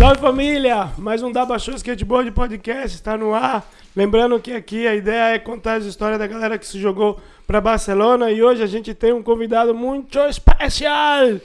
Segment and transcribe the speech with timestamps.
[0.00, 0.92] Salve família!
[0.96, 3.70] Mais um Daba Show Skateboard Podcast está no ar.
[3.94, 7.60] Lembrando que aqui a ideia é contar as histórias da galera que se jogou para
[7.60, 11.38] Barcelona e hoje a gente tem um convidado muito especial.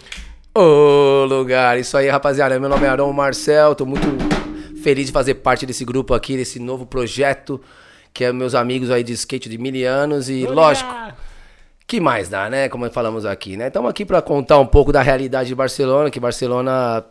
[0.57, 4.07] Ô lugar, isso aí rapaziada, meu nome é Arão Marcel, tô muito
[4.81, 7.59] feliz de fazer parte desse grupo aqui, desse novo projeto,
[8.13, 10.95] que é meus amigos aí de skate de mil anos e lógico,
[11.85, 12.69] que mais dá, né?
[12.69, 13.67] Como falamos aqui, né?
[13.67, 17.03] Estamos aqui para contar um pouco da realidade de Barcelona, que Barcelona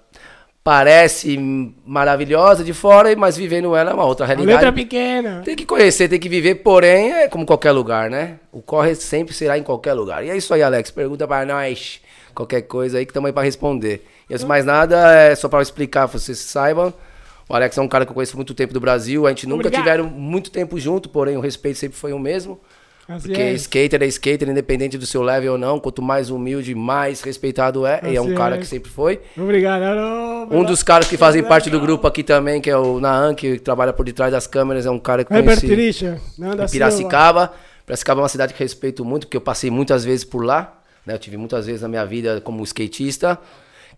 [0.65, 1.37] parece
[1.85, 4.57] maravilhosa de fora, mas vivendo ela é uma outra realidade.
[4.57, 5.43] letra pequena.
[5.45, 8.39] Tem que conhecer, tem que viver, porém é como qualquer lugar, né?
[8.51, 10.25] O corre sempre será em qualquer lugar.
[10.25, 10.91] E é isso aí, Alex.
[10.91, 12.01] Pergunta para nós
[12.35, 14.07] qualquer coisa aí que estamos aí para responder.
[14.29, 16.95] E antes de mais nada, é só para explicar, vocês saibam.
[17.47, 19.27] O Alex é um cara que eu conheço muito tempo do Brasil.
[19.27, 19.83] A gente nunca Obrigado.
[19.83, 22.59] tiveram muito tempo junto, porém o respeito sempre foi o mesmo.
[23.07, 23.53] Porque é.
[23.53, 25.79] skater é skater, independente do seu level ou não.
[25.79, 28.01] Quanto mais humilde, mais respeitado é.
[28.05, 29.21] e é um cara que sempre foi.
[29.37, 30.49] Obrigado, Arão.
[30.51, 33.59] Um dos caras que fazem parte do grupo aqui também, que é o Naan, que
[33.59, 36.21] trabalha por detrás das câmeras, é um cara que conheci em.
[36.71, 37.53] Piracicaba.
[37.85, 40.81] Piracicaba é uma cidade que respeito muito, porque eu passei muitas vezes por lá.
[41.05, 41.15] Né?
[41.15, 43.39] Eu tive muitas vezes na minha vida como skatista.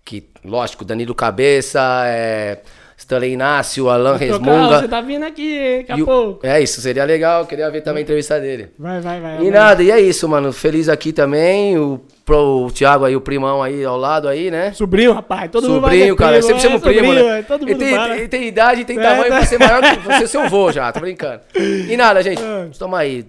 [0.05, 2.61] Que, lógico, Danilo Cabeça, é,
[2.97, 4.81] Stanley Inácio, Alan Resmunga.
[4.81, 6.47] Você tá vindo aqui daqui a E o- pouco.
[6.47, 7.43] É isso, seria legal.
[7.43, 8.71] eu Queria ver também a entrevista dele.
[8.79, 9.35] Vai, vai, vai.
[9.37, 9.51] E vai.
[9.51, 10.53] nada, e é isso, mano.
[10.53, 11.79] Feliz aqui também.
[11.79, 14.73] O, pro, o Thiago aí, o primão aí ao lado aí, né?
[14.73, 15.51] Sobrinho, rapaz.
[15.51, 16.37] Todo mundo vai sobrinho, cara.
[16.37, 17.39] Eu sempre chamo é, primo, sobrinho, né?
[17.39, 18.17] é, Todo ele, mundo tem, fala.
[18.17, 19.37] ele tem idade, tem É, tamanho tá.
[19.37, 21.41] pra ser maior que você, seu vô já, tô brincando.
[21.55, 22.41] E nada, gente.
[22.43, 22.69] É.
[22.79, 23.27] Toma aí.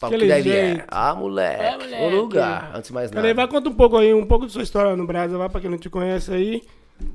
[0.00, 0.84] Papo que daí é.
[0.88, 1.62] Ah, moleque.
[1.62, 2.02] É, moleque.
[2.04, 2.70] O lugar.
[2.74, 3.20] Antes de mais nada.
[3.20, 5.60] Peraí, vai conta um pouco aí, um pouco da sua história no Brasil, vai pra
[5.60, 6.62] quem não te conhece aí.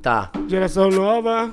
[0.02, 0.30] Tá.
[0.48, 1.52] Geração nova.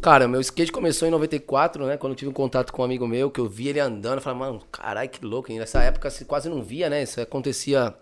[0.00, 1.96] Cara, meu skate começou em 94, né?
[1.96, 4.16] Quando eu tive um contato com um amigo meu, que eu vi ele andando.
[4.16, 5.52] Eu falei, mano, caralho, que louco.
[5.52, 7.02] E nessa época você quase não via, né?
[7.02, 7.94] Isso acontecia.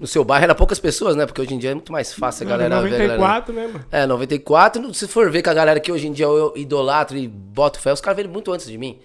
[0.00, 1.24] No seu bairro era poucas pessoas, né?
[1.24, 2.88] Porque hoje em dia é muito mais fácil a galera ver.
[2.88, 3.84] a galera- 94, né, mano?
[3.92, 7.28] É, 94, se for ver com a galera que hoje em dia eu idolatro e
[7.28, 8.98] boto fé, os caras veio muito antes de mim.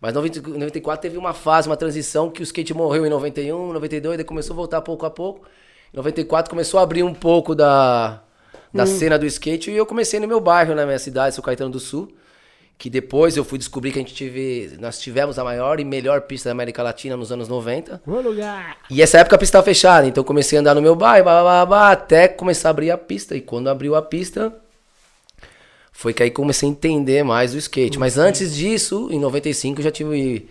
[0.00, 4.16] Mas 90 94 teve uma fase, uma transição que o skate morreu em 91, 92,
[4.18, 5.44] daí começou a voltar pouco a pouco.
[5.92, 8.22] Em 94 começou a abrir um pouco da,
[8.76, 11.70] da cena do skate e eu comecei no meu bairro, na minha cidade, São Caetano
[11.70, 12.08] do Sul.
[12.78, 16.20] Que depois eu fui descobrir que a gente tive, nós tivemos a maior e melhor
[16.22, 18.02] pista da América Latina nos anos 90.
[18.04, 18.76] Bom lugar.
[18.90, 21.24] E essa época a pista estava fechada, então eu comecei a andar no meu bairro,
[21.24, 23.34] blá, blá, blá, blá, até começar a abrir a pista.
[23.34, 24.54] E quando abriu a pista,
[25.90, 27.98] foi que aí comecei a entender mais o skate.
[27.98, 30.46] Mas antes disso, em 95, eu já tive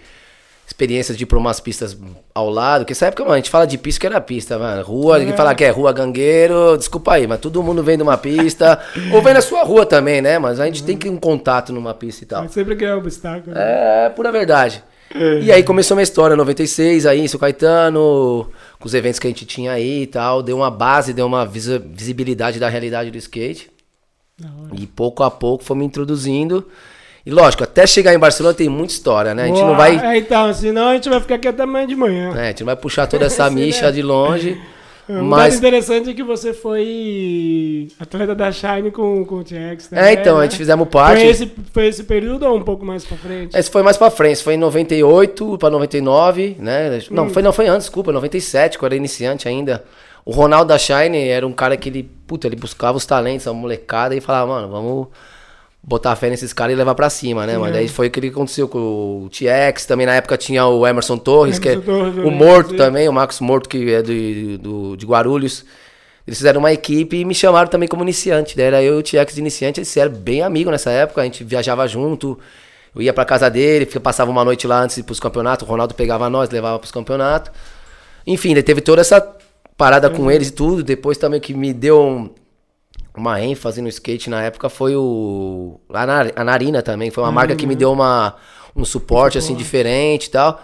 [0.67, 1.97] experiências de ir pra umas pistas
[2.33, 2.81] ao lado.
[2.81, 4.83] Porque essa época, mano, a gente fala de pista que era pista, mano.
[4.83, 8.17] Rua, ninguém fala que é rua gangueiro, desculpa aí, mas todo mundo vem de uma
[8.17, 8.79] pista.
[9.13, 10.39] ou vem na sua rua também, né?
[10.39, 12.43] Mas a gente tem que ir um contato numa pista e tal.
[12.43, 13.53] Mas sempre criar obstáculo.
[13.55, 13.61] né?
[14.07, 14.83] É, pura verdade.
[15.41, 18.49] E aí começou minha história, 96, aí em São Caetano,
[18.79, 21.45] com os eventos que a gente tinha aí e tal, deu uma base, deu uma
[21.45, 23.69] visi- visibilidade da realidade do skate.
[24.77, 26.67] E pouco a pouco foi me introduzindo.
[27.25, 29.43] E lógico, até chegar em Barcelona tem muita história, né?
[29.43, 31.95] A gente não vai, É, então, senão a gente vai ficar aqui até amanhã de
[31.95, 32.31] manhã.
[32.31, 33.91] né, a gente não vai puxar toda essa Sim, micha né?
[33.91, 34.61] de longe.
[35.07, 39.93] Um Mas dado interessante é que você foi atleta da Shine com, com o TX.
[39.93, 41.21] É, então, a gente fizemos parte.
[41.21, 43.55] Foi esse, foi esse período ou um pouco mais pra frente?
[43.55, 46.99] Esse foi mais pra frente, foi em 98 pra 99, né?
[47.11, 49.83] Não, foi, não, foi antes, desculpa, 97, quando eu era iniciante ainda.
[50.25, 53.53] O Ronaldo da Shine era um cara que ele, puta, ele buscava os talentos, a
[53.53, 55.07] molecada e falava, mano, vamos
[55.87, 57.57] botar fé nesses caras e levar pra cima, né?
[57.59, 61.17] Mas daí foi o que aconteceu com o TX, também na época tinha o Emerson
[61.17, 64.57] Torres, que é Emerson Torres, o lembro, Morto também, o Marcos Morto, que é do,
[64.57, 65.63] do, de Guarulhos.
[66.25, 68.57] Eles fizeram uma equipe e me chamaram também como iniciante.
[68.57, 71.23] Daí era eu e o TX de iniciante, eles eram bem amigos nessa época, a
[71.23, 72.39] gente viajava junto.
[72.95, 75.69] Eu ia pra casa dele, passava uma noite lá antes de ir pros campeonatos, o
[75.69, 77.51] Ronaldo pegava nós, levava pros campeonatos.
[78.25, 79.21] Enfim, daí teve toda essa
[79.77, 80.81] parada com eles e tudo.
[80.83, 82.29] Depois também que me deu um-
[83.17, 85.79] uma ênfase no skate na época foi o.
[85.89, 87.09] A, Nar- a Narina também.
[87.11, 88.35] Foi uma marca que me deu uma,
[88.75, 90.61] um suporte assim diferente e tal.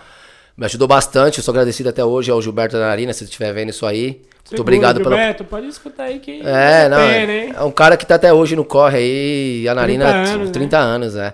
[0.58, 3.54] Me ajudou bastante, eu sou agradecido até hoje ao Gilberto da Narina, se você estiver
[3.54, 4.08] vendo isso aí.
[4.10, 5.10] Muito Segura, obrigado pelo.
[5.16, 6.98] Gilberto, pode escutar aí que É, não.
[6.98, 10.18] pena, É, é um cara que tá até hoje no corre aí, a Narina, 30
[10.34, 10.52] anos, né?
[10.52, 11.34] 30 anos, é.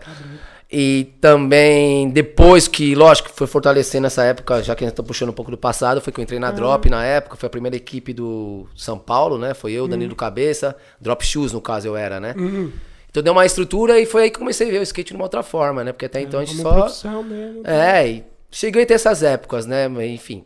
[0.70, 5.30] E também, depois que, lógico, foi fortalecendo nessa época, já que a gente tá puxando
[5.30, 7.78] um pouco do passado, foi que eu entrei na Drop na época, foi a primeira
[7.78, 9.54] equipe do São Paulo, né?
[9.54, 12.36] Foi eu, Danilo Cabeça, Drop Shoes, no caso, eu era, né?
[13.10, 15.24] Então deu uma estrutura e foi aí que comecei a ver o skate de uma
[15.24, 15.94] outra forma, né?
[15.94, 16.74] Porque até então a gente só.
[16.74, 17.66] profissão mesmo.
[17.66, 19.88] É, e cheguei a ter essas épocas, né?
[19.88, 20.44] Mas, enfim.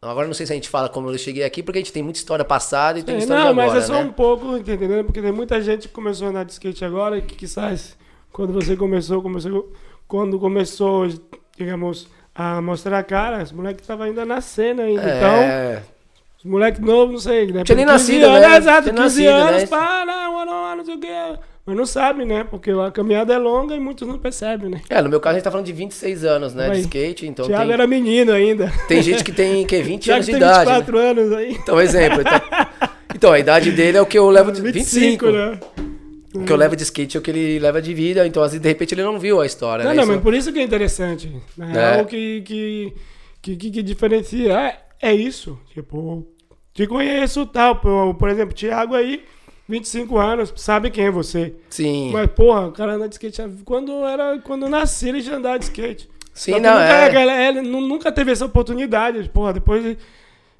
[0.00, 2.02] Agora não sei se a gente fala como eu cheguei aqui, porque a gente tem
[2.02, 4.00] muita história passada e tem É, história não, agora, mas é só né?
[4.00, 5.04] um pouco, entendendo?
[5.04, 7.96] Porque tem muita gente que começou a andar de skate agora e que quizás
[8.32, 9.72] quando você começou, começou
[10.06, 11.06] quando começou,
[11.56, 15.02] digamos, a mostrar a cara, os moleques estavam ainda nascendo ainda.
[15.02, 15.82] Então, É,
[16.38, 17.62] os moleques novos, não sei, né?
[17.64, 18.54] Tinha nem 15 nascido, anos, né?
[18.54, 19.66] é, Exato, Tinha 15 nascido, anos, né?
[19.66, 21.38] pá, não, não, não, sei o quê.
[21.66, 22.46] Mas não sabe, né?
[22.48, 24.80] Porque a caminhada é longa e muitos não percebem, né?
[24.88, 26.66] É, no meu caso a gente tá falando de 26 anos, né?
[26.70, 26.72] Aí.
[26.72, 28.72] De skate, então Thiago tem, era menino ainda.
[28.88, 30.70] tem gente que tem que 20 Thiago anos de idade.
[30.70, 30.76] né?
[30.78, 31.52] 24 anos aí.
[31.52, 32.20] Então, exemplo.
[32.22, 32.40] Então,
[33.14, 35.26] então, a idade dele é o que eu levo de 25.
[35.30, 35.60] né?
[36.34, 38.50] O que eu levo de skate é o que ele leva de vida, então às
[38.52, 39.96] vezes, de repente ele não viu a história, Não, né?
[39.96, 41.34] não, Isso- mas por isso que é interessante.
[41.56, 41.72] Na É.
[41.72, 42.92] real, o que, que,
[43.56, 45.58] que, que, diferencia é, é isso.
[45.72, 46.26] Tipo,
[46.74, 47.76] te conheço tal.
[47.76, 49.24] Por, por exemplo, Thiago aí,
[49.68, 51.54] 25 anos, sabe quem é você.
[51.70, 52.10] Sim.
[52.12, 53.42] Mas, porra, o cara anda de skate.
[53.64, 56.08] Quando, era, quando eu nasci, ele já andava de skate.
[56.34, 57.48] Sim, não, nunca, é.
[57.48, 59.28] ele nu- nunca teve essa oportunidade.
[59.30, 59.98] Porra, depois de-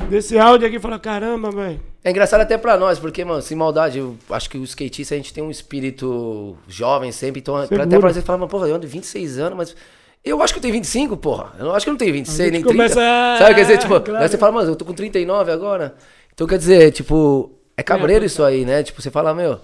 [0.06, 1.80] desse áudio aqui, fala, caramba, velho.
[2.04, 5.18] É engraçado até pra nós, porque, mano, sem maldade, eu acho que o skatista a
[5.18, 7.82] gente tem um espírito jovem sempre, então Seguro.
[7.82, 9.76] até pra vocês falar, mas, porra, eu ando 26 anos, mas
[10.24, 11.52] eu acho que eu tenho 25, porra.
[11.58, 12.74] Eu acho que eu não tenho 26, nem 30.
[12.76, 14.22] começa a- Sabe, quer dizer, tipo, Claro.
[14.22, 15.94] aí você fala, mano, eu tô com 39 agora.
[16.32, 18.82] Então, quer dizer, tipo, é cabreiro isso aí, né?
[18.82, 19.60] Tipo, você fala, meu,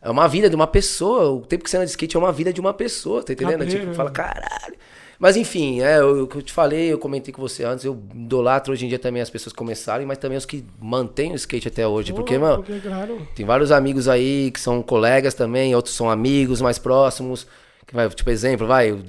[0.00, 2.32] é uma vida de uma pessoa, o tempo que você anda de skate é uma
[2.32, 3.58] vida de uma pessoa, tá entendendo?
[3.58, 3.94] Cabreiro, tipo, né?
[3.94, 4.74] fala, caralho.
[5.18, 8.72] Mas enfim, é o que eu te falei, eu comentei com você antes, eu idolatro
[8.72, 11.66] hoje em dia também as pessoas que começaram, mas também os que mantêm o skate
[11.66, 12.12] até hoje.
[12.12, 13.26] Porque, Pô, mano, Porque, claro.
[13.34, 17.46] tem vários amigos aí que são colegas também, outros são amigos mais próximos.
[17.86, 19.02] Que vai, tipo, exemplo, vai, o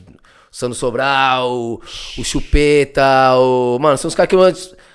[0.51, 1.81] Sandro Sobral, o,
[2.17, 3.77] o Chupeta, o.
[3.79, 4.35] Mano, são os caras que.
[4.35, 4.39] eu-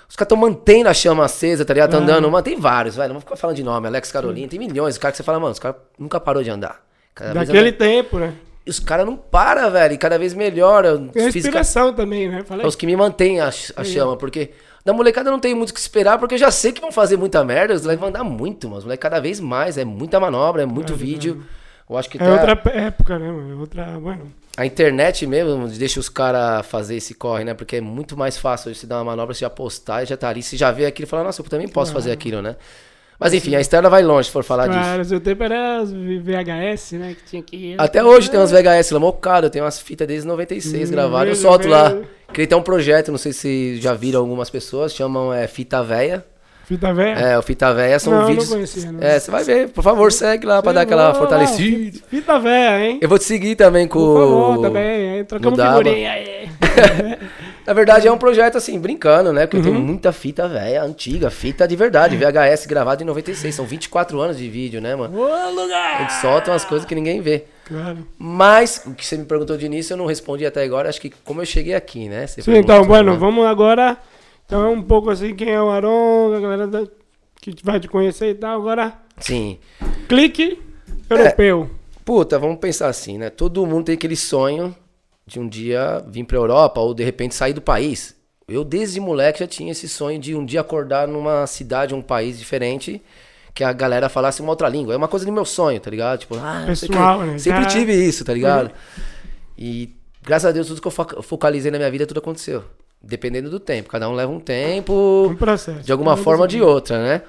[0.09, 1.91] Os caras estão mantendo a chama acesa, tá ligado?
[1.93, 2.31] Tá andando.
[2.31, 3.09] Mano, tem vários, velho.
[3.09, 3.87] Não vou ficar falando de nome.
[3.87, 6.51] Alex Carolina, tem milhões de caras que você fala, mano, os caras nunca parou de
[6.51, 6.81] andar.
[7.15, 8.33] Cada Daquele anda- tempo, né?
[8.67, 9.95] E os caras não param, velho.
[9.95, 10.95] E cada vez melhora.
[10.95, 11.39] A Física...
[11.39, 12.43] inspiração também, né?
[12.45, 12.65] Falei.
[12.65, 14.53] É os que me mantêm a, a chama, porque
[14.85, 17.17] da molecada não tem muito o que esperar, porque eu já sei que vão fazer
[17.17, 20.21] muita merda, os moleques vão andar muito, mas os moleques cada vez mais, é muita
[20.21, 21.45] manobra, é muito vídeo.
[21.89, 23.53] Eu acho que É até outra época, né, mano?
[23.53, 23.85] É outra.
[24.01, 24.33] Bueno.
[24.57, 27.53] a internet mesmo deixa os caras fazer esse corre, né?
[27.53, 30.29] Porque é muito mais fácil você dar uma manobra, você já postar e já tá
[30.29, 30.43] ali.
[30.43, 32.57] Você já vê aquilo e fala, nossa, eu também posso fazer aquilo, né?
[33.19, 34.79] Mas enfim, a Estela vai longe se for falar disso.
[34.81, 37.15] Claro, seu tempo era as VHS, né?
[37.15, 37.75] Que tinha que ir.
[37.79, 41.29] Até hoje tem umas VHS lá, mocado, eu tenho umas fitas desde 96 Hum, gravadas,
[41.29, 41.91] eu solto lá.
[41.91, 42.05] vejo.
[42.33, 46.25] Queria ter um projeto, não sei se já viram algumas pessoas, chamam é, Fita Véia.
[46.67, 47.19] Fita velha?
[47.19, 48.49] É, o Fita Véia são Não, vídeos.
[48.49, 48.99] não conhecia, não.
[49.03, 51.99] É, você vai ver, por favor, segue lá pra dar aquela fortalecida.
[52.09, 52.99] Fita, velha, hein?
[53.03, 53.99] Eu vou te seguir também com.
[53.99, 55.11] Por favor, também.
[55.19, 55.77] Aí, trocamos Daba.
[55.77, 56.49] figurinha aí.
[57.67, 59.47] Na verdade, é um projeto assim, brincando, né?
[59.47, 59.63] Porque Uhum.
[59.75, 63.55] tenho muita fita velha, antiga, fita de verdade, VHS gravado em 96.
[63.55, 65.25] São 24 anos de vídeo, né, mano?
[65.25, 67.45] A gente solta umas coisas que ninguém vê.
[67.65, 68.07] Claro.
[68.19, 70.91] Mas, o que você me perguntou de início, eu não respondi até agora.
[70.91, 72.27] Acho que como eu cheguei aqui, né?
[72.27, 73.19] Você Sim, perguntou, então, bueno, né?
[73.19, 73.97] vamos agora.
[74.45, 76.87] Então é um pouco assim, quem é o Aron, a galera da-
[77.41, 78.61] que vai te conhecer e tal.
[78.61, 79.59] Agora, Sim.
[80.07, 80.61] clique
[81.09, 81.71] europeu.
[82.05, 83.31] Puta, vamos pensar assim, né?
[83.31, 84.77] Todo mundo tem aquele sonho
[85.27, 88.15] de um dia vir pra Europa ou de repente sair do país.
[88.47, 92.39] Eu, desde moleque, já tinha esse sonho de um dia acordar numa cidade, um país
[92.39, 93.01] diferente,
[93.55, 94.93] que a galera falasse uma outra língua.
[94.93, 96.21] É uma coisa do meu sonho, tá ligado?
[96.21, 96.65] Tipo, ah.
[96.67, 97.39] Pessoal, né?
[97.39, 98.71] Sempre Já- tive isso, tá ligado?
[99.57, 102.65] E graças a Deus, tudo que eu fo- focalizei na minha vida, tudo aconteceu.
[103.03, 103.89] Dependendo do tempo.
[103.89, 105.81] Cada um leva um tempo Um processo.
[105.83, 107.23] de alguma forma ou de outra, né?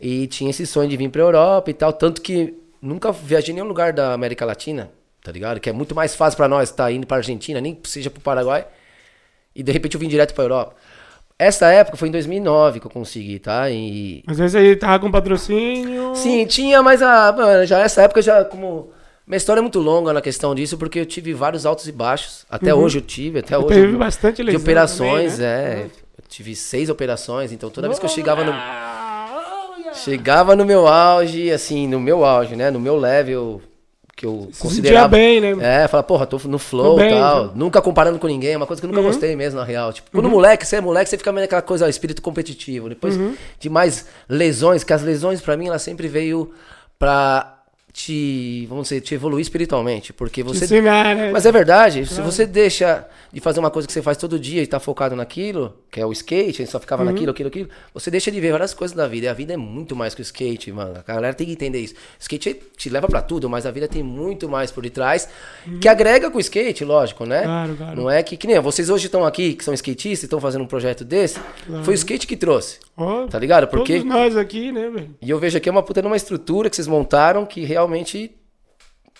[0.00, 3.54] E tinha esse sonho de vir pra Europa e tal, tanto que nunca viajei em
[3.56, 4.90] nenhum lugar da América Latina,
[5.24, 5.58] tá ligado?
[5.58, 8.20] Que é muito mais fácil pra nós estar indo pra Argentina, nem que seja pro
[8.20, 8.66] Paraguai,
[9.56, 10.76] e de repente eu vim direto pra Europa.
[11.38, 13.68] Essa época foi em 2009 que eu consegui, tá?
[13.70, 16.14] E Mas esse aí tava com patrocínio.
[16.14, 18.90] Sim, tinha, mas a, mano, já essa época já como
[19.26, 22.44] minha história é muito longa na questão disso, porque eu tive vários altos e baixos.
[22.48, 23.68] Até hoje eu tive, até hoje.
[23.80, 25.80] Teve eu- bastante de lesão operações, também, né?
[25.80, 25.86] é.
[26.18, 28.52] Eu tive seis operações, então toda vez que eu chegava no
[29.94, 33.62] chegava no meu auge, assim, no meu auge, né, no meu level
[34.16, 35.82] que eu Se considerava bem, né?
[35.84, 37.46] É, fala, porra, tô no flow e tal.
[37.48, 37.52] já.
[37.54, 39.08] Nunca comparando com ninguém, é uma coisa que eu nunca Uhum.
[39.08, 39.92] gostei mesmo, na real.
[39.92, 42.88] Tipo, quando moleque, você é moleque, você fica meio naquela coisa, ó, espírito competitivo.
[42.88, 43.34] Depois Uhum.
[43.58, 46.52] de mais lesões, que as lesões pra mim, ela sempre veio
[46.98, 47.53] pra
[47.94, 50.12] te, vamos dizer, te evoluir espiritualmente.
[50.12, 51.30] Porque você ensinar, né?
[51.30, 54.62] mas é verdade, se você deixa de fazer uma coisa que você faz todo dia
[54.62, 57.10] e tá focado naquilo, que é o skate, a gente só ficava Uhum.
[57.10, 59.26] naquilo, aquilo, aquilo, você deixa de ver várias coisas da vida.
[59.26, 60.96] E a vida é muito mais que o skate, mano.
[60.98, 61.94] A galera tem que entender isso.
[61.94, 65.28] O skate te leva pra tudo, mas a vida tem muito mais por detrás,
[65.80, 67.38] que agrega com o skate, lógico, né?
[67.40, 67.44] Uhum.
[67.44, 67.96] Claro, claro.
[67.96, 70.62] Não é que, que nem vocês hoje estão aqui, que são skatistas, e estão fazendo
[70.62, 71.38] um projeto desse,
[71.84, 73.68] foi o skate que trouxe, Ó, tá ligado?
[73.68, 73.94] Porque...
[73.98, 75.10] Todos nós aqui, né, velho?
[75.22, 77.83] E eu vejo aqui uma puta numa estrutura que vocês montaram que realmente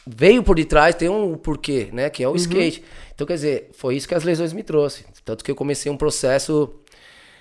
[0.06, 2.10] veio por detrás, tem um porquê, né?
[2.10, 2.36] Que é o Uhum.
[2.36, 2.84] skate.
[3.14, 5.04] Então, quer dizer, foi isso que as lesões me trouxe.
[5.24, 6.74] Tanto que eu comecei um processo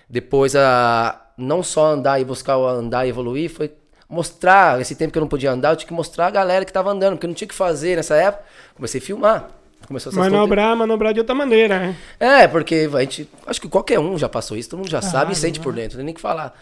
[0.10, 3.72] depois a não só andar e buscar andar e evoluir, foi
[4.08, 6.72] mostrar, esse tempo que eu não podia andar, eu tinha que mostrar a galera que
[6.72, 8.44] tava andando, porque eu não tinha o que fazer nessa época.
[8.76, 9.50] Comecei a filmar.
[9.88, 11.98] Começou essas Manobrar, manobrar de outra maneira, né?
[12.20, 13.30] é, porque a gente.
[13.46, 15.98] Acho que qualquer um já passou isso, todo mundo já sabe e sente por dentro,
[15.98, 16.58] não tem nem que falar.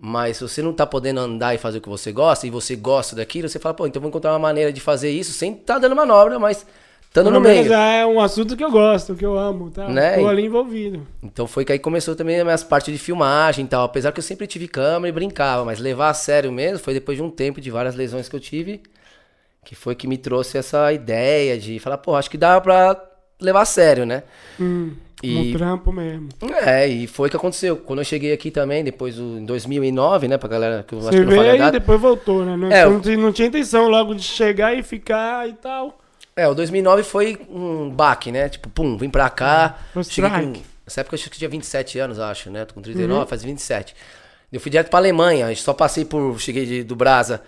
[0.00, 2.74] Mas se você não tá podendo andar e fazer o que você gosta, e você
[2.74, 5.74] gosta daquilo, você fala, pô, então vou encontrar uma maneira de fazer isso sem estar
[5.74, 6.66] tá dando manobra, mas
[7.06, 7.68] estando no meio.
[7.68, 9.88] Já é um assunto que eu gosto, que eu amo, tá?
[9.88, 10.18] Né?
[10.18, 11.06] Tô ali envolvido.
[11.22, 13.84] Então foi que aí começou também as minhas partes de filmagem e tal.
[13.84, 17.16] Apesar que eu sempre tive câmera e brincava, mas levar a sério mesmo foi depois
[17.16, 18.82] de um tempo de várias lesões que eu tive,
[19.64, 23.00] que foi que me trouxe essa ideia de falar, pô, acho que dá pra
[23.40, 24.24] levar a sério, né?
[24.58, 24.92] Hum.
[25.24, 26.28] E, um trampo mesmo.
[26.64, 27.76] É, e foi o que aconteceu.
[27.76, 31.08] Quando eu cheguei aqui também, depois do, em 2009, né, pra galera que eu Você
[31.08, 32.56] acho que veio e depois voltou, né?
[32.56, 35.98] Não, é, não, não, tinha intenção logo de chegar e ficar e tal.
[36.36, 38.48] É, o 2009 foi um baque, né?
[38.48, 39.78] Tipo, pum, vim pra cá.
[39.96, 40.52] É, cheguei com,
[40.86, 42.64] nessa época eu acho que tinha 27 anos, acho, né?
[42.64, 43.26] Tô com 39, uhum.
[43.26, 43.94] faz 27.
[44.52, 46.40] Eu fui direto pra Alemanha, só passei por.
[46.40, 47.42] Cheguei de, do Brasa,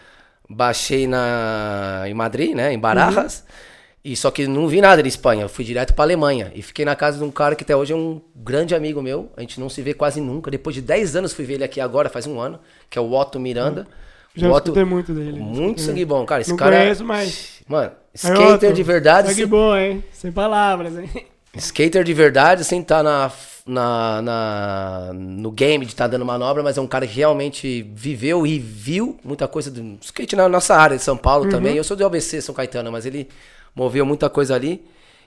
[0.49, 2.73] baixei na, em Madrid, né?
[2.73, 3.41] Em Barajas.
[3.41, 3.76] Uhum.
[4.07, 6.53] E só que não vi nada de Espanha, eu fui direto pra Alemanha.
[6.55, 9.33] E fiquei na casa de um cara que até hoje é um grande amigo meu.
[9.37, 10.49] A gente não se vê quase nunca.
[10.49, 13.13] Depois de 10 anos fui ver ele aqui agora, faz um ano, que é o
[13.13, 13.85] Otto Miranda.
[14.33, 15.41] Já Otto, escutei muito dele.
[15.41, 16.41] Muito sangue bom, cara.
[16.41, 16.77] Esse não cara.
[16.77, 17.63] É conheço, mas.
[17.67, 19.31] Mano, skater de verdade.
[19.31, 20.05] Sangue bom, hein?
[20.13, 21.11] Sem palavras, hein?
[21.57, 23.33] Skater de verdade, sem estar tá na,
[23.67, 27.83] na, na, no game de estar tá dando manobra, mas é um cara que realmente
[27.93, 31.51] viveu e viu muita coisa do skate na nossa área de São Paulo uhum.
[31.51, 31.77] também.
[31.77, 33.29] Eu sou do ABC, São Caetano, mas ele
[33.77, 34.83] moveu muita coisa ali.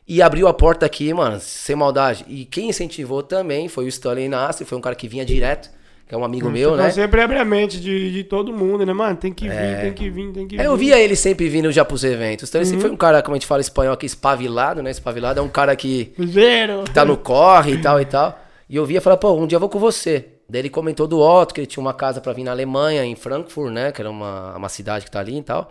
[0.07, 2.25] E abriu a porta aqui, mano, sem maldade.
[2.27, 5.69] E quem incentivou também foi o Stanley Nassi, foi um cara que vinha direto,
[6.07, 6.89] que é um amigo meu, né?
[6.89, 9.15] sempre abre a mente de, de todo mundo, né, mano?
[9.15, 9.81] Tem que vir, é...
[9.81, 10.65] tem que vir, tem que vir.
[10.65, 12.41] Eu via ele sempre vindo já pros eventos.
[12.41, 12.81] O Stanley uhum.
[12.81, 14.89] foi um cara, como a gente fala espanhol aqui, espavilado, né?
[14.89, 16.85] Espavilado é um cara que, Zero.
[16.85, 18.39] que tá no corre e tal e tal.
[18.67, 20.25] E eu via e falava, pô, um dia eu vou com você.
[20.49, 23.15] Daí ele comentou do Otto, que ele tinha uma casa para vir na Alemanha, em
[23.15, 23.91] Frankfurt, né?
[23.91, 25.69] Que era uma, uma cidade que tá ali e tal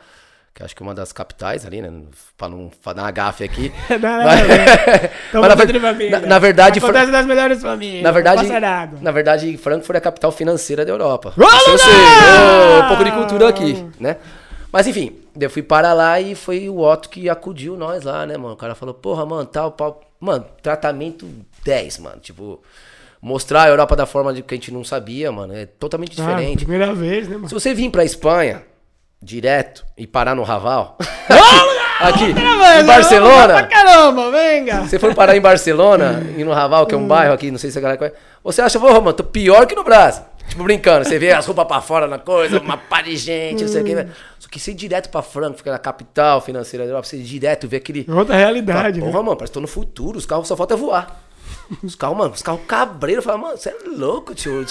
[0.59, 1.89] que acho que é uma das capitais ali, né?
[2.37, 3.73] Pra não dar uma gafe aqui.
[3.89, 4.25] não, não.
[4.25, 5.57] mas,
[6.11, 8.03] na, na, verdade, Acontece das melhores famílias.
[8.03, 8.49] Na verdade,
[9.01, 11.33] na verdade, Frankfurt é a capital financeira da Europa.
[11.37, 11.93] Eu sei.
[11.93, 14.17] Oh, um pouco de cultura aqui, né?
[14.73, 18.37] Mas enfim, eu fui para lá e foi o Otto que acudiu nós lá, né,
[18.37, 18.55] mano?
[18.55, 20.01] O cara falou, porra, mano, tal, pau.
[20.19, 21.25] Mano, tratamento
[21.65, 22.19] 10, mano.
[22.21, 22.61] Tipo,
[23.23, 25.55] mostrar a Europa da forma de que a gente não sabia, mano.
[25.55, 26.65] É totalmente ah, diferente.
[26.65, 27.49] Ah, primeira vez, né, mano?
[27.49, 28.65] Se você vir pra Espanha,
[29.23, 30.97] direto e parar no Raval.
[32.01, 33.55] aqui, em Barcelona.
[33.55, 34.83] Pra caramba, venga.
[34.83, 37.09] Você for parar em Barcelona e no Raval, que é um hum.
[37.09, 38.17] bairro aqui, não sei se a galera conhece.
[38.45, 40.23] Você acha, pô, mano, tô pior que no Brasil.
[40.49, 43.69] Tipo, brincando, você vê as roupas pra fora na coisa, uma pá de gente, não
[43.69, 43.95] sei o que.
[43.95, 44.09] Hum.
[44.39, 47.69] Só que ser direto pra Frankfurt, que é a capital financeira da Europa, você direto
[47.69, 48.07] ver aquele.
[48.09, 49.19] Outra realidade, Porra, né?
[49.19, 51.25] mano, parece que tô no futuro, os carros só falta voar.
[51.83, 54.65] Os carros, mano, os carros cabreiros, fala, mano, você é louco, tio.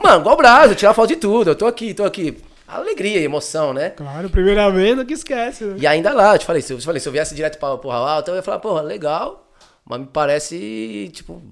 [0.00, 2.40] Mano, igual o Brasil, tirar foto de tudo, eu tô aqui, tô aqui
[2.76, 3.90] alegria, emoção, né?
[3.90, 5.64] Claro, primeira vez, não que esquece.
[5.64, 5.76] Né?
[5.80, 7.96] E ainda lá, eu te falei, se eu, falei, se eu viesse direto pra Porra
[7.96, 9.48] Alta, eu ia falar, porra, legal,
[9.84, 11.42] mas me parece, tipo,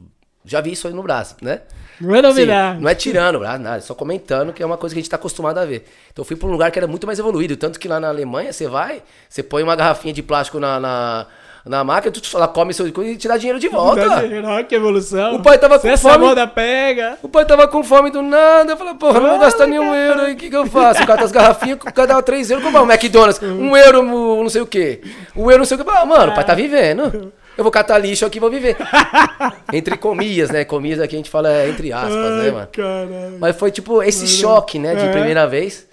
[0.45, 1.63] já vi isso aí no braço, né?
[2.01, 2.81] Não é novidade.
[2.81, 5.59] Não é tirando, nada, só comentando que é uma coisa que a gente tá acostumado
[5.59, 5.87] a ver.
[6.13, 8.09] Então eu fui pra um lugar que era muito mais evoluído, tanto que lá na
[8.09, 11.27] Alemanha você vai, você põe uma garrafinha de plástico na, na
[11.67, 14.21] na máquina, tu, ela come seu coisa e te dá dinheiro de volta.
[14.21, 15.35] Dinheiro, que evolução.
[15.35, 16.25] O pai tava com Essa fome.
[16.25, 17.19] moda pega.
[17.23, 18.73] O pai tava com fome do nada.
[18.73, 21.03] Eu falei, porra, não vou gastar nenhum euro aí, o que, que eu faço?
[21.03, 24.49] O cara das garrafinhas, o cara dava 3 euros, comprar um McDonald's, um euro, não
[24.49, 25.01] sei o quê.
[25.35, 25.91] Um euro, não sei o quê.
[25.93, 27.33] Ah, mano, o pai tá vivendo.
[27.57, 28.77] Eu vou catar lixo aqui e vou viver.
[29.73, 30.65] entre comias, né?
[30.65, 32.69] Comias aqui a gente fala é, entre aspas, né, Ai, né, mano?
[32.71, 33.39] Caralho.
[33.41, 35.11] Mas foi tipo esse choque, né, de é.
[35.11, 35.86] primeira vez.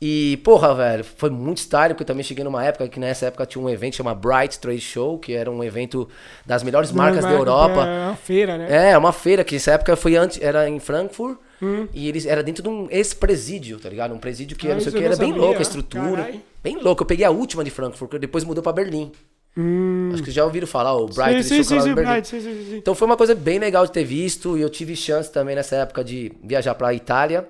[0.00, 3.44] E, porra, velho, foi muito style, porque eu também cheguei numa época que nessa época
[3.44, 6.08] tinha um evento chamado Bright Trade Show, que era um evento
[6.46, 7.84] das melhores marcas da Europa.
[7.84, 8.90] É uma feira, né?
[8.90, 11.38] É, uma feira, que nessa época foi antes, era em Frankfurt.
[11.60, 11.88] Hum.
[11.92, 14.14] E eles era dentro de um ex-presídio, tá ligado?
[14.14, 16.22] Um presídio que ah, não sei o que, era bem louco a estrutura.
[16.22, 16.40] Carai.
[16.62, 17.02] Bem louco.
[17.02, 19.10] Eu peguei a última de Frankfurt, depois mudou pra Berlim.
[19.56, 20.10] Hum.
[20.14, 22.76] Acho que já ouviram falar, o Bright sim, sim, sim, Bright, sim, sim, sim.
[22.76, 24.56] Então foi uma coisa bem legal de ter visto.
[24.56, 27.48] E eu tive chance também nessa época de viajar pra Itália.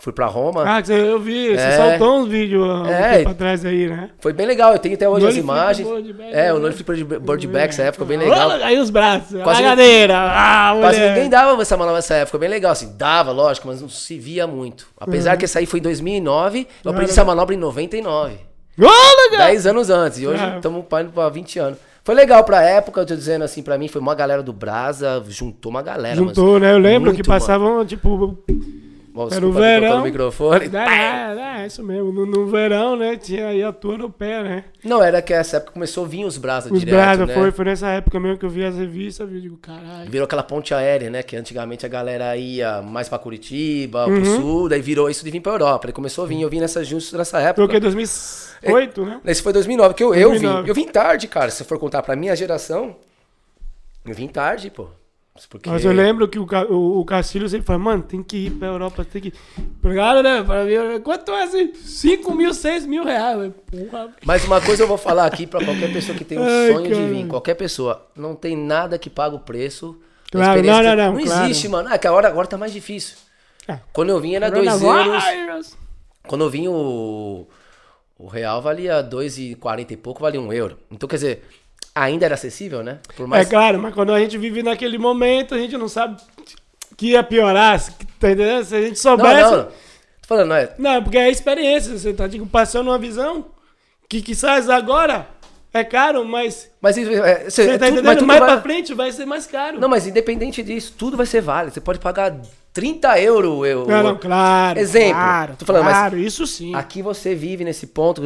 [0.00, 0.64] Fui pra Roma.
[0.66, 4.08] Ah, eu vi, você é, soltou uns vídeos é, um pra trás aí, né?
[4.18, 5.86] Foi bem legal, eu tenho até hoje as imagens.
[6.32, 8.50] é, o Nole Flipper de Bird Back, essa época, foi bem legal.
[8.50, 12.72] Aí os braços, quase bagadeira, ah, Quase ninguém dava essa manobra nessa época, bem legal,
[12.72, 14.86] assim, dava, lógico, mas não se via muito.
[14.98, 15.38] Apesar uhum.
[15.38, 18.38] que essa aí foi em 2009, eu aprendi essa manobra em 99.
[18.82, 21.02] Oh, 10 anos antes, e hoje estamos ah.
[21.02, 21.78] indo pra 20 anos.
[22.02, 25.22] Foi legal pra época, eu tô dizendo assim, pra mim, foi uma galera do Brasa,
[25.28, 26.16] juntou uma galera.
[26.16, 26.72] Juntou, né?
[26.72, 27.84] Eu lembro que passavam, mano.
[27.84, 28.38] tipo
[29.30, 30.02] era o verão.
[30.02, 30.70] microfone.
[30.74, 32.12] É, é, isso mesmo.
[32.12, 33.16] No, no, verão, né?
[33.16, 34.64] Tinha aí a tua no pé, né?
[34.84, 37.34] Não, era que essa época começou a vir os brasas os direto, brasa, né?
[37.34, 40.10] foi, foi nessa época mesmo que eu vi as revistas, eu digo, caralho.
[40.10, 41.22] Virou aquela ponte aérea, né?
[41.22, 44.14] Que antigamente a galera ia mais pra Curitiba, uhum.
[44.14, 45.86] pro sul, daí virou isso de vir pra Europa.
[45.86, 47.56] Ele começou a vir, eu vim nessa, justo nessa época.
[47.56, 49.20] Foi o que, 2008, né?
[49.26, 50.58] Esse foi 2009, que eu, 2009.
[50.58, 50.68] eu vim.
[50.68, 51.50] Eu vim tarde, cara.
[51.50, 52.96] Se for contar pra minha geração,
[54.06, 54.88] eu vim tarde, pô.
[55.48, 55.68] Porque...
[55.68, 58.68] Mas eu lembro que o, o, o Castilho sempre fala, mano, tem que ir pra
[58.68, 59.34] Europa, tem que ir.
[59.78, 60.42] Obrigado, né?
[60.42, 61.74] Pra mim, quanto é assim?
[61.74, 63.52] 5 mil, 6 mil reais.
[63.70, 64.14] Porra.
[64.24, 66.82] Mas uma coisa eu vou falar aqui pra qualquer pessoa que tem um Ai, sonho
[66.84, 67.06] de cara.
[67.06, 67.26] vir.
[67.26, 68.06] Qualquer pessoa.
[68.16, 69.98] Não tem nada que paga o preço.
[70.30, 70.82] Claro, experiência.
[70.82, 71.44] não, não, não, claro.
[71.44, 71.88] existe, mano.
[71.88, 73.16] É que agora, agora tá mais difícil.
[73.66, 73.78] É.
[73.92, 75.76] Quando eu vim era 2 euros.
[76.26, 77.46] Quando eu vim o,
[78.18, 80.78] o real valia 2,40 e pouco, valia 1 euro.
[80.90, 81.42] Então, quer dizer,
[81.94, 82.98] ainda era acessível, né?
[83.18, 83.46] Mais...
[83.46, 86.16] É claro, mas quando a gente vive naquele momento, a gente não sabe
[86.96, 88.64] que ia piorar, se- tá entendendo?
[88.64, 89.50] Se a gente Não, soubesse...
[89.50, 89.64] não.
[89.64, 89.70] Tô
[90.28, 90.72] falando, não é...
[90.78, 91.98] Não, porque é a experiência.
[91.98, 93.46] Você tá tipo, passando uma visão
[94.08, 95.26] que quizás agora
[95.72, 98.26] é caro, mas Mas, isso, é, cê- você é tá tudo- entendendo?
[98.26, 99.80] Mais vai- pra frente vai ser mais caro.
[99.80, 101.74] Não, mas independente disso, tudo vai ser válido.
[101.74, 102.36] Você pode pagar
[102.72, 103.66] 30 euros.
[103.66, 104.78] Eu, Não, não, claro.
[104.78, 105.14] Exemplo.
[105.14, 106.74] Claro, Tô falando, claro, isso sim.
[106.74, 108.22] Aqui você vive nesse ponto,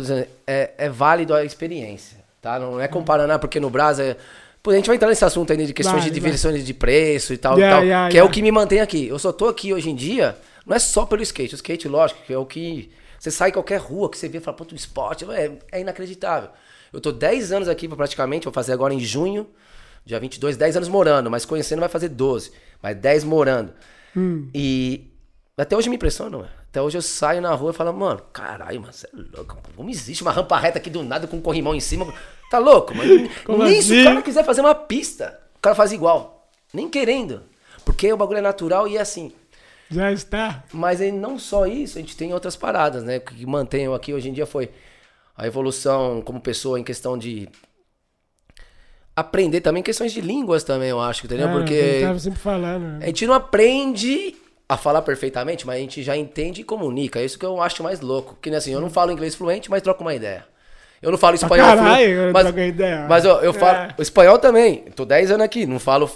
[0.46, 2.58] é, é válido a experiência, tá?
[2.58, 4.04] Não é comparando, ah, porque no Brasil...
[4.04, 4.16] É...
[4.62, 7.34] Pô, a gente vai entrar nesse assunto ainda de questões Vai, de diversões de preço
[7.34, 8.30] e tal, Yeah, e tal yeah, que é yeah.
[8.30, 9.06] o que me mantém aqui.
[9.08, 10.36] Eu só tô aqui hoje em dia,
[10.66, 11.54] não é só pelo skate.
[11.54, 12.90] O skate, lógico, que é o que...
[13.18, 16.50] Você sai qualquer rua que você vê e fala, pô, o esporte é, é inacreditável.
[16.92, 19.46] Eu tô 10 anos aqui praticamente, vou fazer agora em junho,
[20.04, 23.72] dia 22, 10 anos morando, mas conhecendo vai fazer 12, mas 10 morando.
[24.16, 24.48] Hum.
[24.54, 25.10] E
[25.58, 26.50] até hoje me impressiona, mano.
[26.74, 29.56] Até hoje eu saio na rua e falo, mano, caralho, mano, você é louco.
[29.76, 32.12] Como existe uma rampa reta aqui do nada com um corrimão em cima?
[32.50, 33.28] Tá louco, mano?
[33.44, 34.00] Como Nem se assim?
[34.02, 36.48] o cara quiser fazer uma pista, o cara faz igual.
[36.72, 37.42] Nem querendo.
[37.84, 39.32] Porque o bagulho é natural e é assim.
[39.90, 40.64] Já está.
[40.72, 43.18] Mas aí não só isso, a gente tem outras paradas, né?
[43.18, 44.70] O que mantém aqui hoje em dia foi
[45.36, 47.48] a evolução como pessoa em questão de
[49.14, 51.48] aprender também questões de línguas também, eu acho, entendeu?
[51.48, 52.82] É, Porque eu tava sempre falando.
[52.82, 52.98] né?
[53.02, 54.34] a gente não aprende
[54.68, 57.20] a falar perfeitamente, mas a gente já entende e comunica.
[57.20, 58.36] É isso que eu acho mais louco.
[58.40, 60.46] Que nem assim, eu não falo inglês fluente, mas troco uma ideia.
[61.04, 62.10] Eu não falo espanhol caralho, fluente.
[62.12, 63.06] eu Mas, troco ideia.
[63.08, 63.94] mas eu, eu falo É.
[63.98, 64.84] o espanhol também.
[64.96, 66.10] Tô 10 anos aqui, não falo.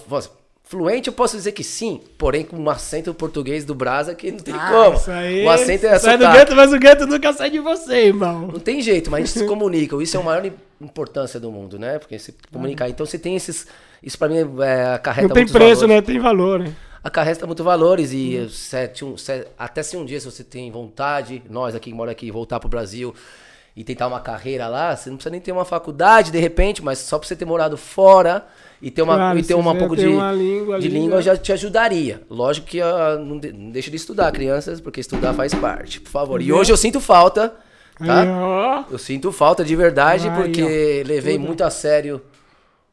[0.64, 4.38] Fluente eu posso dizer que sim, porém com um acento português do Brasa que não
[4.38, 4.96] tem Ah, como.
[4.96, 5.42] Isso aí.
[5.44, 8.48] o acento é Sai do gueto, mas o gueto nunca sai de você, irmão.
[8.52, 9.96] Não tem jeito, mas a gente se comunica.
[10.02, 11.98] Isso é a maior importância do mundo, né?
[11.98, 12.86] Porque se comunicar.
[12.90, 13.66] Então você tem esses.
[14.02, 15.88] Isso pra mim é, acarreta Não tem preço, valores.
[15.88, 16.02] né?
[16.02, 16.72] Tem valor, né?
[17.02, 21.42] Acarreta muito valores e sete, um, se- até se um dia se você tem vontade,
[21.48, 23.14] nós aqui que mora aqui, voltar pro Brasil
[23.78, 26.98] e tentar uma carreira lá, você não precisa nem ter uma faculdade de repente, mas
[26.98, 28.44] só pra você ter morado fora
[28.82, 31.16] e ter uma, Claro, e ter uma pouco tem de, uma língua de ali, língua
[31.18, 31.22] né?
[31.22, 32.20] já te ajudaria.
[32.28, 36.10] Lógico que ah, não, de- não deixa de estudar, crianças, porque estudar faz parte, por
[36.10, 36.42] favor.
[36.42, 37.54] E hoje eu sinto falta,
[38.04, 38.24] tá?
[38.90, 42.20] Eu sinto falta de verdade porque levei muito a sério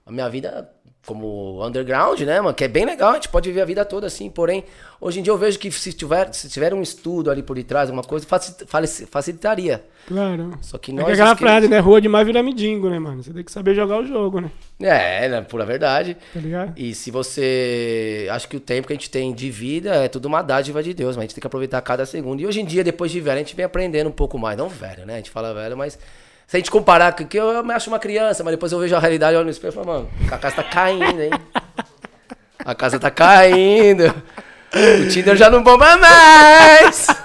[0.05, 0.69] a minha vida
[1.05, 2.53] como underground, né, mano?
[2.53, 4.29] Que é bem legal, a gente pode viver a vida toda assim.
[4.29, 4.63] Porém,
[4.99, 7.89] hoje em dia eu vejo que se tiver, se tiver um estudo ali por detrás,
[7.89, 9.83] alguma coisa, faci- faci- facilitaria.
[10.07, 10.51] Claro.
[10.61, 11.05] Só que É nós.
[11.05, 11.79] que aquela os que- frase, né?
[11.79, 13.23] Rua demais vira mendigo, né, mano?
[13.23, 14.51] Você tem que saber jogar o jogo, né?
[14.79, 16.15] É, né, pura verdade.
[16.33, 16.73] Tá ligado?
[16.77, 18.27] E se você.
[18.31, 20.93] Acho que o tempo que a gente tem de vida é tudo uma dádiva de
[20.93, 22.41] Deus, mas a gente tem que aproveitar cada segundo.
[22.41, 24.57] E hoje em dia, depois de velho, a gente vem aprendendo um pouco mais.
[24.57, 25.13] Não velho, né?
[25.13, 25.97] A gente fala velho, mas.
[26.47, 28.95] Se a gente comparar, que que eu me acho uma criança, mas depois eu vejo
[28.95, 31.31] a realidade, eu olho no espelho e falo, mano, a casa tá caindo, hein?
[32.63, 34.13] A casa tá caindo.
[34.73, 37.07] O Tinder já não bomba mais.
[37.07, 37.15] O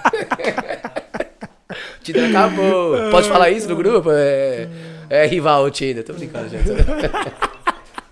[2.02, 3.10] Tinder acabou.
[3.10, 4.10] Pode falar isso no grupo?
[4.12, 4.68] É,
[5.08, 6.04] é rival o Tinder.
[6.04, 6.68] Tô brincando, gente.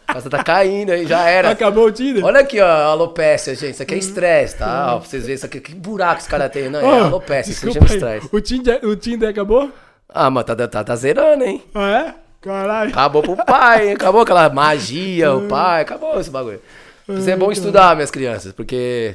[0.07, 1.51] A casa tá caindo aí, já era.
[1.51, 2.25] Acabou o Tinder?
[2.25, 3.75] Olha aqui, ó, a alopécia, gente.
[3.75, 4.94] Isso aqui é estresse, tá?
[4.94, 5.61] Ó, pra vocês verem isso aqui.
[5.61, 6.68] Que buraco esse cara tem.
[6.71, 8.29] Não, é Ô, alopécia, isso desculpa chama estresse.
[8.35, 9.71] O Tinder, o Tinder acabou?
[10.09, 11.62] Ah, mas tá, tá, tá zerando, hein?
[11.75, 12.14] Ah, é?
[12.40, 12.90] Caralho.
[12.90, 13.94] Acabou pro pai, hein?
[13.94, 15.83] Acabou aquela magia, o pai.
[15.83, 16.61] Acabou esse bagulho.
[17.09, 19.14] Isso é bom estudar, minhas crianças, porque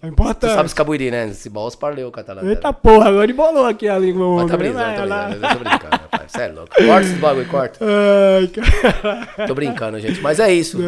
[0.00, 0.54] É tu importante.
[0.54, 1.28] sabe escabuiri, né?
[1.32, 2.48] Se bolos parleu, catalã.
[2.48, 4.36] Eita porra, agora embolou aqui a língua.
[4.36, 4.56] Mas tá né?
[4.56, 5.28] brincando, tô lá.
[5.28, 6.22] brincando, eu tô brincando, rapaz.
[6.28, 6.68] Você é louco.
[6.76, 7.78] Corta esse bagulho, corta.
[7.84, 9.46] Ai, cara.
[9.48, 10.20] Tô brincando, gente.
[10.20, 10.78] Mas é isso.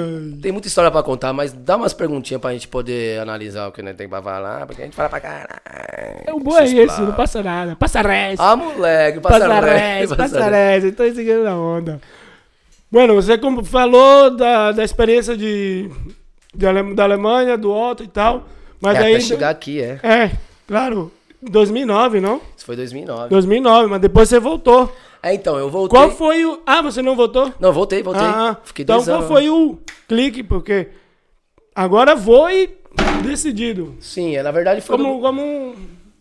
[0.41, 3.83] Tem muita história pra contar, mas dá umas perguntinhas pra gente poder analisar o que
[3.83, 5.61] nós tem pra falar, porque a gente fala pra caralho.
[5.67, 7.75] É, O bom é esse, não passa nada.
[7.75, 8.41] Passa resto.
[8.41, 10.87] Ah, moleque, passa Passa resto, passa resto.
[10.87, 12.01] Então seguindo na onda.
[12.91, 15.89] Mano, você como falou da, da experiência de,
[16.55, 18.45] de da Alemanha, do Otto e tal.
[18.81, 19.15] Mas É, aí.
[19.17, 20.01] até chegar aqui, é.
[20.03, 20.31] É,
[20.67, 21.13] claro.
[21.43, 22.41] 2009, não?
[22.57, 23.29] Isso foi 2009.
[23.31, 24.95] 2009, mas depois você voltou.
[25.23, 25.99] É, então, eu voltei.
[25.99, 26.61] Qual foi o.
[26.67, 27.53] Ah, você não voltou?
[27.61, 28.23] Não, voltei, voltei.
[28.25, 29.29] Ah, Fiquei então dois qual anos.
[29.29, 30.43] foi o clique?
[30.43, 30.89] Porque
[31.75, 32.71] agora vou e
[33.23, 33.95] decidido.
[34.01, 34.97] Sim, é, na verdade foi.
[34.97, 35.75] Como, do- como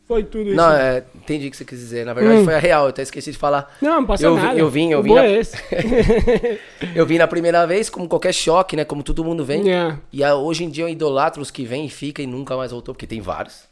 [0.10, 0.56] foi tudo isso?
[0.56, 2.06] Não, é, entendi o que você quis dizer.
[2.06, 2.44] Na verdade Hum.
[2.46, 3.74] foi a real, eu até esqueci de falar.
[3.82, 4.60] Não, não passa eu, nada.
[4.60, 5.14] eu vim, eu vim.
[5.14, 5.56] na- é esse.
[6.96, 8.84] eu vim na primeira vez, como qualquer choque, né?
[8.84, 9.72] Como todo mundo vem.
[9.72, 9.96] É.
[10.12, 12.72] E ah, hoje em dia eu idolatro os que vêm e ficam e nunca mais
[12.72, 13.64] voltou, porque tem vários.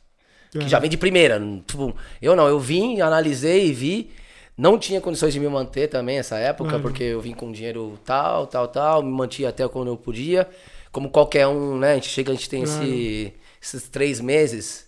[0.56, 0.60] É.
[0.60, 1.42] Que já vem de primeira.
[1.66, 4.12] tipo, eu não, eu vim, analisei e vi.
[4.58, 6.82] Não tinha condições de me manter também nessa época, Claro.
[6.84, 10.48] porque eu vim com dinheiro tal, tal, tal, me mantinha até quando eu podia.
[10.92, 11.92] como qualquer um, né?
[11.92, 14.87] A gente chega, a gente tem esse, esses três meses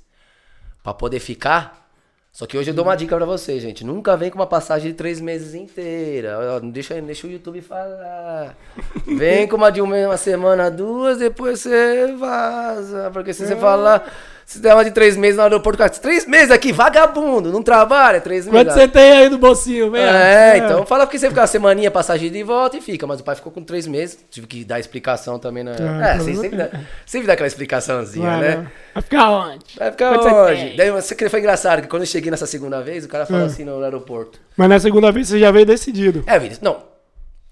[0.89, 1.87] pra poder ficar.
[2.31, 3.83] Só que hoje eu dou uma dica pra vocês, gente.
[3.83, 6.37] Nunca vem com uma passagem de três meses inteira.
[6.61, 8.55] Deixa, deixa o YouTube falar.
[9.05, 13.09] Vem com uma de uma, uma semana, duas, depois você vaza.
[13.11, 14.11] Porque se você falar.
[14.49, 18.19] Se der uma de três meses no aeroporto, cara, três meses aqui, vagabundo, não trabalha,
[18.19, 18.59] três meses.
[18.67, 20.09] Quanto você tem aí no bolsinho, velho?
[20.09, 23.05] É, então fala porque você fica uma semaninha, passagem de volta e fica.
[23.05, 24.17] Mas o pai ficou com três meses.
[24.31, 25.75] Tive que dar explicação também, né?
[25.79, 26.69] Ah, É, você sempre dá,
[27.05, 28.67] sempre dá aquela explicaçãozinha, né?
[28.95, 29.03] vai.
[29.03, 29.65] Ficar onde?
[29.77, 30.75] Vai ficar Quanto onde?
[30.75, 33.43] Daí você que foi engraçado, que quando eu cheguei nessa segunda vez, o cara falou
[33.43, 33.45] Ah.
[33.45, 34.39] assim no aeroporto.
[34.57, 36.23] Mas na segunda vez você já veio decidido.
[36.25, 36.77] É, Vinícius, não.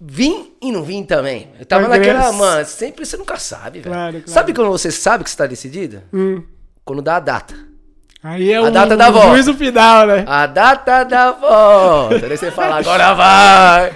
[0.00, 1.48] Vim e não vim também.
[1.60, 3.94] Eu tava Mas naquela, mano, sempre você nunca sabe, velho.
[3.94, 4.28] Claro, claro.
[4.30, 6.02] Sabe quando você sabe que você tá decidido?
[6.12, 6.42] Hum.
[6.88, 7.67] Quando dá a data.
[8.20, 9.28] Aí é A o, data da volta.
[9.28, 10.24] juízo final, né?
[10.26, 12.18] A data da volta.
[12.18, 13.92] Daí você fala, agora vai.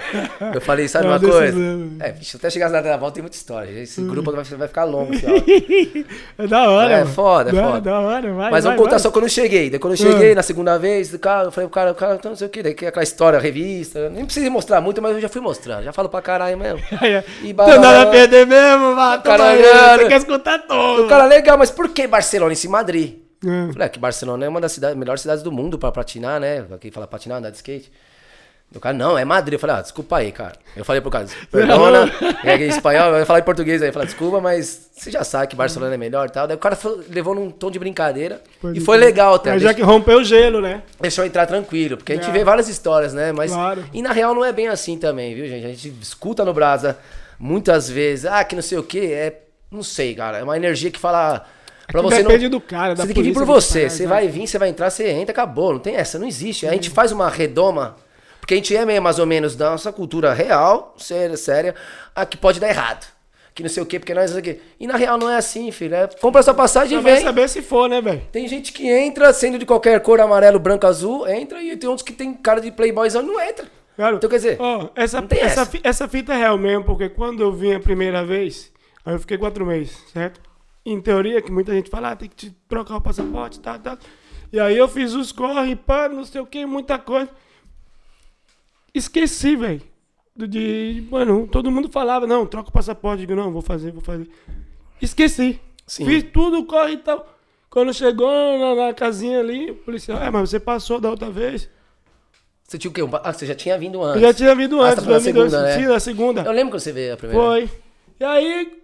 [0.55, 1.57] Eu falei, sabe É uma coisa?
[1.99, 3.69] É, bicho, até chegar na data da volta tem muita história.
[3.69, 5.43] Esse grupo vai, vai ficar longo, esse áudio.
[6.39, 7.11] É da hora, É mano.
[7.13, 7.81] foda, é Da- foda.
[7.81, 8.99] Da hora, vai, Mas vai, vamos contar vai.
[8.99, 9.69] só quando eu cheguei.
[9.69, 12.35] Daí quando eu cheguei na segunda vez, cara, eu falei, o cara, o cara, não
[12.35, 14.09] sei o que, daí que é aquela história, revista.
[14.09, 15.83] Nem precisa mostrar muito, mas eu já fui mostrando.
[15.83, 16.79] Já falo pra caralho mesmo.
[17.03, 17.21] É.
[17.43, 18.11] E Tem nada a baralho.
[18.11, 19.21] perder mesmo, mano.
[19.21, 19.61] Caralho.
[19.99, 21.03] Você quer escutar todo.
[21.03, 23.15] O cara, legal, mas por que Barcelona e se Madrid?
[23.45, 23.71] É.
[23.73, 26.65] Falei, é que Barcelona é uma das cidades, melhores cidades do mundo pra patinar, né?
[26.73, 27.91] Aqui fala patinar, andar de skate.
[28.75, 29.53] O cara, não, é Madrid.
[29.53, 30.53] Eu falei, ah, desculpa aí, cara.
[30.75, 32.11] Eu falei pro cara, perdona,
[32.43, 33.89] é em espanhol, eu falei em português aí.
[33.89, 36.47] Eu falei, desculpa, mas você já sabe que Barcelona é melhor e tal.
[36.47, 39.05] Daí o cara foi- levou num tom de brincadeira Pode e foi crer.
[39.09, 39.51] legal até.
[39.51, 40.81] Mas já que rompeu o gelo, né?
[40.99, 42.31] Deixou entrar tranquilo, porque a gente É.
[42.31, 43.31] vê várias histórias, né?
[43.31, 43.51] Mas.
[43.51, 43.85] Claro.
[43.93, 45.65] E na real não é bem assim também, viu, gente?
[45.65, 46.97] A gente escuta no Brasa
[47.37, 49.41] muitas vezes, ah, que não sei o que, é.
[49.69, 50.39] Não sei, cara.
[50.39, 51.45] É uma energia que fala.
[51.93, 52.49] Pra você depende não.
[52.49, 53.87] do cara, da Você tem que vir por você.
[53.87, 55.73] Você vai vir, você vai entrar, você entra, acabou.
[55.73, 56.65] Não tem essa, não existe.
[56.65, 57.95] A gente faz uma redoma.
[58.39, 61.75] Porque a gente é meio mais ou menos da nossa cultura real, séria, séria,
[62.15, 63.05] a que pode dar errado.
[63.53, 64.31] Que não sei o quê, porque nós.
[64.31, 64.61] não sei o quê.
[64.79, 65.93] E na real não é assim, filho.
[65.93, 67.23] É, compra sua passagem e vai vem.
[67.23, 68.21] saber se for, né, velho?
[68.31, 72.03] Tem gente que entra sendo de qualquer cor, amarelo, branco, azul, entra, e tem outros
[72.03, 73.67] que tem cara de playboyzão e não entra.
[73.95, 74.15] Claro.
[74.17, 75.79] Então, quer dizer, Ó, essa, essa, essa.
[75.83, 78.71] essa fita é real mesmo, porque quando eu vim a primeira vez,
[79.05, 80.41] aí eu fiquei quatro meses, certo?
[80.85, 83.97] Em teoria, que muita gente fala, ah, tem que te trocar o passaporte, tá, tá.
[84.51, 87.29] E aí eu fiz os corre, pá, não sei o que, muita coisa.
[88.93, 89.81] Esqueci, velho.
[90.35, 93.21] De, mano, todo mundo falava, não, troca o passaporte.
[93.23, 94.27] Eu digo, não, vou fazer, vou fazer.
[95.01, 95.59] Esqueci.
[95.85, 96.05] Sim.
[96.05, 97.27] Fiz tudo, corre e tal.
[97.69, 101.69] Quando chegou na, na casinha ali, o policial, é, mas você passou da outra vez.
[102.67, 103.01] Você tinha o quê?
[103.23, 104.21] Ah, você já tinha vindo Eu antes.
[104.21, 105.51] já tinha vindo Ah, antes, você tá falando da 2002.
[105.51, 105.75] segunda, né?
[105.79, 106.41] Sim, na segunda.
[106.41, 107.43] Eu lembro quando você veio a primeira.
[107.43, 107.69] Foi.
[108.19, 108.82] E aí,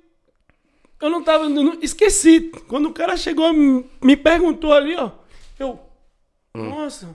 [1.02, 1.48] eu não tava.
[1.50, 2.52] não- esqueci.
[2.68, 5.12] Quando o cara chegou, me perguntou ali, ó.
[5.60, 5.80] Eu.
[6.56, 6.70] Hum.
[6.70, 7.10] Nossa.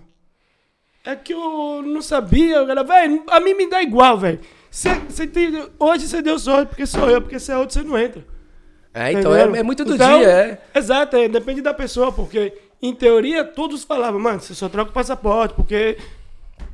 [1.04, 2.62] É que eu não sabia.
[2.62, 4.40] O cara, velho, a mim me dá igual, velho.
[5.78, 8.24] Hoje você deu sorte porque sou eu, porque se é outro você não entra.
[8.92, 10.78] É, então é, é muito do Então, dia, é.
[10.78, 14.94] Exato, é, depende da pessoa, porque em teoria todos falavam, mano, você só troca o
[14.94, 15.98] passaporte, porque.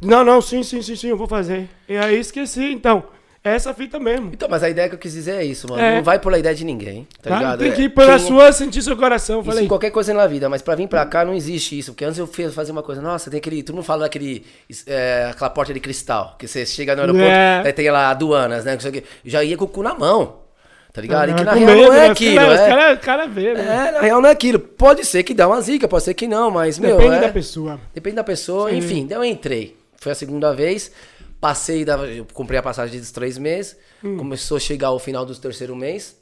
[0.03, 1.69] Não, não, sim, sim, sim, sim, eu vou fazer.
[1.89, 3.05] E aí esqueci, então.
[3.43, 4.31] É essa fita mesmo.
[4.35, 5.81] Então, mas a ideia que eu quis dizer é isso, mano.
[5.83, 5.97] É.
[5.97, 7.37] Não vai pela ideia de ninguém, tá Tá?
[7.39, 7.59] ligado?
[7.61, 9.37] Tem É, que ir pela quem- sua, sentir seu coração.
[9.37, 11.79] Eu Isso Falei, em qualquer coisa na vida, mas pra vir pra cá não existe
[11.79, 11.93] isso.
[11.93, 13.63] Porque antes eu fiz fazer uma coisa, nossa, tem aquele.
[13.63, 14.45] Tu não fala daquele.
[14.87, 16.37] é, aquela porta de cristal.
[16.39, 17.63] Que você chega no aeroporto, É.
[17.65, 18.77] aí tem lá aduanas, né?
[18.83, 19.03] não.
[19.25, 20.41] Já ia com o cu na mão.
[20.93, 21.31] Tá ligado?
[21.31, 22.07] e que ah, na real medo, não é né?
[22.11, 22.47] aquilo.
[22.47, 22.69] Os é.
[22.69, 23.61] caras cara vê, né?
[23.89, 24.59] É, na real não é aquilo.
[24.59, 26.97] Pode ser que dá uma zica, pode ser que não, mas, meu.
[26.99, 27.81] Depende é- da pessoa.
[27.95, 28.77] Depende da pessoa, Sim.
[28.79, 29.07] enfim.
[29.07, 29.77] Daí eu entrei.
[29.97, 30.91] Foi a segunda vez.
[31.41, 33.77] Passei, da, eu comprei a passagem dos três meses.
[34.05, 34.17] Hum.
[34.19, 36.19] Começou a chegar o final do terceiro mês.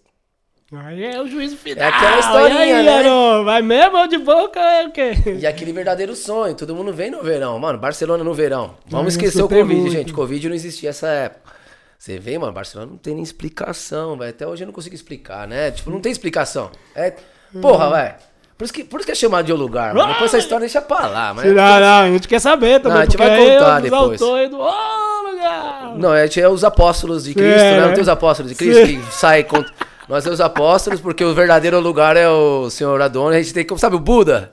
[0.70, 1.82] Aí é o juízo final.
[1.82, 2.98] É aquela historinha, e aí, né?
[2.98, 4.60] Aaron, vai mesmo de boca?
[4.60, 5.12] É o quê?
[5.40, 6.54] E aquele verdadeiro sonho.
[6.54, 7.58] Todo mundo vem no verão.
[7.58, 8.76] Mano, Barcelona no verão.
[8.86, 9.90] Vamos Ah, esquecer o Covid, muito.
[9.92, 10.12] gente.
[10.12, 11.52] Covid não existia essa época.
[11.98, 14.30] Você vê, mano, Barcelona não tem nem explicação, velho.
[14.30, 15.70] Até hoje eu não consigo explicar, né?
[15.70, 16.70] Tipo, não tem explicação.
[16.94, 17.14] É.
[17.62, 18.14] Porra, velho.
[18.58, 20.08] Por isso, que, por isso que é chamado de o lugar, mano.
[20.08, 21.46] Depois essa história deixa pra lá, mas.
[21.46, 22.94] Não, não, a gente quer saber também.
[22.94, 24.20] Não, a gente vai contar depois.
[24.20, 25.92] do oh, lugar.
[25.96, 27.80] Não, a gente é os apóstolos de Cristo, É.
[27.80, 27.86] né?
[27.86, 29.00] Não tem os apóstolos de Cristo Sim.
[29.00, 29.72] que saem contra.
[30.08, 33.36] Nós somos os apóstolos porque o verdadeiro lugar é o Senhor Adonis.
[33.36, 33.78] A gente tem que.
[33.78, 34.50] Sabe o Buda?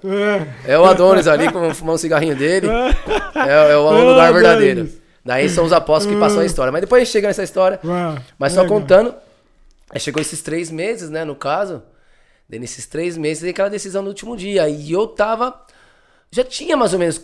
[0.65, 0.73] É.
[0.73, 2.67] É o Adonis ali, com fumando um cigarrinho dele.
[2.67, 4.87] É, é o, É o lugar verdadeiro.
[5.25, 6.71] Daí são os apóstolos que passam a história.
[6.71, 7.79] Mas depois a gente chega nessa história.
[8.37, 9.15] Mas só contando.
[9.89, 11.25] Aí chegou esses três meses, né?
[11.25, 11.81] No caso.
[12.49, 14.67] Daí nesses três meses tem aquela decisão no último dia.
[14.69, 15.59] E eu tava.
[16.31, 17.21] Já tinha mais ou menos.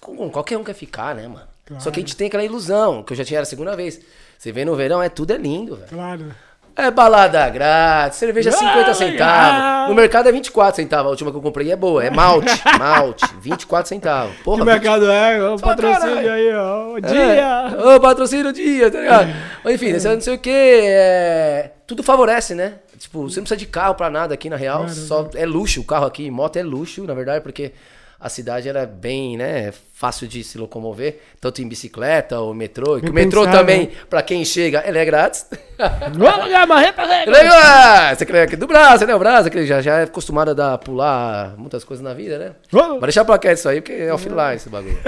[0.00, 1.46] com- Qualquer um quer ficar, né, mano?
[1.78, 4.00] Só que a gente tem aquela ilusão, que eu já tinha era a segunda vez.
[4.38, 5.88] Você vê no verão, é tudo é lindo, velho.
[5.88, 6.34] Claro.
[6.74, 9.52] É balada grátis, cerveja Ah, 50 centavos.
[9.52, 9.88] legal.
[9.88, 11.06] No mercado é 24 centavos.
[11.06, 12.02] A última que eu comprei é boa.
[12.02, 12.48] É malte,
[12.78, 13.26] malte.
[13.40, 14.34] 24 centavos.
[14.38, 15.50] Porra, Que 20 mercado é?
[15.50, 16.92] O patrocínio aí, ó.
[16.92, 17.00] O é.
[17.02, 17.78] dia.
[17.96, 19.28] Ô, patrocínio dia, tá ligado?
[19.62, 20.50] Mas enfim, esse não sei o que.
[20.50, 21.71] É...
[21.86, 22.78] Tudo favorece, né?
[22.98, 24.88] tipo, você não precisa de carro pra nada aqui, na real.
[24.88, 26.30] Só é luxo o carro aqui.
[26.30, 27.72] Moto é luxo, na verdade, porque
[28.18, 32.98] a cidade era bem, né, fácil de se locomover, tanto em bicicleta ou metrô.
[32.98, 35.46] Que o metrô também, pra quem chega, ele é grátis.
[36.12, 38.18] Vamos a marreta, grátis.
[38.18, 39.14] Você quer aqui do Brasa, né?
[39.14, 42.50] O Brasa, que já, já é acostumado a dar, pular muitas coisas na vida, né?
[42.68, 42.98] Vamos.
[42.98, 44.98] Vai deixar pra quieto isso aí, porque é offline esse bagulho.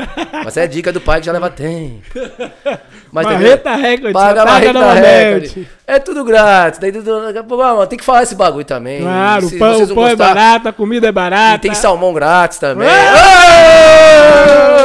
[0.45, 2.01] Mas é dica do pai que já leva tempo.
[3.11, 5.69] Mas Marreta recorde, Paga paga marreta recorde.
[5.87, 6.81] É tudo grátis.
[6.81, 9.03] Daí, tudo- mano, tem que falar esse bagulho também.
[9.03, 11.57] Claro, Se o pão, o pão é barato, a comida é barata.
[11.57, 12.89] E tem salmão grátis também.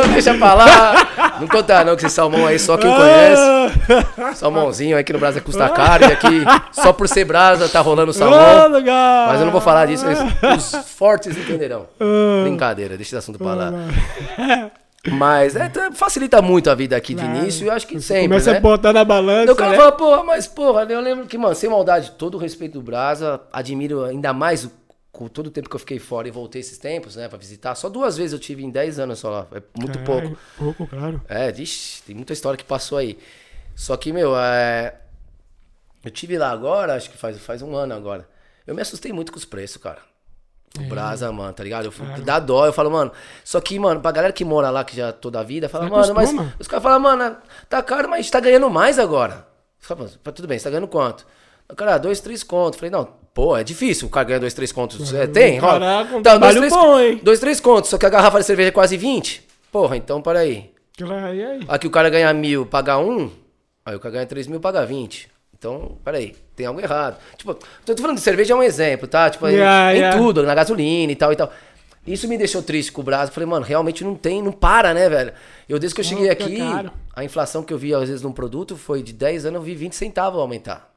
[0.03, 0.07] Ah!
[0.13, 1.37] Deixa pra lá.
[1.39, 4.35] Não conta não que esse salmão aí só quem conhece.
[4.35, 6.03] Salmãozinho aqui no Brasa custa caro.
[6.03, 8.69] E aqui, só por ser brasa, tá rolando salmão.
[9.27, 10.05] Mas eu não vou falar disso,
[10.57, 11.87] os fortes entenderão.
[12.43, 13.71] Brincadeira, deixa esse assunto pra lá.
[15.11, 18.51] Mas é, tá- facilita muito a vida aqui de início eu acho que sempre, Começa
[18.51, 18.57] né?
[18.57, 19.77] a botar na balança, o cara né?
[19.77, 23.39] fala, porra, mas porra, eu lembro que, mano, sem maldade, todo o respeito do Brasa,
[23.51, 24.71] admiro ainda mais o-
[25.11, 27.75] com todo o tempo que eu fiquei fora e voltei esses tempos, né, pra visitar.
[27.75, 30.75] Só duas vezes eu tive em 10 anos só lá, é muito Caralho, pouco.
[30.75, 31.21] Pouco, claro.
[31.27, 33.17] É, vixe, tem muita história que passou aí.
[33.75, 34.95] Só que, meu, é...
[36.03, 38.27] eu tive lá agora, acho que faz, faz um ano agora.
[38.67, 39.99] Eu me assustei muito com os preços, cara.
[40.77, 41.85] O Brasa, mano, tá ligado?
[41.85, 43.11] Eu fui, dá dó, eu falo, mano.
[43.43, 45.91] Só que, mano, pra galera que mora lá, que já toda a vida, fala, Se
[45.91, 46.31] mano, mas.
[46.59, 49.47] Os caras falam, mano, tá caro, mas a gente tá ganhando mais agora.
[49.79, 51.25] Falo, "Mano, tudo bem, você tá ganhando quanto?
[51.75, 52.79] Cara, dois, três contos.
[52.79, 55.13] Falei, não, pô, é difícil o cara ganhar dois, três contos.
[55.13, 55.79] É, tem, rola.
[55.79, 57.19] Caraca, um Então, dois, três, bom, hein?
[57.23, 59.41] dois, três contos, só que a garrafa de cerveja é quase 20.
[59.71, 60.71] Porra, então, peraí.
[60.99, 61.03] E
[61.43, 61.59] aí?
[61.67, 63.29] Aqui o cara ganha mil, paga um,
[63.85, 65.29] aí o cara ganha três mil, paga 20.
[65.57, 67.17] Então, peraí, tem algo errado.
[67.37, 67.53] Tipo,
[67.85, 69.29] tô tô falando de cerveja é um exemplo, tá?
[69.29, 70.17] Tipo, em- Yeah, em, yeah.
[70.17, 71.51] tudo, na gasolina e tal e tal.
[72.07, 73.33] Isso me deixou triste com o Brasil.
[73.33, 75.33] Falei, mano, realmente não tem, não para, né, velho?
[75.67, 78.31] Eu, desde que eu cheguei fica aqui, a inflação que eu vi, às vezes, num
[78.31, 80.89] produto foi de 10 anos, eu vi 20 centavos aumentar.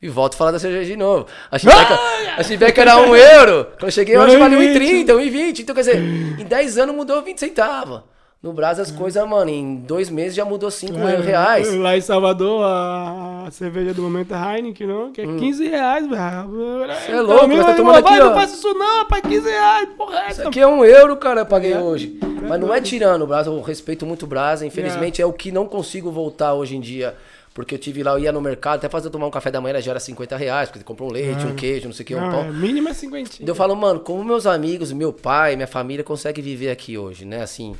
[0.00, 1.26] E volto a falar da cerveja de novo.
[1.50, 1.98] A Chiveca,
[2.36, 3.64] a Chiveca era 1 euro.
[3.72, 5.58] Quando eu cheguei, eu acho que é 1,30, 1,20.
[5.60, 8.02] Então, quer dizer, em 10 anos mudou 20 centavos.
[8.40, 11.74] No Brasil, as coisas, mano, em dois meses já mudou 5 É, reais.
[11.74, 15.10] Lá em Salvador, a, cerveja do momento é Heineken, não?
[15.10, 16.86] Que é 15 reais, velho.
[17.04, 18.24] Cê é louco, nós tá tomando aqui, vai, ó.
[18.26, 20.26] Não faça isso não, rapaz, 15 reais, porra.
[20.30, 22.16] Isso aqui é um euro, cara, eu paguei hoje.
[22.48, 24.64] Mas não é tirando o Brasa, eu respeito muito o Brasa.
[24.64, 27.16] Infelizmente é o que não consigo voltar hoje em dia.
[27.54, 29.80] Porque eu tive lá, eu ia no mercado, até fazer tomar um café da manhã,
[29.80, 32.30] já era 50 reais, porque compra um leite, um queijo, não sei o que, um
[32.30, 32.44] pão.
[32.44, 33.30] é, mínimo é 50.
[33.36, 37.24] Então eu falo, mano, como meus amigos, meu pai, minha família conseguem viver aqui hoje,
[37.24, 37.42] né?
[37.42, 37.74] Assim.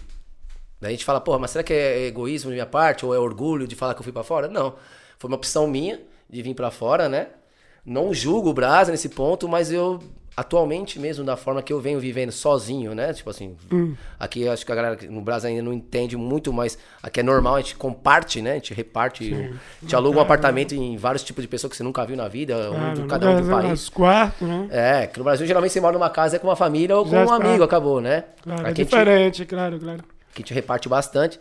[0.81, 3.05] Daí a gente fala, porra, mas será que é egoísmo da minha parte?
[3.05, 4.49] Ou é orgulho de falar que eu fui pra fora?
[4.49, 4.75] Não.
[5.19, 7.29] Foi uma opção minha de vir pra fora, né?
[7.85, 9.99] Não julgo o Brasa nesse ponto, mas eu,
[10.39, 13.13] atualmente mesmo, da forma que eu venho vivendo sozinho, né?
[13.13, 13.57] Tipo assim,
[14.21, 17.25] aqui eu acho que a galera no Brasil ainda não entende muito, mas aqui é
[17.25, 18.53] normal, a gente comparte, né?
[18.53, 21.83] A gente reparte, a gente aluga um apartamento em vários tipos de pessoas que você
[21.83, 23.83] nunca viu na vida, um Claro, de no cada um do país.
[23.83, 24.69] Os quartos, né?
[24.71, 27.11] É, que no Brasil geralmente você mora numa casa é com uma família ou com
[27.11, 28.27] Já um amigo, acabou, né?
[28.41, 30.05] Claro, é Aqui gente, diferente, claro, claro.
[30.33, 31.41] que a gente reparte bastante.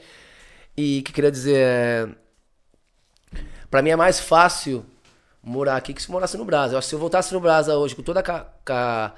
[0.75, 2.07] E o que eu queria dizer é.
[3.69, 4.83] Pra mim é mais fácil
[5.47, 6.73] morar aqui que se morasse no Brasil.
[6.73, 9.13] Eu acho que se eu voltasse no Brasil hoje, com toda a, ca- ca-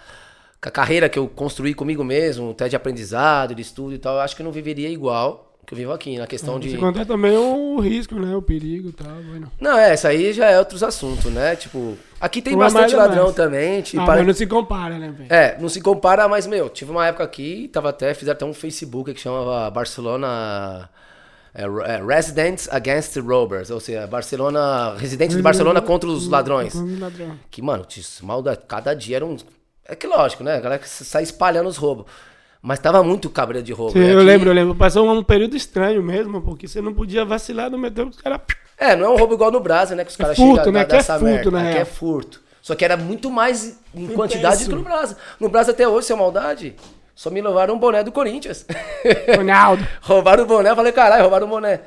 [0.61, 4.21] a carreira que eu construí comigo mesmo, até de aprendizado, de estudo e tal, eu
[4.21, 6.71] acho que eu não viveria igual que eu vivo aqui, na questão de.
[6.71, 8.35] Se contar também o risco, né?
[8.35, 9.07] O perigo e tal.
[9.29, 9.51] Bueno.
[9.61, 11.55] Não, é, isso aí já é outros assuntos, né?
[11.55, 13.35] Tipo, aqui tem é bastante é ladrão mais.
[13.35, 13.81] também.
[13.83, 15.31] Tipo, Ah, para- mas não se compara, né, velho?
[15.31, 18.53] É, não se compara, mas, meu, tive uma época aqui, tava até, fizeram até um
[18.53, 20.89] Facebook que chamava Barcelona.
[21.53, 24.95] É, é, Residents Against Robbers, ou seja, Barcelona.
[24.97, 26.73] Residentes de Barcelona contra os ladrões.
[27.49, 27.85] Que, mano,
[28.21, 29.35] mal da- cada dia era um.
[29.85, 30.55] É que lógico, né?
[30.55, 32.05] A galera que sai espalhando os roubos.
[32.61, 33.93] Mas tava muito cabreiro de roubo.
[33.93, 34.75] Sim, eu aqui- lembro, eu lembro.
[34.75, 38.41] Passou um período estranho mesmo, porque você não podia vacilar no metrô, os caras.
[38.77, 40.03] É, não é um roubo igual no Brasil, né?
[40.03, 40.85] Que os caras furto, chegam né?
[40.85, 41.51] da- Aqui é furto, merda.
[41.51, 42.41] na Aqui é furto.
[42.61, 45.15] Só que era muito mais em quantidade do que no Brasil.
[45.39, 46.75] No Brasil até hoje, sem maldade,
[47.19, 48.65] só me levaram um boné do Corinthians.
[49.35, 49.85] Ronaldo.
[50.01, 51.81] roubaram o boné, eu falei, caralho, roubaram o boné.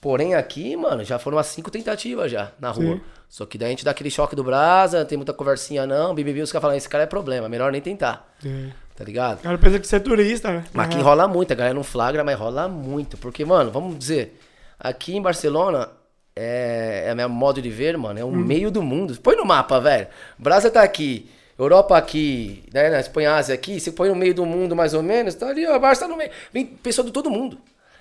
[0.00, 2.96] Porém, aqui, mano, já foram umas cinco tentativas já na rua.
[2.96, 3.00] Sim.
[3.28, 6.40] Só que daí a gente dá aquele choque do Brasa, tem muita conversinha não, bibibi,
[6.42, 8.70] os caras falam, esse cara é problema, melhor nem tentar, É.
[8.96, 9.38] tá ligado?
[9.38, 10.64] O cara pensa que você é turista, né?
[10.72, 13.16] Mas aqui rola muito, a galera não flagra, mas rola muito.
[13.16, 14.40] Porque, mano, vamos dizer,
[14.76, 15.88] aqui em Barcelona,
[16.34, 19.16] é, é meu modo de ver, mano, é o meio do mundo.
[19.20, 20.08] Põe no mapa, velho.
[20.36, 24.44] Brasa tá aqui, Europa aqui, né, na Espanha, Ásia aqui, você põe no meio do
[24.44, 26.30] mundo mais ou menos, tá ali, ó, Barça tá no meio.
[26.52, 27.58] Vem pessoa de todo mundo.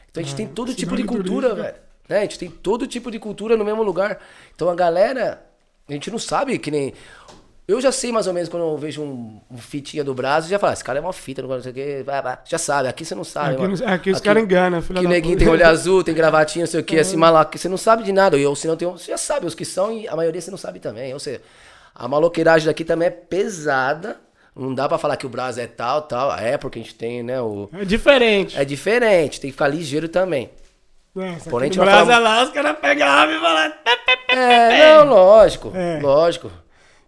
[0.10, 1.64] Então a gente tem todo tipo de cultura, turística.
[1.72, 1.84] velho.
[2.10, 2.18] Né?
[2.20, 4.20] A gente tem todo tipo de cultura no mesmo lugar.
[4.56, 5.42] Então a galera,
[5.88, 6.94] a gente não sabe que nem.
[7.66, 10.60] Eu já sei mais ou menos quando eu vejo um, um fitinha do braço, já
[10.60, 12.38] fala, esse cara é uma fita, não sei o quê, vai, vai.
[12.44, 13.56] já sabe, aqui você não sabe.
[13.56, 16.70] Aqui, não- aqui os caras enganam, filha Que neguinho tem olho azul, tem gravatinha, não
[16.72, 18.36] sei o que, assim, malaco, que você não sabe de nada.
[18.38, 20.58] Ou se não tem, você já sabe os que são e a maioria você não
[20.58, 21.14] sabe também.
[21.14, 21.40] Ou seja,
[21.96, 24.18] A maloqueiragem daqui também é pesada.
[24.56, 26.32] Não dá pra falar que o Brasa é tal, tal.
[26.38, 27.70] É, porque a gente tem, né, o...
[27.74, 28.58] É diferente.
[28.60, 30.50] É diferente, tem que ficar ligeiro também.
[31.16, 33.74] Nossa, Porém, no vai Brasil falar- lá, os caras pegavam e falavam...
[34.30, 36.00] É, não, lógico, É.
[36.02, 36.52] lógico.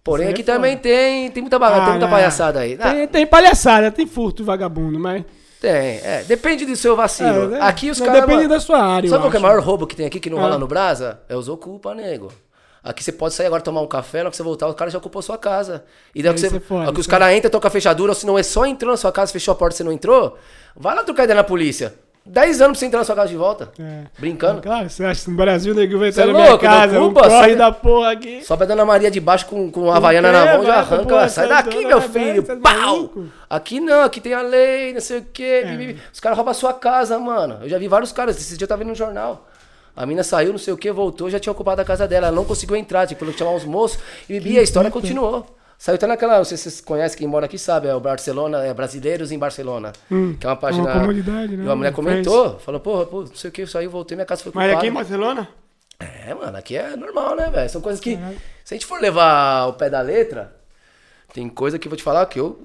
[0.04, 2.12] Porém, Isso aqui é também tem, tem muita baga, Ah, tem muita não.
[2.12, 2.78] palhaçada aí.
[2.80, 5.24] Ah, Tem, tem palhaçada, tem furto vagabundo, mas...
[5.60, 5.72] tem,
[6.04, 6.24] é.
[6.28, 7.46] Depende do seu vacilo.
[7.46, 7.60] É, né?
[7.62, 8.22] Aqui os caras.
[8.22, 10.20] Depende mano, da sua área, Sabe qual que é o maior roubo que tem aqui
[10.20, 10.42] que não Ah.
[10.42, 11.22] rola no Brasa?
[11.28, 12.32] É os ocupa, nego.
[12.86, 14.92] Aqui você pode sair agora tomar um café, na hora que você voltar, o cara
[14.92, 15.84] já ocupou sua casa.
[16.14, 18.16] E daí que você, é a hora que os caras entram, toca a fechadura, ou
[18.16, 20.38] se não é só entrou na sua casa, fechou a porta e você não entrou,
[20.76, 21.96] vai lá trocar ideia na polícia.
[22.28, 23.72] 10 anos pra você entrar na sua casa de volta.
[23.80, 24.04] É.
[24.20, 24.60] Brincando.
[24.62, 27.06] Claro, você acha que no Brasil nego vai Cê entrar é na minha casa, um
[27.06, 28.44] ocupa, corre sai- da porra aqui.
[28.44, 31.04] Sobe a Dona Maria de baixo com, com a Havaiana na mão, já pra arranca.
[31.10, 32.42] porra, Sai Santana, daqui, meu filho.
[32.44, 33.12] tá Pau!
[33.48, 35.64] Aqui não, aqui tem a lei, não sei o quê.
[35.66, 35.96] É.
[36.12, 37.60] Os caras roubam a sua casa, mano.
[37.62, 38.36] Eu já vi vários caras.
[38.38, 39.48] Esse dia eu tava vendo no jornal.
[39.96, 42.28] A mina saiu, não sei o que, voltou, já tinha ocupado a casa dela.
[42.28, 44.00] Ela não conseguiu entrar, tipo, que chamar os moços.
[44.30, 45.46] E a história continuou.
[45.78, 48.64] Saiu até naquela, não sei se vocês conhecem, quem mora aqui sabe, é o Barcelona,
[48.64, 49.92] é Brasileiros em Barcelona.
[50.40, 51.00] que é uma página.
[51.00, 51.64] comunidade, né?
[51.64, 54.42] E uma mulher comentou, falou, porra, pô, não sei o que, saiu, voltei, minha casa
[54.42, 54.80] foi Mas ocupada.
[54.80, 55.50] aqui em Barcelona?
[56.00, 57.70] É, mano, aqui é normal, né, velho?
[57.70, 58.18] São coisas que.
[58.64, 60.56] Se a gente for levar o pé da letra,
[61.34, 62.60] tem coisa que eu vou te falar que eu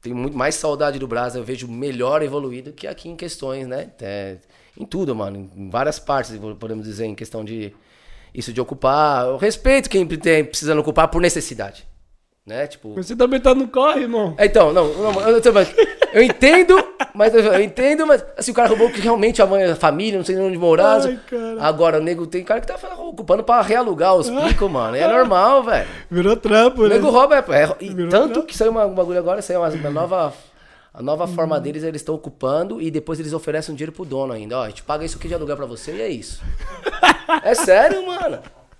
[0.00, 3.90] tenho muito mais saudade do Brasil, eu vejo melhor evoluído que aqui em questões, né?
[4.00, 4.36] É,
[4.78, 5.50] em tudo, mano.
[5.56, 7.72] Em várias partes, podemos dizer, em questão de.
[8.34, 9.26] Isso de ocupar.
[9.26, 11.86] Eu respeito quem tem, precisando ocupar por necessidade.
[12.46, 12.66] Né?
[12.68, 12.94] Tipo.
[12.94, 14.34] Você também tá no corre, irmão.
[14.38, 15.40] É, Então, não, não, eu,
[16.12, 16.76] eu, entendo,
[17.12, 20.24] mas eu, entendo, mas assim, o cara roubou que realmente a mãe, a família, não
[20.24, 21.00] sei onde morar.
[21.04, 21.56] Ai, cara.
[21.60, 24.94] Agora, o nego tem cara que tá ocupando pra realugar os picos, mano.
[24.96, 25.88] É normal, velho.
[26.08, 26.94] Virou trampo, O né?
[26.94, 28.46] nego rouba, é, é- e Virou tanto trampo.
[28.46, 30.32] que saiu uma- um bagulho agora, saiu uma, uma nova.
[30.96, 34.32] A nova forma deles, eles estão ocupando e depois eles oferecem um dinheiro pro dono
[34.32, 34.56] ainda.
[34.56, 36.42] Ó, a gente paga isso aqui de aluguel pra você e é isso.
[37.44, 38.38] é sério, mano.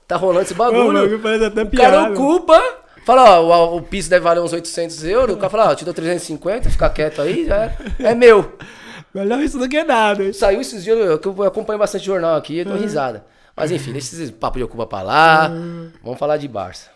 [0.08, 1.20] Tá rolando esse bagulho.
[1.20, 2.58] mano, até O cara ocupa,
[3.04, 5.36] fala, ó, o, o piso deve valer uns 800 euros.
[5.36, 8.50] O cara fala, ó, te dou 350, fica quieto aí, já é, é meu.
[9.12, 10.24] Melhor isso do que nada.
[10.24, 10.32] hein?
[10.32, 13.26] Saiu esses dias, eu, eu acompanho bastante jornal aqui, eu dou risada.
[13.54, 15.48] Mas enfim, deixa esses papo de ocupa pra lá.
[16.02, 16.88] Vamos falar de Barça.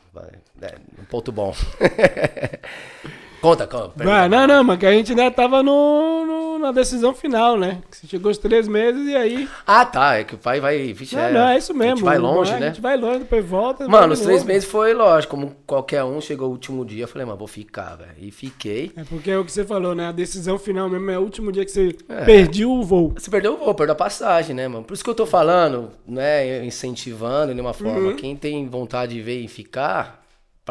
[0.62, 1.54] É, um ponto bom.
[3.40, 3.92] conta, conta.
[4.28, 7.80] Não, não, mas que a gente ainda tava no, no- na decisão final, né?
[7.90, 9.48] Que você chegou os três meses e aí.
[9.66, 10.16] Ah, tá.
[10.16, 10.92] É que o pai vai.
[10.92, 11.92] Vixe, Não, não, é isso mesmo.
[11.92, 12.66] A gente vai longe, A né?
[12.66, 13.88] gente vai longe, depois volta.
[13.88, 15.30] Mano, os três meses foi lógico.
[15.36, 18.10] Como qualquer um, chegou o último dia, eu falei, mano, vou ficar, velho.
[18.18, 18.92] E fiquei.
[18.96, 20.08] É porque é o que você falou, né?
[20.08, 22.24] A decisão final mesmo é o último dia que você É.
[22.24, 23.14] perdeu o voo.
[23.16, 24.84] Você perdeu o voo, perdeu a passagem, né, mano?
[24.84, 27.72] Por isso que eu tô falando, né, incentivando de Uhum.
[27.72, 28.12] forma.
[28.14, 30.19] Quem tem vontade de ver e ficar,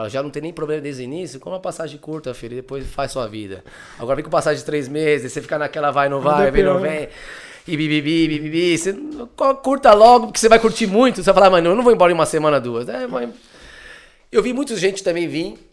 [0.07, 3.11] já não ter nem problema desde o início, com uma passagem curta, filho, depois faz
[3.11, 3.63] sua vida.
[3.97, 6.79] Agora vem com passagem de três meses, você fica naquela vai, não vai, vem, não
[6.79, 6.89] pior.
[6.89, 7.09] vem.
[7.67, 8.77] E bibibi, bibibi.
[8.77, 8.95] Você
[9.61, 11.17] curta logo, porque você vai curtir muito.
[11.17, 12.87] Você vai falar, mano, eu não vou embora em uma semana, duas.
[12.87, 13.05] É.
[14.31, 15.68] Eu vi muita gente também vir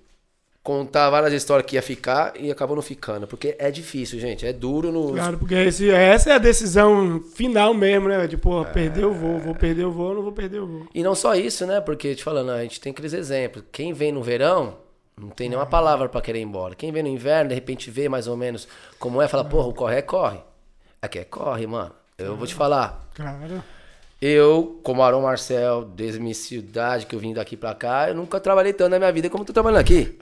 [0.66, 3.24] contar várias histórias que ia ficar e acabou não ficando.
[3.28, 4.44] Porque é difícil, gente.
[4.44, 5.12] É duro no.
[5.12, 8.26] Claro, porque esse, essa é a decisão final mesmo, né?
[8.26, 8.38] De, É.
[8.38, 10.86] pô, perder o voo, vou perder o voo, não vou perder o voo.
[10.92, 11.80] E não só isso, né?
[11.80, 13.62] Porque, te falando, a gente tem aqueles exemplos.
[13.70, 14.76] Quem vem no verão,
[15.16, 16.74] não tem nenhuma palavra pra querer ir embora.
[16.74, 18.66] Quem vem no inverno, de repente vê mais ou menos
[18.98, 20.38] como é, fala, porra, o corre é corre.
[21.00, 21.92] Aqui é corre, mano.
[22.18, 23.08] Eu vou te falar.
[23.14, 23.62] Claro.
[24.20, 28.40] Eu, como Aron Marcel, desde minha cidade, que eu vim daqui pra cá, eu nunca
[28.40, 30.18] trabalhei tanto na minha vida como tô trabalhando aqui.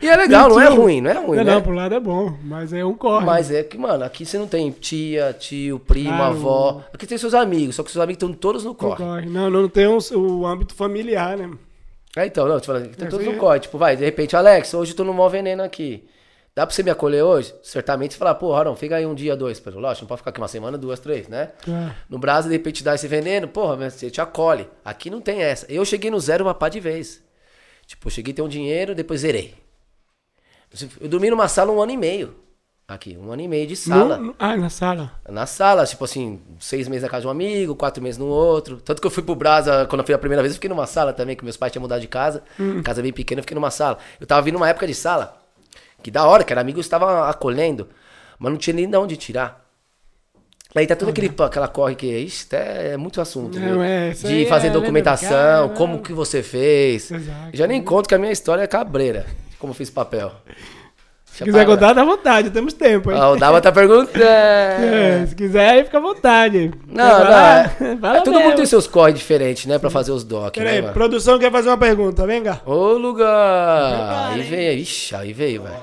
[0.00, 1.54] E é legal, não é ruim, não é ruim, não, né?
[1.54, 3.24] não, pro lado é bom, mas é um corre.
[3.26, 6.22] Mas é que, mano, aqui você não tem tia, tio, primo, Claro.
[6.24, 6.82] avó.
[6.92, 8.96] Aqui tem seus amigos, só que seus amigos estão todos no corre.
[8.96, 9.26] corre.
[9.26, 11.50] Não, não tem o, o âmbito familiar, né?
[12.16, 13.60] É, então, não, te falando, tem É, todos no corre.
[13.60, 16.04] Tipo, vai, de repente, Alex, hoje eu tô no mau veneno aqui.
[16.54, 17.54] Dá pra você me acolher hoje?
[17.62, 19.60] Certamente você falar, pô, Arão, fica aí um dia, dois.
[19.60, 21.50] Pelo lógico, não pode ficar aqui uma semana, duas, três, né?
[21.68, 21.90] É.
[22.08, 24.66] No Brasil, de repente, dá esse veneno, porra, você te acolhe.
[24.84, 25.66] Aqui não tem essa.
[25.72, 27.22] Eu cheguei no zero uma pá de vez.
[27.90, 29.52] Tipo, eu cheguei a ter um dinheiro, depois zerei.
[31.00, 32.36] Eu dormi numa sala um ano e meio.
[32.86, 34.16] Aqui, um ano e meio de sala.
[34.16, 35.12] No- ah, na sala.
[35.28, 38.76] Na sala, tipo assim, seis meses na casa de um amigo, quatro meses no outro.
[38.80, 40.86] Tanto que eu fui pro Brasa, quando eu fui a primeira vez, eu fiquei numa
[40.86, 42.44] sala também, que meus pais tinham mudado de casa.
[42.84, 43.98] Casa bem pequena, eu fiquei numa sala.
[44.20, 45.36] Eu tava vindo uma época de sala,
[46.00, 47.88] que da hora, que era amigos estavam acolhendo,
[48.38, 49.68] mas não tinha nem de onde tirar.
[50.74, 53.82] Aí tá todo aquele, aquela corre que, isso é, é muito assunto, Não, viu?
[53.82, 57.10] é, De fazer é documentação, cara, como que você fez.
[57.10, 57.50] Exato.
[57.52, 59.26] Já nem conto que a minha história é cabreira,
[59.58, 60.32] como eu fiz papel.
[61.26, 63.16] Se quiser contar, dá vontade, temos tempo, hein?
[63.18, 64.10] Ah, o Dava tá perguntando.
[64.22, 66.70] É, se quiser, aí fica à vontade.
[66.86, 68.16] Não, Vai não, lá, é.
[68.18, 68.44] é todo mesmo.
[68.48, 69.78] mundo tem seus corre diferentes, né?
[69.78, 70.92] Pra fazer os doc, né, Peraí, mano?
[70.94, 72.60] produção quer fazer uma pergunta, vem cá.
[72.66, 74.32] Ô, lugar!
[74.32, 75.76] Aí veio, ixi, aí veio, velho.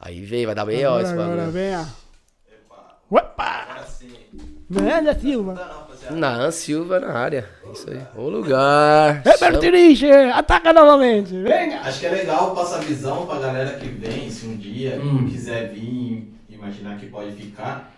[0.00, 1.84] Aí veio, vai dar bem, ó, esse Agora, vem, ó.
[3.12, 3.66] Opa!
[4.70, 5.86] Velha Silva.
[6.10, 7.46] Nan Silva na área.
[7.72, 8.00] Isso aí.
[8.16, 9.22] O lugar.
[9.24, 11.30] Roberto Tiriche, ataca novamente.
[11.42, 11.80] Venha.
[11.82, 15.28] Acho que é legal passar visão pra galera que vem, se um dia Hum.
[15.28, 17.92] quiser vir, imaginar que pode ficar,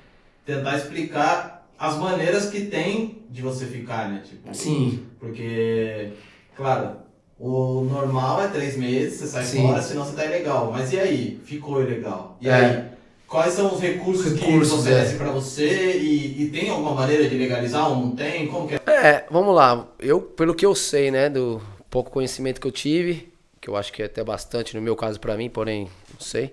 [0.45, 4.23] tentar explicar as maneiras que tem de você ficar, né?
[4.25, 5.05] Tipo, Sim.
[5.21, 6.13] Porque,
[6.57, 6.97] claro,
[7.39, 9.63] o normal é três meses, você sai Sim.
[9.69, 10.71] fora, senão você tá ilegal.
[10.73, 11.41] Mas e aí?
[11.45, 12.37] Ficou ilegal.
[12.41, 12.55] E É.
[12.55, 12.94] aí?
[13.35, 14.93] Quais são os recursos, Recursos, que é.
[14.93, 15.99] oferecem pra você?
[15.99, 18.47] E, e tem alguma maneira de legalizar ou não tem?
[18.47, 18.81] Como que é?
[18.87, 19.89] É, vamos lá.
[19.99, 21.61] Eu, pelo que eu sei, né, do
[21.91, 25.19] pouco conhecimento que eu tive, que eu acho que é até bastante no meu caso
[25.19, 26.53] pra mim, porém, não sei.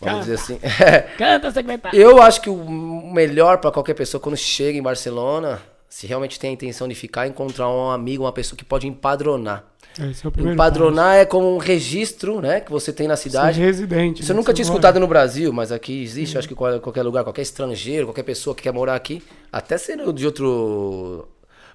[0.00, 0.58] Vamos dizer assim.
[1.18, 2.00] Canta, secretário.
[2.00, 2.56] Eu acho que o
[3.12, 7.24] melhor pra qualquer pessoa quando chega em Barcelona, se realmente tem a intenção de ficar,
[7.26, 9.64] é encontrar um amigo, uma pessoa que pode empadronar.
[9.98, 13.22] Esse é o primeiro Empadronar é como um registro, né, que você tem na passo.
[13.24, 13.60] Ser cidade.
[13.60, 14.22] residente.
[14.22, 14.40] Isso eu né?
[14.40, 18.06] nunca tinha escutado no Brasil, mas aqui existe, acho que qual- qualquer lugar, qualquer estrangeiro,
[18.06, 21.26] qualquer pessoa que quer morar aqui, até sendo de outro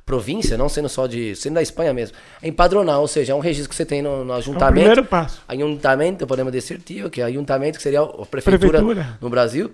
[0.06, 3.40] província, não sendo só de, sendo da Espanha mesmo, é empadronar, ou seja, é um
[3.40, 4.74] registro que você tem no, no É o ajuntamento.
[4.74, 5.42] primeiro passo.
[5.48, 9.18] Ayuntamento, podemos dizer, que é ayuntamento, que seria a prefeitura, Prefeitura.
[9.22, 9.72] no Brasil.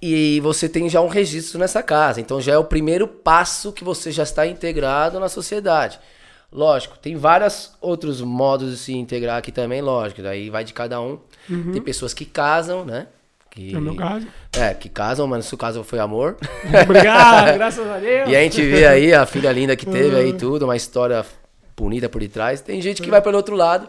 [0.00, 2.20] E você tem já um registro nessa casa.
[2.20, 5.98] Então já é o primeiro passo que você já está integrado na sociedade.
[6.52, 10.22] Lógico, tem vários outros modos de se integrar aqui também, lógico.
[10.22, 11.18] Daí vai de cada um.
[11.72, 13.08] Tem pessoas que casam, né?
[13.50, 14.26] Que, No meu caso.
[14.52, 16.36] É, que casam, mas no seu caso foi amor.
[16.84, 18.28] Obrigado, graças a Deus.
[18.28, 21.24] E a gente vê aí a filha linda que teve aí tudo, uma história
[21.76, 22.60] bonita por detrás.
[22.60, 23.88] Tem gente que vai pelo outro lado,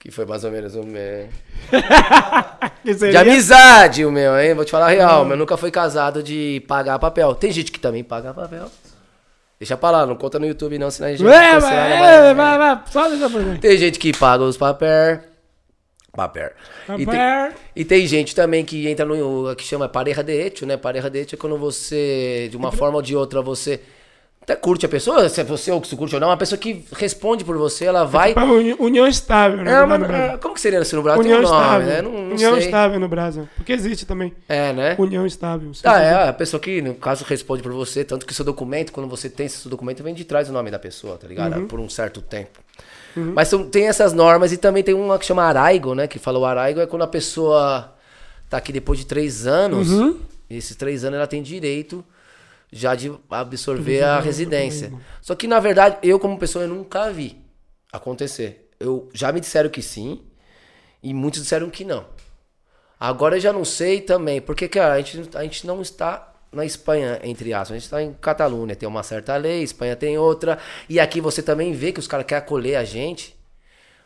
[0.00, 1.28] que foi mais ou menos o meu.
[2.82, 4.54] De amizade o meu, hein?
[4.54, 7.34] Vou te falar a real, o meu nunca foi casado de pagar papel.
[7.34, 8.70] Tem gente que também paga papel.
[9.58, 12.58] Deixa pra lá, não conta no YouTube não, senão a gente É, vai é, vai,
[12.58, 13.58] vai, só deixa por mim.
[13.58, 15.20] Tem gente que paga os papel.
[16.16, 16.50] Papel.
[16.98, 17.20] E tem,
[17.76, 20.78] e tem gente também que entra no que chama pareja de hecho, né?
[20.78, 23.80] Pareja de hecho é quando você, de uma forma ou de outra, você
[24.50, 26.58] até curte a pessoa, se é você ou que se curte ou não, uma pessoa
[26.58, 28.34] que responde por você, ela vai.
[28.34, 29.70] Pra uni- União estável, né?
[29.70, 31.20] É, é, como que seria isso no Brasil?
[31.22, 31.86] União um nome, estável.
[31.86, 32.02] né?
[32.02, 32.64] Não, não União sei.
[32.64, 33.48] estável no Brasil.
[33.56, 34.32] Porque existe também.
[34.48, 34.96] É, né?
[34.98, 35.70] União estável.
[35.84, 39.08] Ah, é, a pessoa que, no caso, responde por você, tanto que seu documento, quando
[39.08, 41.56] você tem esse seu documento, vem de trás o nome da pessoa, tá ligado?
[41.60, 41.66] Uhum.
[41.68, 42.58] Por um certo tempo.
[43.16, 46.06] Mas são- tem essas normas e também tem uma que chama araigo, né?
[46.06, 47.92] Que fala o araigo é quando a pessoa
[48.48, 50.16] tá aqui depois de três anos, Uhum.
[50.48, 52.04] e esses três anos ela tem direito
[52.72, 54.92] já de absorver a residência.
[55.20, 57.40] Só que, na verdade, eu como pessoa, eu nunca vi
[57.92, 58.70] acontecer.
[58.78, 60.22] Eu, já me disseram que sim,
[61.02, 62.04] e muitos disseram que não.
[62.98, 66.64] Agora eu já não sei também, porque, cara, a gente, a gente não está na
[66.64, 70.58] Espanha, entre aspas, a gente está em Catalunha, tem uma certa lei, Espanha tem outra,
[70.88, 73.38] e aqui você também vê que os caras querem acolher a gente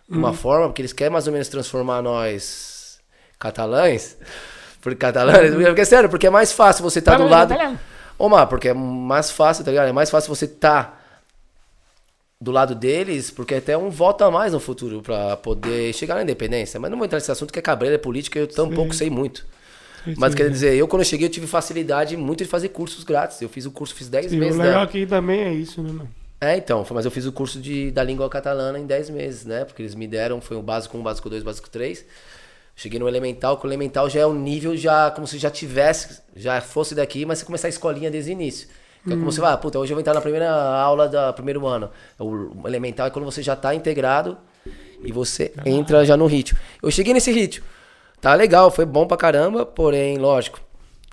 [0.08, 3.00] de uma forma, porque eles querem mais ou menos transformar nós
[3.38, 4.18] catalães,
[4.80, 7.78] por catalães, porque é sério, porque é mais fácil você estar do Fala, lado...
[8.18, 9.88] Ô, Mar, porque é mais fácil, tá ligado?
[9.88, 11.02] É mais fácil você estar
[12.40, 16.22] do lado deles, porque até um voto a mais no futuro pra poder chegar na
[16.22, 16.78] independência.
[16.78, 19.46] Mas não vou entrar nesse assunto que é cabreira, é política, eu tampouco sei muito.
[20.16, 20.36] Mas Sim.
[20.38, 23.40] quer dizer, eu quando eu cheguei eu tive facilidade muito de fazer cursos grátis.
[23.40, 24.58] Eu fiz o curso, fiz 10 E o meses.
[24.58, 24.82] legal Da...
[24.82, 26.08] aqui também é isso, né, mano?
[26.40, 29.64] É, então, mas eu fiz o curso de, da língua catalana em 10 meses, né?
[29.64, 32.04] Porque eles me deram, foi o básico 1, básico 2, básico 3.
[32.76, 36.20] Cheguei no elemental, que o elemental já é um nível já como se já tivesse,
[36.34, 38.68] já fosse daqui, mas você começar a escolinha desde o início.
[39.04, 41.32] Que é como você vai, ah, puta, hoje eu vou entrar na primeira aula do
[41.34, 41.90] primeiro ano.
[42.18, 44.38] O elemental é quando você já tá integrado
[45.04, 46.58] e você entra já no ritmo.
[46.82, 47.64] Eu cheguei nesse ritmo.
[48.20, 50.58] Tá legal, foi bom pra caramba, porém, lógico,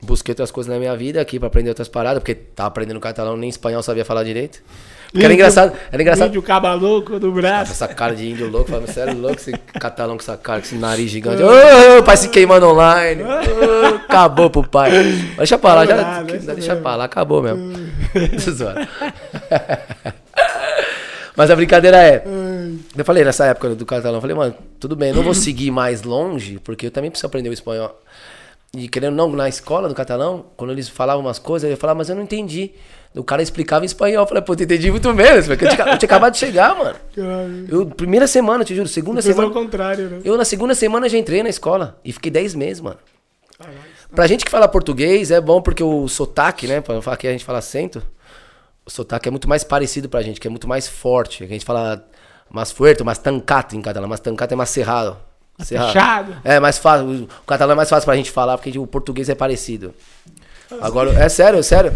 [0.01, 3.35] busquei outras coisas na minha vida aqui pra aprender outras paradas, porque tava aprendendo catalão,
[3.35, 4.63] nem espanhol sabia falar direito.
[5.11, 6.27] Porque era Índio- engraçado, era engraçado.
[6.27, 7.73] Vídeo caba louco do braço.
[7.73, 10.75] Essa cara de índio louco, falando, sério, louco, esse catalão com essa cara, com esse
[10.75, 11.43] nariz gigante.
[11.43, 13.21] Ô, o pai se queimando online.
[13.23, 14.91] Ô, acabou pro pai.
[15.37, 17.73] Deixa pra lá, já, Ah, deixa deixa pra lá, acabou mesmo.
[21.35, 22.23] Mas a brincadeira é.
[22.95, 25.71] Eu falei nessa época do catalão, eu falei, mano, tudo bem, eu não vou seguir
[25.71, 27.99] mais longe, porque eu também preciso aprender o espanhol.
[28.75, 31.97] E querendo ou não, na escola do catalão, quando eles falavam umas coisas, eu falava,
[31.99, 32.71] mas eu não entendi.
[33.13, 34.23] O cara explicava em espanhol.
[34.23, 36.75] Eu falei, pô, eu entendi muito menos, porque eu tinha, eu tinha acabado de chegar,
[36.75, 36.95] mano.
[37.13, 37.67] Caralho.
[37.69, 39.49] Eu, primeira semana, te juro, segunda ao semana.
[39.51, 40.21] contrário, né?
[40.23, 42.97] Eu na segunda semana já entrei na escola e fiquei 10 meses, mano.
[44.13, 46.81] Pra gente que fala português é bom porque o sotaque, né?
[46.81, 48.01] Pra falar que a gente fala acento,
[48.85, 51.43] o sotaque é muito mais parecido pra gente, que é muito mais forte.
[51.43, 52.05] A gente fala
[52.49, 55.17] mais fuerte, mais tancato em catalão, mais tancato é mais cerrado.
[55.59, 55.87] Cerrado.
[55.91, 56.41] Fechado.
[56.43, 59.35] É mais fácil, o catalão é mais fácil pra gente falar porque o português é
[59.35, 59.93] parecido.
[60.81, 61.95] Agora, é sério, é sério.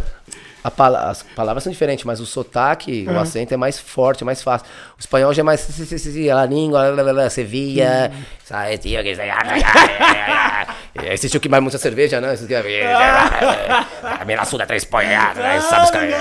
[0.72, 4.41] Pala- as palavras são diferentes, mas o sotaque, o acento é mais forte, é mais
[4.41, 4.66] fácil.
[4.97, 5.68] O espanhol já é mais.
[6.36, 6.91] A língua,
[8.80, 9.16] tio, que
[11.13, 12.34] Esse tio que mais muita cerveja, né?
[12.34, 15.59] Esse que- A mina suda três ponhadas, né?
[15.61, 16.16] Sabe os caras.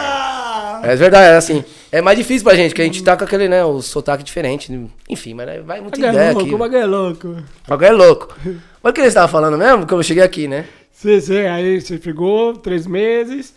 [0.85, 1.65] É verdade, é assim.
[1.91, 4.71] É mais difícil pra gente, porque a gente tá com aquele, né, o sotaque diferente.
[5.09, 6.55] Enfim, mas né, vai muita Bagulho ideia é louco, aqui.
[6.55, 7.29] o bagulho é louco.
[7.29, 8.35] O bagulho é louco.
[8.83, 9.87] Mas o que eles estavam falando mesmo?
[9.87, 10.67] Quando eu cheguei aqui, né?
[10.93, 13.55] Sim, sim, aí você ficou três meses.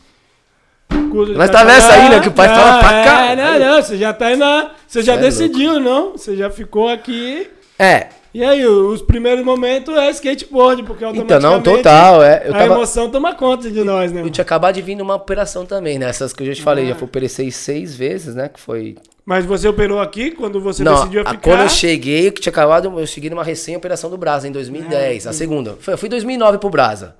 [0.90, 3.60] Nós tá nessa aí, né, que o pai fala Não, pra é, caralho.
[3.60, 4.72] Não, não, você já tá aí na.
[4.88, 6.12] Você já é decidiu, não?
[6.14, 7.50] Você já ficou aqui.
[7.80, 8.08] É.
[8.34, 12.22] E aí, os primeiros momentos é skateboard, porque Então, automaticamente não, total.
[12.24, 12.74] É, eu a tava.
[12.76, 14.22] emoção toma conta de nós, né?
[14.22, 16.08] Eu tinha acabado de vir numa operação também, né?
[16.08, 16.90] Essas que eu já te falei, Ah.
[16.90, 18.48] já fui operei seis vezes, né?
[18.50, 18.96] Que foi.
[19.26, 21.38] Mas você operou aqui quando você não, decidiu ficar.
[21.38, 25.32] quando eu cheguei, que tinha acabado, eu cheguei numa recém-operação do Brasa em 2010, Ah,
[25.32, 25.76] a segunda.
[25.80, 27.16] Foi, eu fui em 2009 pro Brasa.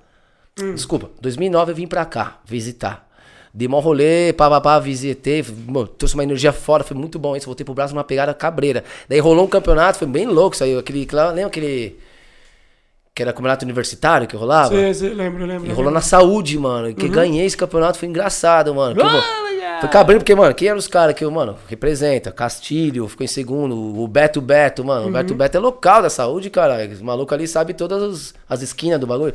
[0.60, 0.74] Hum.
[0.74, 3.07] Desculpa, 2009 eu vim pra cá visitar.
[3.58, 7.34] Dei mó rolê, pá, pá, pá, visitei, mano, trouxe uma energia fora, foi muito bom
[7.34, 7.46] isso.
[7.46, 8.84] Voltei pro Brasa numa pegada cabreira.
[9.08, 10.78] Daí rolou um campeonato, foi bem louco isso aí.
[10.78, 11.98] Aquele, lembra aquele.
[13.12, 14.76] Que era campeonato universitário que rolava?
[14.76, 15.68] Sim, sim, lembro, lembro.
[15.68, 16.86] E rolou na saúde, mano.
[16.86, 16.94] Uhum.
[16.94, 18.94] Que ganhei esse campeonato, foi engraçado, mano.
[18.94, 19.47] Que Olha!
[19.80, 22.32] Foi cabrinho, porque, mano, quem eram os caras que eu, mano, representa?
[22.32, 25.02] Castilho, ficou em segundo, o Beto Beto, mano.
[25.02, 25.08] Uhum.
[25.08, 26.86] O Beto Beto é local da saúde, cara.
[26.90, 29.34] Os malucos ali sabem todas as, as esquinas do bagulho.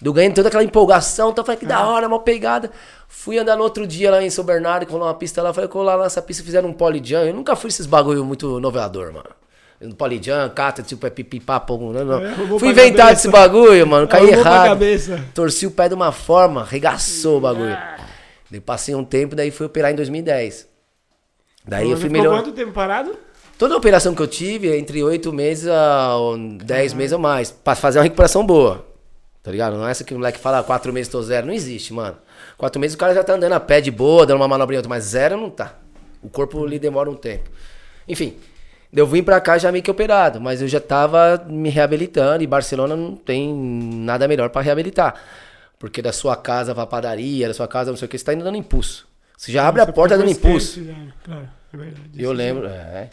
[0.00, 2.70] Do ganhei toda aquela empolgação, então eu falei, que da hora, uma pegada.
[3.06, 5.68] Fui andar no outro dia lá em São Bernardo, que rolou uma pista lá, falei,
[5.68, 7.24] colar lá nessa pista fizeram um polijam.
[7.24, 9.94] Eu nunca fui esses bagulho muito noveador, mano.
[9.96, 12.24] Polijam, cata, tipo, é pipipapo, não, não.
[12.24, 13.14] É, Fui inventar cabeça.
[13.14, 14.78] desse bagulho, mano, caí errado.
[15.34, 17.76] Torci o pé de uma forma, regaçou o bagulho.
[18.50, 20.68] Daí passei um tempo, daí fui operar em 2010.
[21.66, 22.42] Daí eu fui ficou melhor.
[22.42, 23.16] quanto tempo parado?
[23.58, 26.16] Toda operação que eu tive, é entre oito meses a
[26.64, 27.50] dez meses ou mais.
[27.50, 28.86] Pra fazer uma recuperação boa.
[29.42, 29.76] Tá ligado?
[29.76, 31.46] Não é essa que o moleque fala, quatro meses tô zero.
[31.46, 32.16] Não existe, mano.
[32.56, 34.88] Quatro meses o cara já tá andando a pé de boa, dando uma manobrinha outra,
[34.88, 35.74] mas zero não tá.
[36.22, 37.50] O corpo ali demora um tempo.
[38.08, 38.36] Enfim,
[38.92, 42.46] eu vim pra cá já meio que operado, mas eu já tava me reabilitando e
[42.46, 45.14] Barcelona não tem nada melhor pra reabilitar.
[45.80, 48.34] Porque da sua casa pra padaria, da sua casa não sei o que, você tá
[48.34, 49.08] indo dando impulso.
[49.36, 50.84] Você já abre a Você porta pegou dando impulso.
[50.84, 50.92] já,
[51.24, 52.10] Claro, é verdade.
[52.18, 53.08] Eu lembro, é.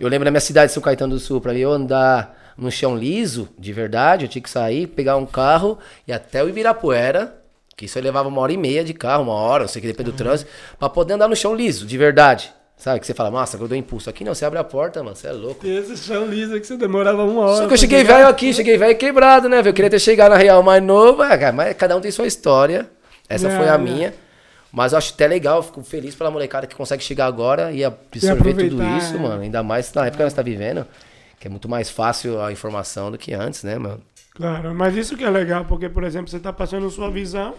[0.00, 3.50] Eu lembro na minha cidade, São Caetano do Sul, pra eu andar no chão liso,
[3.58, 7.36] de verdade, eu tinha que sair, pegar um carro e até o Ibirapuera,
[7.76, 9.82] que isso aí levava uma hora e meia de carro, uma hora, não sei o
[9.82, 12.50] que, depende do trânsito, pra poder andar no chão liso, de verdade.
[12.76, 14.10] Sabe, que você fala, nossa, eu dou impulso.
[14.10, 15.66] Aqui não, você abre a porta, mano, você é louco.
[15.66, 17.62] Esse chão liso que você demorava uma hora.
[17.62, 18.16] Só que eu cheguei chegar.
[18.16, 19.70] velho aqui, cheguei velho quebrado, né, velho?
[19.70, 22.88] Eu queria ter chegado na Real mais novo, é, mas cada um tem sua história.
[23.28, 23.78] Essa foi a é.
[23.78, 24.14] minha.
[24.70, 28.52] Mas eu acho até legal, fico feliz pela molecada que consegue chegar agora e absorver
[28.52, 29.18] tudo aproveitar, isso, é.
[29.18, 29.42] mano.
[29.42, 30.86] Ainda mais na época que nós tá vivendo,
[31.40, 34.02] que é muito mais fácil a informação do que antes, né, mano?
[34.34, 37.54] Claro, mas isso que é legal, porque, por exemplo, você tá passando sua visão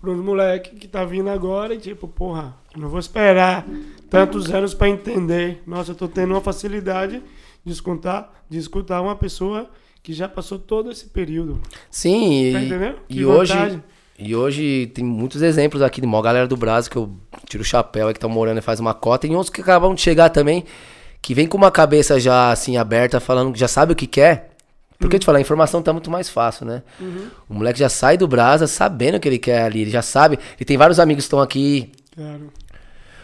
[0.00, 3.66] para uns moleques que tá vindo agora e tipo, porra, não vou esperar
[4.08, 5.62] tantos anos para entender.
[5.66, 7.22] Nossa, eu tô tendo uma facilidade
[7.64, 9.68] de escutar, de escutar uma pessoa
[10.02, 11.60] que já passou todo esse período.
[11.90, 12.96] Sim, Tá e, entendendo?
[13.08, 13.82] e Que hoje.
[14.20, 17.10] E hoje tem muitos exemplos aqui de maior galera do Brasil que eu
[17.46, 19.26] tiro o chapéu aí que estão morando e faz uma cota.
[19.26, 20.64] E outros que acabam de chegar também,
[21.22, 24.56] que vem com uma cabeça já assim aberta, falando que já sabe o que quer.
[24.98, 26.82] Porque eu te falar, a informação tá muito mais fácil, né?
[27.48, 30.38] O moleque já sai do Brasa sabendo o que ele quer ali, ele já sabe.
[30.56, 31.92] Ele tem vários amigos que estão aqui.
[32.14, 32.50] Claro.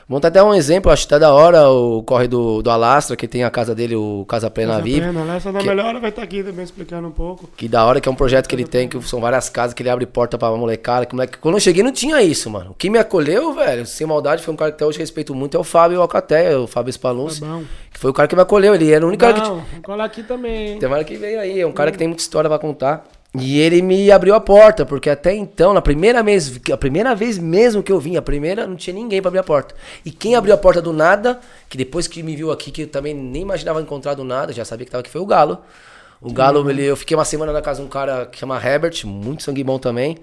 [0.08, 3.42] Dar até um exemplo, acho até da hora o corre do, do Alastra, que tem
[3.42, 5.00] a casa dele, o Casa Plena Vive.
[5.00, 5.36] pena, né?
[5.36, 7.48] Essa da que- melhor vai estar aqui também explicando um pouco.
[7.56, 9.82] Que da hora que é um projeto que ele tem, que são várias casas que
[9.82, 11.06] ele abre porta pra molecada.
[11.06, 11.38] Que moleque...
[11.38, 12.72] Quando eu cheguei não tinha isso, mano.
[12.72, 15.56] O que me acolheu, velho, sem maldade, foi um cara que até hoje respeito muito,
[15.56, 17.40] é o Fábio Alcaté, o Fábio Spalunci.
[17.40, 17.60] Tá
[17.92, 18.74] que foi o cara que me acolheu.
[18.74, 19.48] Ele era o único cara que.
[19.48, 20.78] Não, colar aqui também.
[20.78, 23.04] Tem hora que veio aí, é um cara que tem muita história pra contar.
[23.36, 27.36] E ele me abriu a porta, porque até então, na primeira vez, a primeira vez
[27.36, 29.74] mesmo que eu vim, a primeira, não tinha ninguém pra abrir a porta.
[30.04, 32.86] E quem abriu a porta do nada, que depois que me viu aqui, que eu
[32.86, 35.58] também nem imaginava encontrar do nada, já sabia que tava aqui, foi o Galo.
[36.20, 39.04] O Galo, ele, eu fiquei uma semana na casa de um cara que chama Herbert,
[39.04, 40.16] muito sangue bom também.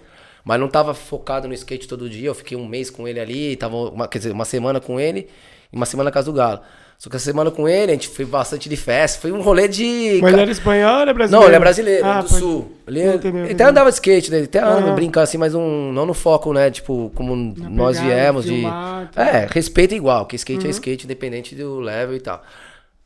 [0.44, 3.56] Mas não tava focado no skate todo dia, eu fiquei um mês com ele ali,
[3.58, 5.28] tava uma, quer dizer, uma semana com ele
[5.72, 6.62] e uma semana na casa do Galo.
[7.02, 9.68] Só que essa semana com ele, a gente foi bastante de festa, foi um rolê
[9.68, 10.20] de...
[10.22, 11.42] Mas ele era espanhol ou era brasileiro?
[11.42, 12.72] Não, ele é brasileiro, Ah, do pode- sul.
[12.88, 14.38] Ele, Entendeu, ele até andava de skate, né?
[14.38, 14.94] Ele até anda, Aham.
[14.94, 16.70] brinca assim, mas um, não no foco, né?
[16.70, 18.52] Tipo, como nós pegada, viemos de.
[18.52, 19.20] filmar, tudo.
[19.20, 20.68] É, respeito igual, que skate Uhum.
[20.68, 22.44] é skate, independente do level e tal.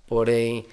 [0.05, 0.65] Porém,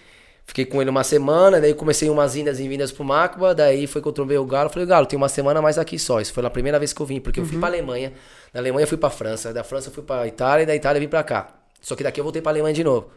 [0.45, 4.03] fiquei com ele uma semana, daí comecei umas indas e vindas pro Macba, daí foi
[4.03, 4.69] que eu trombei o Galo.
[4.69, 6.21] Falei, Galo, tem uma semana mais aqui só.
[6.21, 7.61] Isso foi a primeira vez que eu vim, porque eu fui Uhum.
[7.61, 8.13] pra Alemanha.
[8.53, 10.99] Da Alemanha eu fui pra França, da França eu fui pra Itália e da Itália
[10.99, 11.62] eu vim pra cá.
[11.83, 13.11] Só que daqui eu voltei pra Alemanha de novo.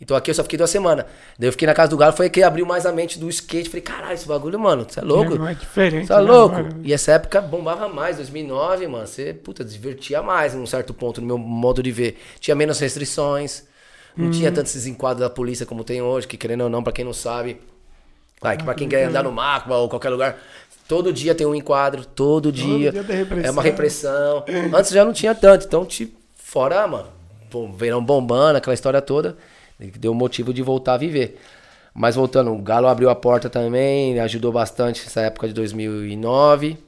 [0.00, 1.04] Então aqui eu só fiquei duas semanas.
[1.38, 3.68] Daí eu fiquei na casa do Galo, foi que abriu mais a mente do skate.
[3.68, 5.36] Falei, caralho, esse bagulho, mano, você é louco?
[5.36, 6.06] Não é diferente.
[6.08, 6.56] Você é né, louco?
[6.82, 9.06] E essa época bombava mais, 2009, mano.
[9.06, 12.18] Você, puta, divertia mais num certo ponto, no meu modo de ver.
[12.40, 13.64] Tinha menos restrições.
[14.16, 14.54] Não tinha Hum.
[14.54, 17.12] tantos esses enquadros da polícia como tem hoje, que querendo ou não, pra quem não
[17.14, 17.60] sabe.
[18.40, 20.36] Ah, que pra quem quer andar no Macba ou qualquer lugar,
[20.88, 22.90] todo dia tem um enquadro, todo dia.
[22.90, 23.48] dia repressão.
[23.48, 24.44] É uma repressão.
[24.74, 27.06] Antes já não tinha tanto, então te Fora, mano,
[27.52, 29.36] bom, verão bombando, aquela história toda,
[29.78, 31.38] que deu motivo de voltar a viver.
[31.94, 36.78] Mas voltando, o Galo abriu a porta também, ajudou bastante nessa época de 2009.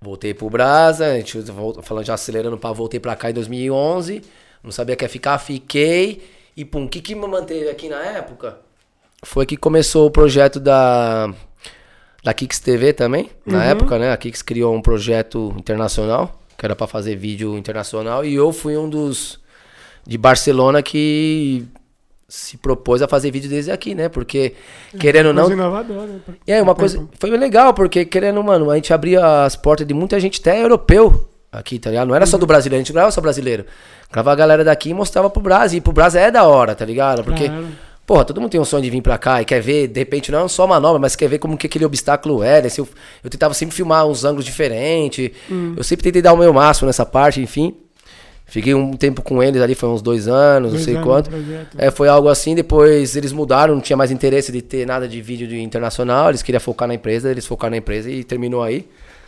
[0.00, 1.38] Voltei pro Brasa, a gente
[1.82, 4.22] falando já acelerando para voltei pra cá em 2011.
[4.62, 6.22] Não sabia que ia ficar, fiquei.
[6.56, 8.58] E pum, o que que me manteve aqui na época?
[9.22, 11.32] Foi que começou o projeto da
[12.26, 14.10] da Kicks TV também, na época, né?
[14.10, 18.76] A Kicks criou um projeto internacional, que era pra fazer vídeo internacional, e eu fui
[18.76, 19.38] um dos
[20.06, 21.66] de Barcelona que
[22.28, 24.08] se propôs a fazer vídeo desde aqui, né?
[24.08, 24.54] Porque
[24.98, 26.20] querendo ou não, né?
[26.46, 27.06] e aí, uma coisa.
[27.18, 31.28] Foi legal, porque querendo, mano, a gente abria as portas de muita gente, até europeu
[31.52, 32.08] aqui, tá ligado?
[32.08, 33.64] Não era só do brasileiro, a gente não era só brasileiro.
[34.10, 35.78] Gravava a galera daqui e mostrava pro Brasil.
[35.78, 37.24] E pro Brasil é da hora, tá ligado?
[37.24, 37.66] Porque, Claro.
[38.06, 40.30] Porra, todo mundo tem um sonho de vir pra cá e quer ver, de repente,
[40.30, 42.62] não só manobra, mas quer ver como que aquele obstáculo é.
[42.62, 42.68] Né?
[42.68, 42.88] Se eu,
[43.22, 45.32] eu tentava sempre filmar uns ângulos diferentes.
[45.76, 47.74] Eu sempre tentei dar o meu máximo nessa parte, enfim.
[48.48, 51.30] Fiquei um tempo com eles ali, foi uns dois anos, não Dois sei anos quanto.
[51.76, 55.20] É, foi algo assim, depois eles mudaram, não tinha mais interesse de ter nada de
[55.20, 58.86] vídeo de internacional, eles queriam focar na empresa, eles focaram na empresa e terminou aí.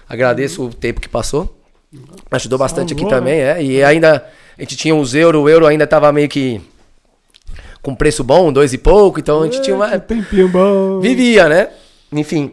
[0.09, 1.53] Agradeço o tempo que passou.
[2.31, 3.61] Ajudou bastante aqui Salvou, também, é.
[3.61, 4.25] E ainda,
[4.57, 6.61] a gente tinha uns euros, o euro ainda tava meio que
[7.83, 9.99] com preço bom, dois e pouco, então a gente tinha uma...
[9.99, 11.01] Tempinho bom.
[11.01, 11.69] Vivia, né?
[12.13, 12.53] Enfim,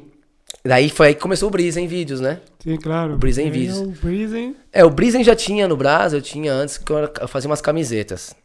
[0.64, 2.40] daí foi aí que começou o Brisa em vídeos, né?
[2.66, 3.14] Sim, claro.
[3.14, 3.78] O Aí Vídeos.
[3.80, 4.56] é O Brisen.
[4.74, 8.36] É, o Brisen já tinha no Brasil, eu tinha antes, que eu fazia umas camisetas.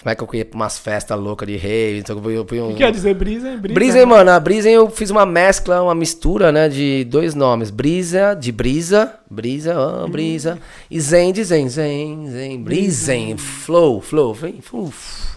[0.00, 2.72] Como é que eu ia pra umas festas loucas de rave, então eu O um...
[2.72, 3.58] que quer dizer Brisen?
[3.58, 7.70] Brisa, Brisen, mano, a Brisen eu fiz uma mescla, uma mistura, né, de dois nomes.
[7.70, 10.58] Brisa, de brisa, brisa, ah, brisa.
[10.90, 12.62] E zen de zen, zen, zen.
[12.62, 15.35] Brisen, flow, flow, vem, uf.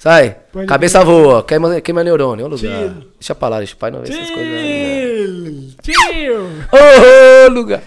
[0.00, 2.58] Sai, Pode cabeça voa, queima, queima neurônio, ô lugar.
[2.58, 3.04] Chill.
[3.20, 4.54] Deixa pra lá, deixa o pai não ver essas coisas.
[4.54, 5.72] aí, né?
[5.84, 6.46] Chill.
[6.72, 7.82] Ô, lugar.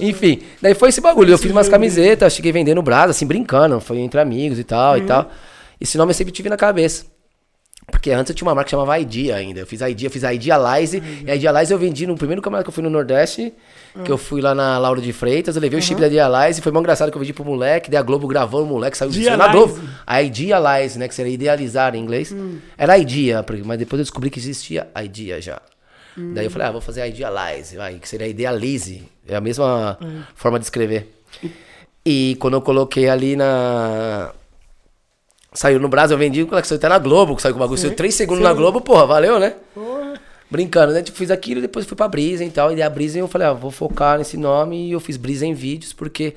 [0.00, 1.32] Enfim, daí foi esse bagulho.
[1.32, 3.78] Eu fiz umas camisetas, cheguei vendendo brasa, assim, brincando.
[3.78, 5.30] Foi entre amigos e tal e tal.
[5.80, 7.06] Esse nome eu sempre tive na cabeça.
[7.90, 9.60] Porque antes eu tinha uma marca que chamava Idea ainda.
[9.60, 11.02] Eu fiz a Idea, eu fiz a Idealize.
[11.24, 13.52] E a Idealize eu vendi no primeiro campeonato que eu fui no Nordeste.
[14.04, 15.54] Que eu fui lá na Lauro de Freitas.
[15.54, 16.60] Eu levei o chip da Idealize.
[16.60, 17.90] Foi mó engraçado que eu vendi pro moleque.
[17.90, 19.74] Daí a Globo gravou o moleque, saiu saiu na Idealize.
[19.74, 19.88] Globo.
[20.06, 21.06] A Idealize, né?
[21.08, 22.34] Que seria idealizar em inglês.
[22.76, 25.60] Era Idea, mas depois eu descobri que existia Idea já.
[26.16, 29.02] Daí eu falei, ah, vou fazer a Idealize, vai, que seria Idealize.
[29.28, 29.98] É a mesma
[30.34, 31.12] forma de escrever.
[32.04, 34.32] E quando eu coloquei ali na.
[35.56, 37.80] Saiu no Brasil, eu vendi o coleção até na Globo, que saiu com o bagulho.
[37.80, 39.54] Saiu 3 segundos na Globo, porra, valeu, né?
[39.74, 40.20] Porra.
[40.50, 41.00] Brincando, né?
[41.00, 42.70] Tipo, fiz aquilo e depois fui pra Brisen e tal.
[42.76, 45.94] E a Brisen eu falei, ah, vou focar nesse nome e eu fiz Brisen vídeos,
[45.94, 46.34] porque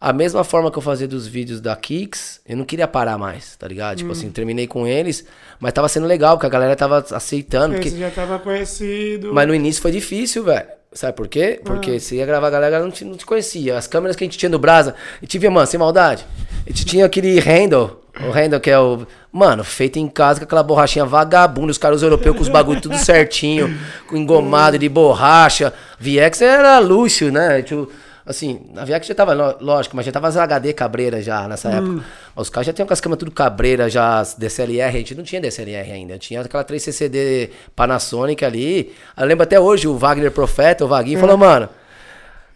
[0.00, 3.54] a mesma forma que eu fazia dos vídeos da Kicks, eu não queria parar mais,
[3.54, 3.98] tá ligado?
[3.98, 5.24] Tipo assim, terminei com eles,
[5.60, 7.74] mas tava sendo legal, porque a galera tava aceitando.
[7.74, 7.86] Porque...
[7.86, 9.32] Esse já tava conhecido.
[9.32, 10.66] Mas no início foi difícil, velho.
[10.92, 11.60] Sabe por quê?
[11.64, 13.78] Porque você ia gravar a galera, a galera não te, não te conhecia.
[13.78, 16.26] As câmeras que a gente tinha no Brasa, a gente via, mano, sem maldade.
[16.66, 19.06] A gente tinha aquele handle, o handle que é o.
[19.30, 22.96] Mano, feito em casa com aquela borrachinha vagabunda, os caras europeus com os bagulho tudo
[22.96, 23.76] certinho,
[24.08, 25.72] com engomado de borracha.
[25.98, 27.60] VX era luxo, né?
[27.60, 27.90] Tipo,
[28.24, 32.02] assim, a VX já tava, lógico, mas já tava as HD cabreira já nessa época.
[32.34, 35.14] Mas os caras já tinham com as câmeras tudo cabreira, já as DSLR, a gente
[35.14, 36.18] não tinha DSLR ainda.
[36.18, 38.94] Tinha aquela 3CCD Panasonic ali.
[39.16, 41.68] Eu lembro até hoje, o Wagner Profeta, o Vaguinho, falou, mano.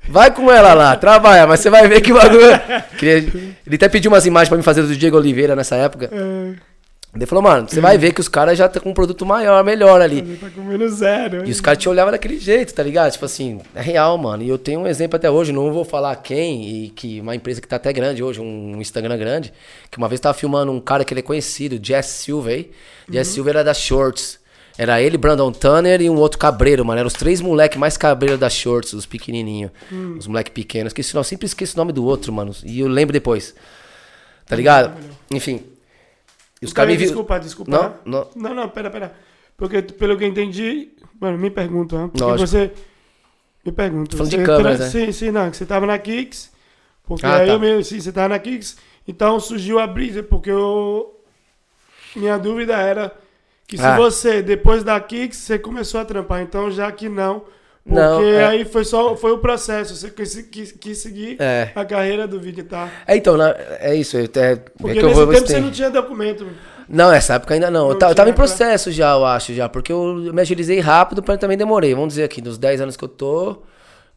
[0.09, 2.41] Vai com ela lá, trabalha, mas você vai ver que o bagulho.
[2.99, 3.17] Queria-
[3.67, 6.11] Ele até pediu umas imagens pra mim fazer do Diego Oliveira nessa época.
[6.13, 6.71] É,
[7.15, 9.63] Ele falou, mano, você vai ver que os caras já estão com um produto maior,
[9.65, 10.19] melhor ali.
[10.19, 11.45] ele tá comendo zero.
[11.45, 13.11] E os caras te olhavam daquele jeito, tá ligado?
[13.13, 14.43] Tipo assim, é real, mano.
[14.45, 17.61] E eu tenho um exemplo até hoje, não vou falar quem, e que uma empresa
[17.61, 19.53] que tá até grande hoje, um Instagram grande,
[19.91, 22.71] que uma vez tava filmando um cara que ele é conhecido, Jess Silva, aí.
[23.13, 24.39] Jess Silva era da Shorts.
[24.83, 26.99] Era ele, Brandon Tanner e um outro cabreiro, mano.
[27.01, 29.71] Eram os três moleques mais cabreiros da Shorts, os pequenininhos.
[30.19, 30.91] Os moleques pequenos.
[30.91, 32.55] Esqueci, o nome, sempre esqueço o nome do outro, mano.
[32.65, 33.55] E eu lembro depois.
[34.47, 34.97] Tá ligado?
[35.31, 35.63] Enfim.
[36.63, 37.11] E os caras me viram.
[37.11, 37.71] Desculpa, desculpa.
[37.71, 38.29] Não, não.
[38.35, 39.15] Não, não, pera, pera.
[39.55, 40.89] Porque pelo que eu entendi,
[41.21, 42.09] mano, me pergunta, né?
[42.11, 42.49] Porque Lógico.
[42.49, 42.73] você.
[43.63, 44.17] Me pergunta.
[44.17, 44.77] Falando de tra- né?
[44.89, 46.51] Sim, sim, não, que você tava na Kicks.
[47.05, 47.53] Porque Ah, aí tá.
[47.53, 48.79] eu mesmo, sim, você tava na Kicks.
[49.07, 51.21] Então surgiu a brisa, porque eu.
[52.17, 53.13] Minha dúvida era
[53.71, 53.97] que se Ah.
[53.97, 56.43] você, depois da Kicks, você começou a trampar.
[56.43, 57.45] Então, já que não.
[57.85, 58.45] Porque Não, é.
[58.45, 59.95] aí foi só foi o processo.
[59.97, 61.71] Você quis, quis, quis seguir É.
[61.75, 62.89] a carreira do vídeo, tá?
[63.07, 63.37] É, então,
[63.79, 64.17] é isso.
[64.19, 65.63] É, é Porque que eu nesse vou ver tempo você tem.
[65.63, 66.47] não tinha documento.
[66.89, 67.83] Não, essa época ainda não.
[67.83, 69.69] Eu, Não eu tava tinha em processo já, eu acho, já.
[69.69, 71.95] Porque eu me agilizei rápido, mas também demorei.
[71.95, 73.63] Vamos dizer aqui, dos 10 anos que eu tô,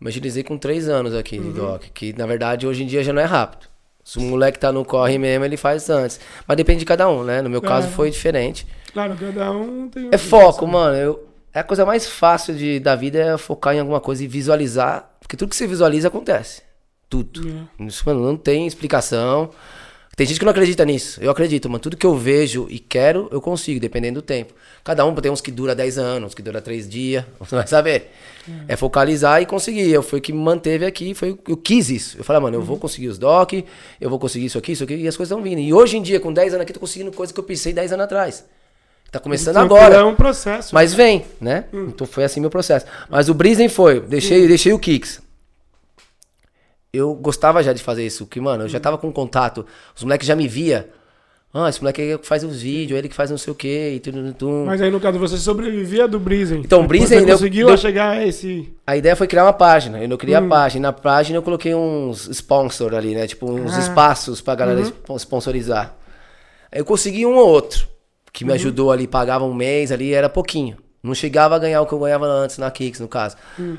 [0.02, 1.44] me agilizei com 3 anos aqui Uhum.
[1.44, 1.84] de doc.
[1.94, 3.68] Que na verdade hoje em dia já não é rápido.
[4.04, 6.20] Se o moleque tá no corre mesmo, ele faz antes.
[6.46, 7.42] Mas depende de cada um, né?
[7.42, 7.92] No meu caso É.
[7.92, 8.68] foi diferente.
[8.94, 10.10] Claro, cada um tem.
[10.12, 10.96] É foco, mano.
[10.96, 14.28] Eu, é a coisa mais fácil de, da vida é focar em alguma coisa e
[14.28, 15.10] visualizar.
[15.20, 16.62] Porque tudo que você visualiza acontece.
[17.10, 17.42] tudo.
[17.80, 17.84] É.
[17.86, 19.50] Isso, mano, não tem explicação.
[20.16, 21.20] Tem gente que não acredita nisso.
[21.24, 21.80] Eu acredito, mano.
[21.80, 24.54] Tudo que eu vejo e quero, eu consigo, dependendo do tempo.
[24.84, 27.26] Cada um tem uns que dura 10 anos, uns que dura 3 dias.
[27.40, 28.12] Você vai saber.
[28.68, 28.76] É.
[28.76, 29.90] focalizar e conseguir.
[29.90, 32.18] Eu foi o que me manteve aqui, foi eu quis isso.
[32.18, 33.54] Eu falei, mano, eu vou conseguir os doc,
[34.00, 35.60] eu vou conseguir isso aqui, isso aqui, e as coisas estão vindo.
[35.60, 37.94] E hoje em dia, com 10 anos aqui, tô conseguindo coisa que eu pensei 10
[37.94, 38.46] anos atrás.
[39.14, 39.96] Tá começando Então, agora.
[39.98, 40.74] É um processo.
[40.74, 41.66] Mas vem, né?
[41.72, 42.88] Então foi assim meu processo.
[43.08, 45.22] Mas o Brisen foi, deixei, deixei o Kicks.
[46.92, 49.66] Eu gostava já de fazer isso, que, mano, eu já tava com contato.
[49.96, 50.90] Os moleques já me via.
[51.54, 53.94] Ah, esse moleque aí que faz os vídeos, ele que faz não sei o quê,
[53.96, 54.64] e tudo.
[54.66, 56.62] Mas aí, no caso, você sobrevivia do Brisen.
[56.62, 58.74] Então, o Brisen Você deu- conseguiu deu- chegar a esse...
[58.88, 60.02] A ideia foi criar uma página.
[60.02, 60.88] Eu não criei a página.
[60.88, 63.28] Na página eu coloquei uns sponsor ali, né?
[63.28, 63.80] Tipo, uns Ah.
[63.80, 65.96] espaços pra galera spon- sponsorizar.
[66.72, 67.88] Aí eu consegui um ou outro
[68.34, 70.76] que me ajudou ali, pagava um mês ali, era pouquinho.
[71.04, 73.36] Não chegava a ganhar o que eu ganhava antes na Kicks, no caso.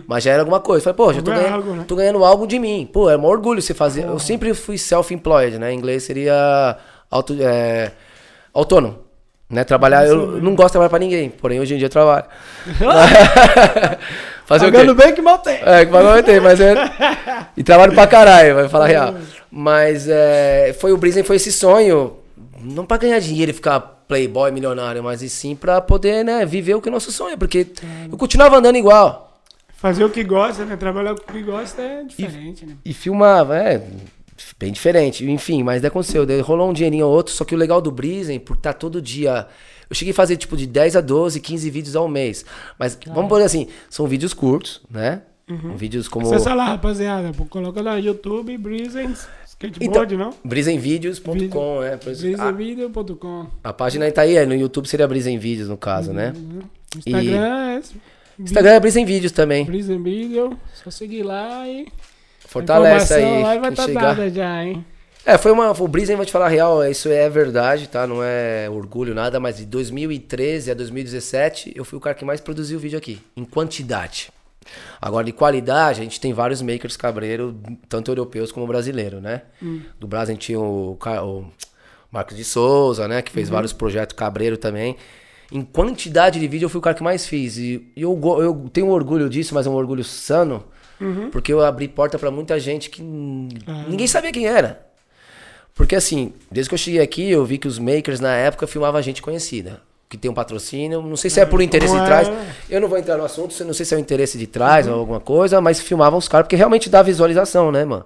[0.06, 0.84] Mas já era alguma coisa.
[0.84, 1.84] Falei, pô, já tô ganhando, algo, né?
[1.88, 2.88] tô ganhando algo de mim.
[2.92, 4.04] Pô, é um orgulho você fazer.
[4.04, 5.72] Eu sempre fui self-employed, né?
[5.72, 6.76] Em inglês seria
[7.10, 7.92] auto, é,
[8.52, 8.98] autônomo.
[9.48, 9.64] Né?
[9.64, 12.26] Trabalhar, eu não gosto de trabalhar pra ninguém, porém hoje em dia eu trabalho.
[14.44, 14.76] Fazer o quê?
[14.76, 15.60] Pagando bem que mal tem.
[15.64, 16.74] É, que vai ter, mas é.
[17.56, 19.14] E trabalho pra caralho, vai falar real.
[19.50, 22.18] Mas é, foi o Brisen foi esse sonho,
[22.60, 26.74] não pra ganhar dinheiro e ficar playboy milionário, mas e sim pra poder, né, viver
[26.74, 27.66] o que é nosso sonho, porque
[28.10, 29.24] eu continuava andando igual.
[29.76, 30.76] Fazer o que gosta, né?
[30.78, 32.74] Trabalhar com o que gosta é diferente, né?
[32.82, 33.86] E filmava, é.
[34.58, 35.30] Bem diferente.
[35.30, 36.24] Enfim, mas daí aconteceu.
[36.24, 37.34] Daí rolou um dinheirinho ou outro.
[37.34, 39.46] Só que o legal do Brisen, por estar todo dia.
[39.88, 42.46] Eu cheguei a fazer tipo de 10 a 12, 15 vídeos ao mês.
[42.78, 45.20] Mas vamos por assim, são vídeos curtos, né?
[45.76, 46.26] Vídeos como.
[46.26, 47.30] Acessa lá, rapaziada.
[47.50, 49.14] Coloca lá YouTube, Brisen
[49.60, 50.34] Skateboard, não?
[50.44, 51.98] Brisenvídeos.com, é.
[52.10, 52.26] isso-
[53.62, 56.32] a, a página tá aí, é, no YouTube seria Brisen Vídeos, no caso, né?
[56.96, 57.94] Instagram é esse.
[58.38, 59.64] Instagram é Brisen Vídeos também.
[59.64, 60.58] Brisen Video.
[60.74, 61.86] Só seguir lá e...
[62.40, 63.42] Fortalece aí.
[63.42, 64.00] lá e vai chegar.
[64.14, 64.84] dada já, hein?
[65.26, 65.70] É, foi uma.
[65.70, 68.06] O Brisen, vou te falar a real, isso é verdade, tá?
[68.06, 72.40] Não é orgulho, nada, mas de 2013 a 2017 eu fui o cara que mais
[72.42, 74.30] produziu vídeo aqui, em quantidade.
[75.00, 77.58] Agora, de qualidade, a gente tem vários makers cabreiro,
[77.88, 79.42] tanto europeus como brasileiro, né?
[80.00, 81.44] Do Brasil a gente tinha o, o
[82.10, 83.22] Marcos de Souza, né?
[83.22, 84.96] Que fez vários projetos cabreiro também.
[85.52, 87.56] Em quantidade de vídeo, eu fui o cara que mais fiz.
[87.58, 90.64] E eu, eu tenho orgulho disso, mas é um orgulho sano,
[91.30, 93.48] porque eu abri porta pra muita gente que n-
[93.88, 94.84] ninguém sabia quem era.
[95.74, 99.02] Porque assim, desde que eu cheguei aqui, eu vi que os makers na época filmavam
[99.02, 99.82] gente conhecida.
[100.14, 101.02] Que tem um patrocínio.
[101.02, 102.28] Não sei se é por interesse Como de trás.
[102.28, 102.32] é?
[102.70, 104.94] Eu não vou entrar no assunto, não sei se é o interesse de trás ou
[104.94, 108.04] alguma coisa, mas filmavam os caras, porque realmente dá visualização, né, mano?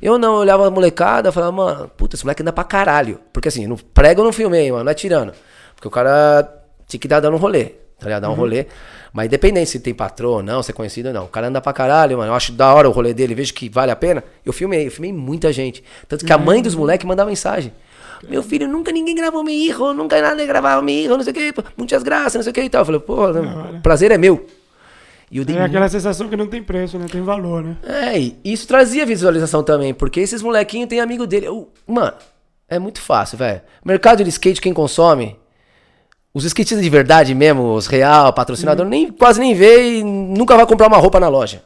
[0.00, 3.20] Eu não, eu olhava a molecada e falava, mano, puta, esse moleque anda pra caralho.
[3.34, 5.34] Porque assim, no prego eu não filmei, mano, não é tirando.
[5.74, 6.50] Porque o cara
[6.88, 7.64] tinha que dar dando um rolê,
[7.98, 8.22] tá ligado?
[8.22, 8.66] Dar um rolê.
[9.12, 11.24] Mas independente se tem patrão ou não, se é conhecido ou não.
[11.24, 12.30] O cara anda pra caralho, mano.
[12.30, 14.24] Eu acho da hora o rolê dele, vejo que vale a pena.
[14.42, 15.84] Eu filmei, eu filmei muita gente.
[16.08, 17.74] Tanto que a mãe dos moleques mandava mensagem.
[18.28, 21.34] Meu filho, nunca ninguém gravou meu hijo, nunca nada gravava meu hijo, não sei o
[21.34, 22.82] que, muitas graças, não sei o que e tal.
[22.82, 24.46] Eu falei, pô, o prazer é meu.
[25.30, 27.06] E eu dei É aquela sensação que não tem preço, né?
[27.10, 27.76] Tem valor, né?
[27.82, 31.46] é, e isso trazia visualização também, porque esses molequinhos têm amigo dele.
[31.46, 32.12] Eu- mano,
[32.68, 33.62] é muito fácil, velho.
[33.84, 35.36] Mercado de skate, quem consome,
[36.34, 40.66] os skatistas de verdade mesmo, os real, patrocinador, nem, quase nem vê e nunca vai
[40.66, 41.62] comprar uma roupa na loja.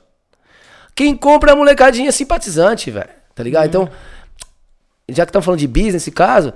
[0.95, 3.11] Quem compra é a molecadinha simpatizante, velho.
[3.35, 3.67] Tá ligado?
[3.67, 3.89] Então,
[5.09, 6.53] já que estamos falando de business nesse caso,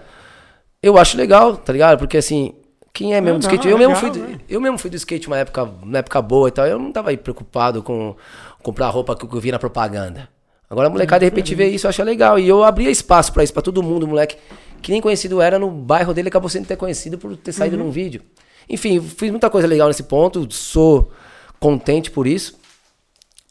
[0.83, 1.99] eu acho legal, tá ligado?
[1.99, 2.55] Porque assim,
[2.93, 3.69] quem é mesmo Não, do não, skate?
[3.69, 4.41] Eu, mesmo legal, fui, do- né?
[4.49, 6.67] eu mesmo fui do skate uma época, uma época boa e tal.
[6.67, 8.17] Eu não tava aí preocupado com
[8.63, 10.29] comprar a roupa que eu vi na propaganda.
[10.69, 12.39] Agora a molecada de repente vê isso, acha legal.
[12.39, 14.37] E eu abria espaço pra isso, pra todo mundo, moleque.
[14.81, 17.85] Que nem conhecido era no bairro dele, acabou sendo ter conhecido por ter saído Uhum.
[17.85, 18.23] num vídeo.
[18.69, 21.11] Enfim, fiz muita coisa legal nesse ponto, sou
[21.59, 22.59] contente por isso.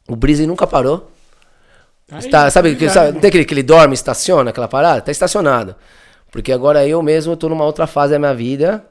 [0.08, 1.12] O Breezy nunca parou.
[2.12, 5.02] Aí, Está, sabe, que, sabe, não tem aquele que ele dorme, estaciona, aquela parada?
[5.02, 5.76] Tá estacionado.
[6.32, 8.86] Porque agora eu mesmo tô numa outra fase da minha vida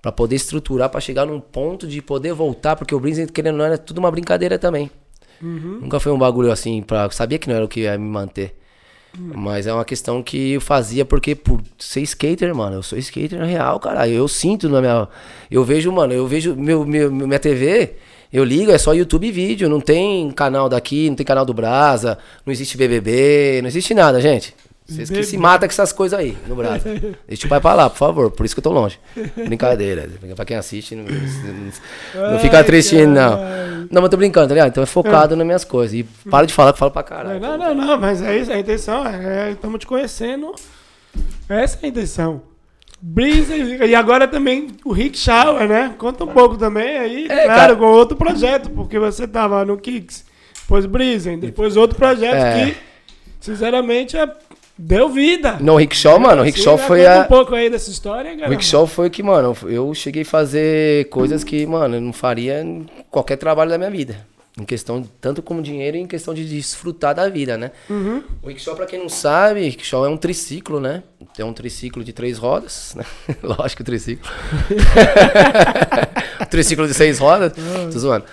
[0.00, 3.58] pra poder estruturar, pra chegar num ponto de poder voltar, porque o Breezy, querendo ou
[3.58, 4.90] não, era tudo uma brincadeira também.
[5.40, 8.54] Nunca foi um bagulho assim, pra, sabia que não era o que ia me manter.
[9.16, 13.40] Mas é uma questão que eu fazia porque por ser skater, mano, eu sou skater
[13.44, 14.08] real, cara.
[14.08, 15.08] Eu sinto na minha.
[15.50, 17.94] Eu vejo, mano, eu vejo meu, meu, minha TV,
[18.34, 19.68] eu ligo, é só YouTube e vídeo.
[19.68, 24.20] Não tem canal daqui, não tem canal do Brasa, não existe BBB, não existe nada,
[24.20, 24.52] gente.
[24.84, 26.82] Vocês que se matam com essas coisas aí no Brasa.
[27.28, 28.98] Deixa o pai pra lá, por favor, por isso que eu tô longe.
[29.36, 30.10] Brincadeira.
[30.34, 33.38] Pra quem assiste, não, não, fica triste, não.
[33.88, 34.70] Não, mas tô brincando, tá ligado?
[34.70, 35.94] Então é focado nas minhas coisas.
[35.94, 37.38] E para de falar que eu falo pra caralho.
[37.38, 40.52] Não, não, não, mas é isso, a intenção é, estamos te conhecendo.
[41.48, 42.42] Essa é a intenção.
[43.06, 45.94] Breezy, e agora também o Rick Shower, né?
[45.98, 47.76] Conta um pouco também aí, É, claro, cara.
[47.76, 50.24] com outro projeto, porque você tava no Kicks,
[50.62, 52.64] depois Breezy, depois outro projeto É.
[52.64, 52.76] que
[53.40, 54.26] sinceramente, é...
[54.78, 55.58] deu vida.
[55.60, 57.20] No Rickshaw, mano, o Rickshaw Sim, foi conta a.
[57.20, 58.48] um pouco aí dessa história, O cara.
[58.50, 62.86] Rickshaw foi que, mano, eu cheguei a fazer coisas que, mano, eu não faria em
[63.10, 64.26] qualquer trabalho da minha vida.
[64.56, 67.72] Em questão, tanto como dinheiro e em questão de desfrutar da vida, né?
[67.90, 68.22] Uhum.
[68.40, 71.02] O rickshaw, pra quem não sabe, rickshaw é um triciclo, né?
[71.36, 73.04] É um triciclo de três rodas, né?
[73.42, 74.30] Lógico, triciclo.
[76.48, 77.52] triciclo de seis rodas.
[77.92, 78.26] Tô zoando.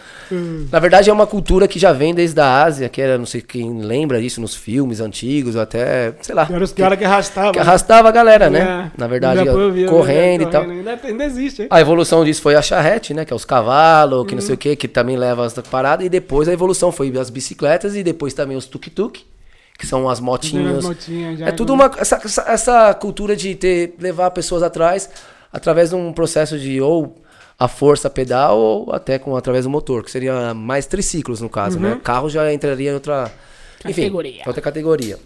[0.71, 3.41] Na verdade, é uma cultura que já vem desde a Ásia, que era, não sei
[3.41, 6.47] quem lembra disso nos filmes antigos, ou até, sei lá.
[6.49, 7.51] Eram os caras que arrastavam.
[7.51, 8.91] Que arrastava a galera, né?
[8.93, 8.99] É.
[8.99, 10.63] Na verdade, Já foi, eu vi, eu vi, correndo e tal.
[10.63, 11.67] Ainda, ainda existe, hein?
[11.69, 13.25] A evolução disso foi a charrete, né?
[13.25, 16.05] Que é os cavalos, que não sei o que, que também leva as paradas.
[16.05, 19.23] E depois a evolução foi as bicicletas e depois também os tuk-tuk,
[19.77, 20.79] que são as motinhas.
[20.79, 21.91] As motinhas já, é tudo uma.
[21.97, 25.09] Essa, essa cultura de ter, levar pessoas atrás
[25.51, 27.20] através de um processo de ou
[27.64, 31.80] a força pedal ou até com através do motor, que seria mais triciclos no caso,
[31.80, 31.99] né?
[32.03, 33.32] Carro já entraria em outra.
[33.86, 34.43] Enfim, Categoria.
[34.47, 35.20] outra categoria.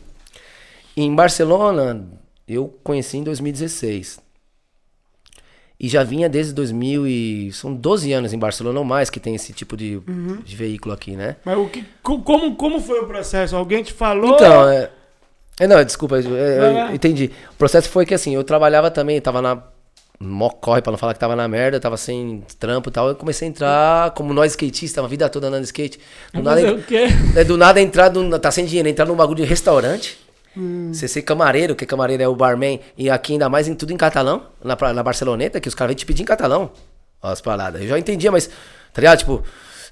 [0.98, 2.06] Em Barcelona,
[2.48, 4.20] eu conheci em 2016.
[5.80, 7.52] E já vinha desde 2000 e...
[7.52, 10.38] São 12 anos em Barcelona ou mais que tem esse tipo de, Uhum.
[10.44, 11.36] de veículo aqui, né?
[11.44, 13.56] Mas o que, co- como, como foi o processo?
[13.58, 14.36] Alguém te falou?
[14.36, 14.90] Então, é...
[15.60, 16.22] é, não, desculpa, é,
[16.90, 17.30] eu entendi.
[17.52, 19.62] O processo foi que assim, eu trabalhava também, tava na...
[20.20, 23.10] Mó corre pra não falar que tava na merda, tava sem trampo e tal.
[23.10, 26.00] Eu comecei a entrar como nós skatistas, a vida toda andando de skate.
[26.34, 27.08] Do nada, o quê?
[27.36, 30.18] É do nada entrar, no, tá sem dinheiro, entrar num bagulho de restaurante.
[30.58, 30.92] Hum.
[30.94, 33.98] Você ser camareiro, que camareiro é o barman, e aqui ainda mais em tudo em
[33.98, 36.72] catalão, na, na Barceloneta, que os caras vêm te pedir em catalão.
[37.22, 37.82] Ó, as paradas.
[37.82, 38.48] Eu já entendia, mas,
[38.94, 39.20] tá ligado?
[39.20, 39.44] Tipo,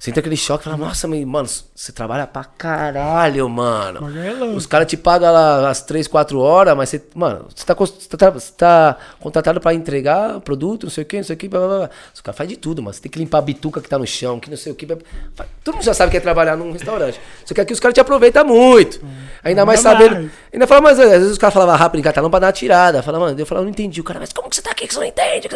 [0.04, 4.06] você entra aquele choque e fala, nossa, mano, você trabalha pra caralho, mano.
[4.18, 4.44] É.
[4.54, 8.16] Os caras te pagam lá às 3, 4 horas, mas você, mano, você tá, você
[8.16, 11.48] tá, você tá contratado pra entregar produto, não sei o que, não sei o que,
[11.48, 11.90] blá, blá, blá.
[12.14, 12.92] Os caras fazem de tudo, mano.
[12.92, 14.84] Você tem que limpar a bituca que tá no chão, que não sei o que.
[14.84, 15.04] blá, blá.
[15.34, 17.18] Fa- Todo mundo já sabe que é trabalhar num restaurante.
[17.46, 19.00] Só que aqui os caras te aproveitam muito.
[19.42, 20.14] Ainda mais sabendo.
[20.16, 20.30] mais.
[20.52, 23.02] Ainda fala, mas às vezes os caras falavam rápido em catalão pra dar uma tirada.
[23.02, 24.00] Fala, mano, eu falava, não entendi.
[24.00, 25.48] O cara, mas como que você tá aqui que você não entende?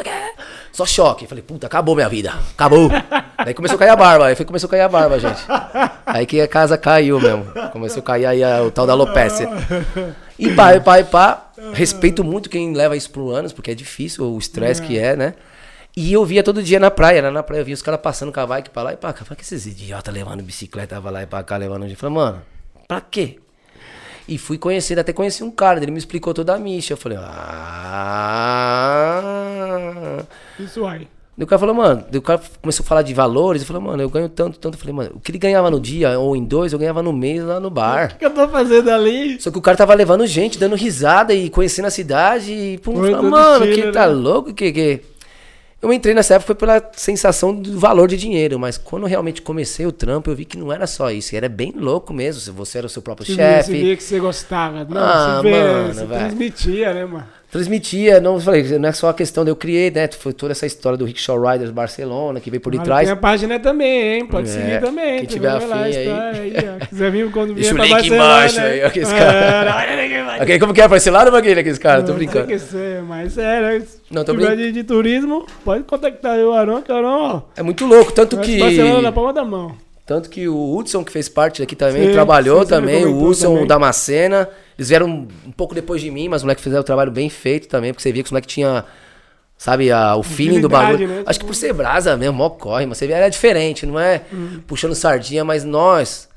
[0.72, 1.24] Só choque.
[1.24, 2.32] Eu falei, puta, acabou minha vida.
[2.54, 2.88] Acabou.
[3.44, 4.37] Daí começou a cair a barba.
[4.38, 5.44] Foi, começou a cair a barba, gente.
[6.06, 7.44] Aí que a casa caiu mesmo.
[7.72, 9.48] Começou a cair aí o tal da alopecia.
[10.38, 11.50] E pá, e pá, e pá.
[11.72, 15.34] Respeito muito quem leva isso pro anos, porque é difícil o estresse que é, né?
[15.96, 17.30] E eu via todo dia na praia, né?
[17.30, 19.24] Na praia eu via os caras passando com a bike pra lá e pra cá.
[19.24, 21.84] Falei, que esses idiotas levando bicicleta pra lá e pra cá, levando.
[21.84, 22.40] Eu falei, mano,
[22.86, 23.40] pra quê?
[24.28, 26.92] E fui conhecendo, até conheci um cara, ele me explicou toda a micha.
[26.92, 27.64] Eu falei, ah.
[30.60, 31.08] Isso aí.
[31.40, 33.62] O cara falou, mano, o cara começou a falar de valores.
[33.62, 34.74] Eu falei, mano, eu ganho tanto, tanto.
[34.74, 37.12] Eu falei, mano, o que ele ganhava no dia ou em dois, eu ganhava no
[37.12, 38.12] mês lá no bar.
[38.14, 39.40] O que eu tô fazendo ali?
[39.40, 42.52] Só que o cara tava levando gente, dando risada e conhecendo a cidade.
[42.52, 44.12] E, pum, todo mano, que tá né?
[44.12, 44.52] louco?
[44.52, 45.00] Que, que.
[45.80, 49.40] Eu entrei nessa época foi pela sensação do valor de dinheiro, mas quando eu realmente
[49.40, 52.52] comecei o trampo, eu vi que não era só isso, era bem louco mesmo.
[52.54, 54.84] Você era o seu próprio via, você chefe, via que você gostava.
[54.84, 57.37] Não, Ah, você, vê, mano, você transmitia, né, mano?
[57.50, 60.08] Transmitia, não falei, não é só a questão de eu criei, né?
[60.08, 63.04] Foi toda essa história do Rickshaw Riders Barcelona, que veio por detrás.
[63.06, 64.26] Tem a página também, hein?
[64.26, 65.18] Pode É, seguir também.
[65.18, 65.96] quem tiver vai lá, aí.
[65.96, 66.86] aí, ó.
[66.86, 69.60] Quiser vir quando Deixa o link Barcelona, embaixo aí, ó, que esse cara- É,
[69.92, 70.42] olha o link embaixo.
[70.42, 70.88] Ok, como que é?
[70.88, 72.02] Parece lá no bagulho aqui, esse cara?
[72.02, 72.46] Tô brincando.
[72.46, 73.80] Tem que ser, mas sério.
[73.82, 77.42] Se Não, tô tiver brin- de, de turismo, pode contactar eu, Arão, que Arão, ó.
[77.56, 78.58] É muito louco, tanto que.
[78.58, 79.74] Barcelona na palma da mão.
[80.06, 83.04] Tanto que o Hudson, que fez parte daqui também, Sim, trabalhou sim, também.
[83.04, 83.64] O Hudson, também.
[83.64, 84.48] o Damascena.
[84.78, 87.28] Eles vieram um, um pouco depois de mim, mas os moleques fizeram o trabalho bem
[87.28, 88.82] feito também, porque você via que os moleques tinham,
[89.56, 91.08] sabe, a, o feeling do bagulho.
[91.08, 91.22] né?
[91.26, 94.22] Acho que por ser brasa mesmo, mó corre, mas você via, era diferente, não é
[94.32, 94.62] Uhum.
[94.66, 96.28] puxando sardinha, mas nós,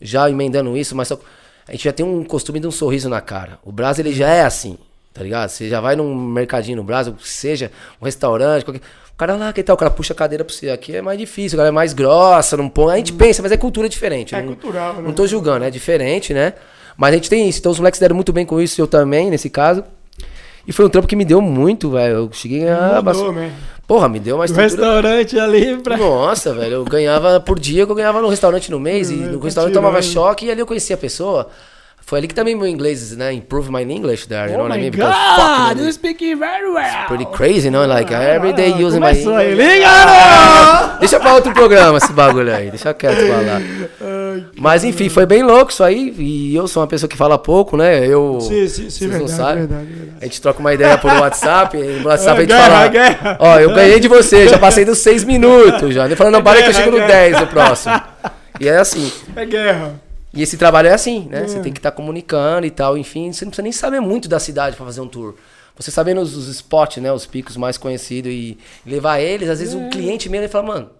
[0.00, 1.18] já emendando isso, mas só,
[1.66, 3.58] a gente já tem um costume de um sorriso na cara.
[3.64, 4.78] O Brasa, ele já é assim,
[5.12, 5.48] tá ligado?
[5.48, 7.70] Você já vai num mercadinho no Brasa, seja
[8.00, 8.80] um restaurante, qualquer...
[9.12, 9.74] O cara lá, que tal?
[9.74, 10.70] O cara puxa a cadeira pra você.
[10.70, 12.94] Aqui é mais difícil, o cara é mais grossa, não põe.
[12.94, 14.34] A gente pensa, mas é cultura diferente.
[14.34, 15.02] É não, cultural, né?
[15.02, 16.54] Não tô julgando, é diferente, né?
[16.96, 17.58] Mas a gente tem isso.
[17.60, 19.82] Então os moleques deram muito bem com isso, eu também, nesse caso.
[20.66, 22.14] E foi um trampo que me deu muito, velho.
[22.14, 22.86] Eu cheguei a.
[22.86, 23.52] Mudou, bastante- né?
[23.86, 24.68] Porra, me deu Do estrutura.
[24.68, 25.96] restaurante ali pra...
[25.96, 29.10] Nossa, velho, eu ganhava por dia que eu ganhava no restaurante no mês.
[29.10, 31.48] E no tá restaurante eu tomava choque e ali eu conhecia a pessoa.
[32.04, 33.32] Foi ali que também meu inglês, né?
[33.32, 34.90] Improve my English there, you know Oh what I mean?
[34.90, 35.14] Because
[35.74, 37.06] God, you speak very well.
[37.08, 37.86] pretty crazy, you know?
[37.86, 39.72] Like, every day using my Começou aí, English.
[39.74, 40.96] liga!
[41.00, 43.60] Deixa pra outro programa esse bagulho aí, deixa quieto falar.
[44.56, 46.14] Mas enfim, foi bem louco isso aí.
[46.18, 48.06] E eu sou uma pessoa que fala pouco, né?
[48.06, 48.38] Eu.
[48.40, 49.66] Sim, sim, sim, vocês não verdade, sabem.
[49.66, 50.16] verdade, verdade.
[50.20, 51.76] A gente troca uma ideia por WhatsApp.
[51.76, 52.88] E no WhatsApp a gente guerra, fala.
[52.88, 53.36] guerra.
[53.40, 56.06] Ó, eu ganhei de você, já passei dos seis minutos já.
[56.06, 57.08] Nem falando, não, para que eu chego no guerra.
[57.08, 58.00] 10 no próximo.
[58.60, 59.10] E é assim.
[59.34, 60.00] É guerra.
[60.34, 61.46] E esse trabalho é assim, né?
[61.46, 63.32] Você tem que estar comunicando e tal, enfim.
[63.32, 65.34] Você não precisa nem saber muito da cidade pra fazer um tour.
[65.76, 67.12] Você sabendo os, os spots, né?
[67.12, 70.90] Os picos mais conhecidos e levar eles, às vezes o cliente mesmo ele fala, mano,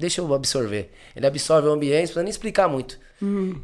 [0.00, 0.90] deixa eu absorver.
[1.14, 2.98] Ele absorve o ambiente, não precisa nem explicar muito.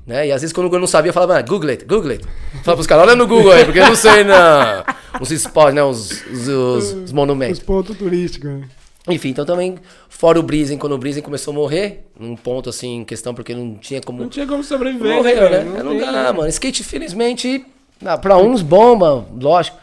[0.07, 0.29] Né?
[0.29, 2.25] E às vezes quando eu não sabia, eu falava, mano, Google it, Google it.
[2.63, 4.85] Fala pros caras, olha no Google aí, porque eu não sei não.
[5.21, 5.83] Os spots, né?
[5.83, 7.59] Os, os, os- os Os monumentos.
[7.61, 8.51] pontos turísticos.
[8.51, 8.69] né?
[9.09, 9.77] Enfim, então também,
[10.09, 13.55] fora o Brizen, quando o Brizen começou a morrer, num ponto assim, em questão, porque
[13.55, 14.23] não tinha como.
[14.23, 15.15] Não tinha como sobreviver.
[15.17, 15.59] Morreu, né?
[15.61, 15.85] velho?
[15.85, 16.49] Não, tem, dá, mano.
[16.49, 17.65] Skate, felizmente,
[18.05, 19.79] ah, pra uns bomba, lógico.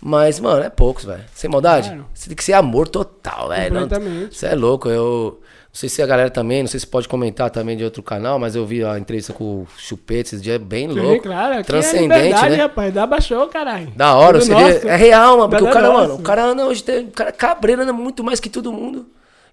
[0.00, 1.22] Mas, mano, é poucos, velho.
[1.34, 1.88] Sem maldade.
[1.90, 2.06] Claro.
[2.14, 3.88] Você tem que ser amor total, velho.
[4.32, 4.88] Você é louco.
[4.88, 5.40] Eu.
[5.72, 8.38] Não sei se a galera também, não sei se pode comentar também de outro canal,
[8.38, 11.22] mas eu vi a entrevista com o Chupete esses dias, bem Sim, louco.
[11.22, 11.52] claro.
[11.52, 12.56] Aqui é transcendente, liberdade, né?
[12.56, 12.92] rapaz.
[12.92, 13.90] Dá baixou, caralho.
[13.96, 14.88] Da hora, Tudo você vê, nosso.
[14.88, 15.48] é real, mano.
[15.48, 16.00] Porque o cara, nosso.
[16.00, 19.06] mano, o cara anda hoje, tem, o cara cabreiro anda muito mais que todo mundo.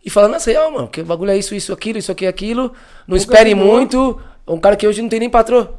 [0.04, 2.74] E falando assim, real, mano, o bagulho é isso, isso, aquilo, isso aqui, aquilo.
[3.08, 4.20] Não espere muito.
[4.46, 5.70] É um cara que hoje não tem nem patrão.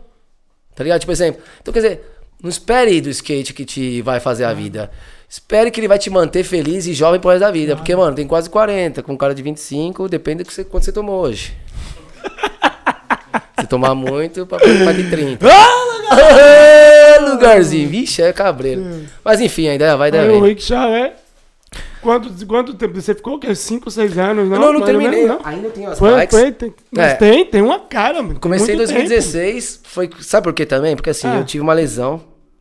[0.74, 1.00] Tá ligado?
[1.00, 1.42] Tipo, exemplo.
[1.60, 2.00] Então, quer dizer,
[2.42, 4.90] não espere do skate que te vai fazer a vida.
[5.32, 7.76] Espere que ele vai te manter feliz e jovem pro resto da vida.
[7.76, 10.84] Porque, mano, tem quase 40, com um cara de 25, depende do que você, quanto
[10.84, 11.54] você tomou hoje.
[13.60, 15.46] Se tomar muito, pra pra de 30.
[15.48, 17.88] Ah, lugarzinho.
[17.88, 18.84] Vixe, é cabreiro.
[19.24, 20.48] Mas enfim, a ideia vai, a ideia Aí o vem.
[20.50, 21.12] Rickshaw é.
[22.02, 23.00] Quanto, quanto tempo?
[23.00, 23.54] Você ficou o quê?
[23.54, 24.48] 5, 6 anos?
[24.48, 25.26] Não, Não, não, terminei.
[25.26, 25.38] não?
[25.44, 26.38] Ainda tenho as Foi, bikes.
[26.40, 27.14] foi, tem, mas É.
[27.14, 28.40] tem, tem uma cara, mano.
[28.40, 29.82] Comecei em Muito 2016.
[29.84, 30.96] Foi, sabe por quê também?
[30.96, 31.36] Porque assim, Ah.
[31.36, 32.20] eu tive uma lesão,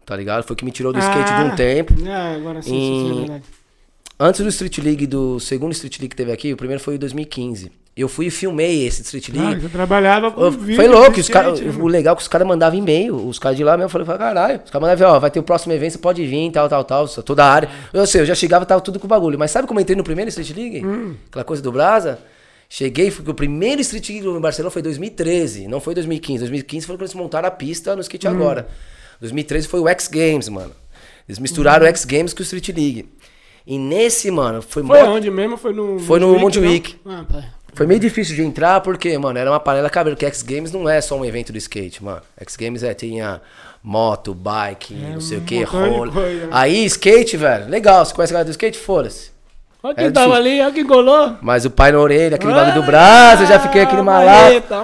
[0.10, 0.44] tá ligado?
[0.44, 1.56] Foi que me tirou do skate de um Ah.
[1.56, 1.94] tempo.
[2.08, 3.44] Ah, agora sim, sim, sim, é Em- verdade.
[4.20, 6.98] Antes do Street League, do segundo Street League que teve aqui, o primeiro foi em
[6.98, 7.72] 2015.
[7.96, 9.62] Eu fui e filmei esse Street Ah, League.
[9.62, 12.48] você trabalhava com Ô, vídeo Foi louco, os cara, o legal é que os caras
[12.48, 15.30] mandavam e-mail, os caras de lá mesmo, eu falei, caralho, os caras mandavam, ó, vai
[15.32, 17.70] ter o próximo evento, você pode vir, tal, tal, tal, toda a área.
[17.94, 19.96] Eu sei, eu já chegava, tava tudo com o bagulho, mas sabe como eu entrei
[19.98, 20.86] no primeiro Street League?
[20.86, 21.16] Hum.
[21.30, 22.20] Aquela coisa do Brasa?
[22.70, 26.40] Cheguei, porque o primeiro Street League no Barcelona foi 2013, não foi 2015.
[26.40, 28.32] 2015 foi quando eles montaram a pista no skate Hum.
[28.32, 28.68] agora.
[29.20, 30.72] 2013 foi o X Games, mano.
[31.28, 33.10] Eles misturaram o X Games com o Street League.
[33.68, 35.58] E nesse, mano, foi, Foi mó- onde mesmo?
[35.58, 36.00] Foi no.
[36.00, 36.96] Foi no Montjuic.
[37.06, 37.14] não?
[37.32, 37.44] Ah,
[37.74, 40.90] foi meio difícil de entrar porque, mano, era uma panela cabelo, que X Games não
[40.90, 42.22] é só um evento do skate, mano.
[42.40, 43.40] X Games é, tinha
[43.84, 46.12] moto, bike, não sei o que, roller.
[46.12, 46.48] coisa.
[46.52, 48.78] Aí, skate, velho, legal, você conhece a galera do skate?
[48.78, 49.30] Foda-se.
[49.82, 51.36] Olha quem É tava ali, olha quem colou.
[51.42, 54.84] Mas o pai na orelha, aquele bagulho do braço, eu já fiquei aquele marreta.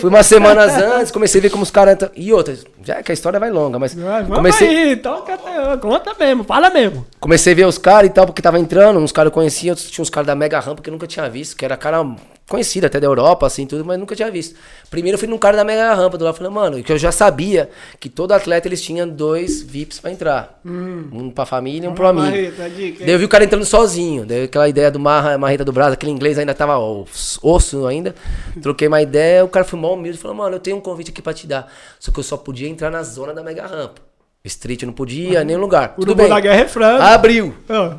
[0.00, 1.94] Fui umas semanas antes, comecei a ver como os caras.
[1.94, 3.94] entram- E outras, já que a história vai longa, mas.
[3.94, 5.38] Vai, Comecei, aí, toca,
[5.80, 7.06] conta mesmo, fala mesmo.
[7.20, 9.88] Comecei a ver os caras e tal, porque tava entrando, uns caras eu conhecia, outros
[9.88, 12.04] tinha uns caras da Mega Rampa que eu nunca tinha visto, que era cara
[12.52, 14.54] conhecido até da Europa, assim, tudo, mas nunca tinha visto.
[14.90, 17.10] Primeiro eu fui num cara da Mega Rampa do lado, falei, mano, que eu já
[17.10, 20.60] sabia que todo atleta eles tinham dois VIPs pra entrar.
[20.64, 22.26] Um pra família e um pro amigo.
[22.26, 25.64] Marreta, dica, Daí eu vi o cara entrando sozinho, daí aquela ideia do Marra, Marreta
[25.64, 28.14] do Brasil, aquele inglês ainda tava os- osso ainda.
[28.60, 31.22] Troquei uma ideia, o cara foi mal humilde, falou, mano, eu tenho um convite aqui
[31.22, 31.72] pra te dar.
[31.98, 34.02] Só que eu só podia entrar na zona da Mega Rampa.
[34.44, 35.94] Street não podia, nenhum lugar.
[35.96, 36.28] O Tudo bem.
[36.28, 37.00] da Guerra é frango.
[37.02, 37.54] Abriu.
[37.68, 37.92] Ó,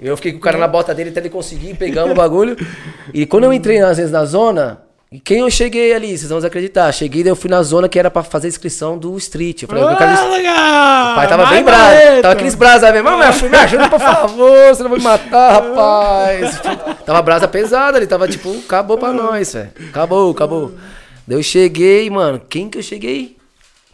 [0.00, 2.56] Eu fiquei com o cara na bota dele até ele conseguir, pegamos o bagulho.
[3.12, 4.80] E quando eu entrei às vezes na zona,
[5.10, 6.90] e quem eu cheguei ali, vocês vão acreditar.
[6.92, 9.62] Cheguei, daí eu fui na zona que era pra fazer a inscrição do street.
[9.62, 11.12] Eu falei, eu quero Ah, legal!
[11.12, 12.22] o pai tava bem bravo.
[12.22, 13.08] Tava aqueles brasa mesmo.
[13.10, 14.68] Mas me ajuda, me ajuda, por favor.
[14.74, 16.60] Você não vai me matar, rapaz.
[17.06, 18.06] Tava brasa pesada ali.
[18.08, 19.70] Tava tipo, acabou pra nós, velho.
[19.88, 20.72] Acabou, acabou.
[21.28, 22.40] Daí eu cheguei, mano.
[22.48, 23.36] Quem que eu cheguei?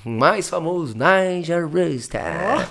[0.05, 2.67] O Mais famoso, Nigel Rasta.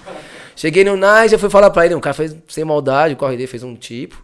[0.59, 1.95] Cheguei no Nigel, fui falar pra ele.
[1.95, 4.21] O cara fez sem maldade, o corre dele fez um tipo.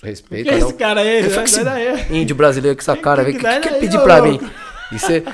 [0.00, 0.48] Respeito.
[0.48, 0.68] Que não.
[0.68, 1.08] esse cara aí?
[1.08, 2.06] Ele que esse daí.
[2.08, 3.36] índio brasileiro com essa cara, velho.
[3.36, 4.38] O que, que que quer pedir pra mim?
[4.92, 5.24] Isso é...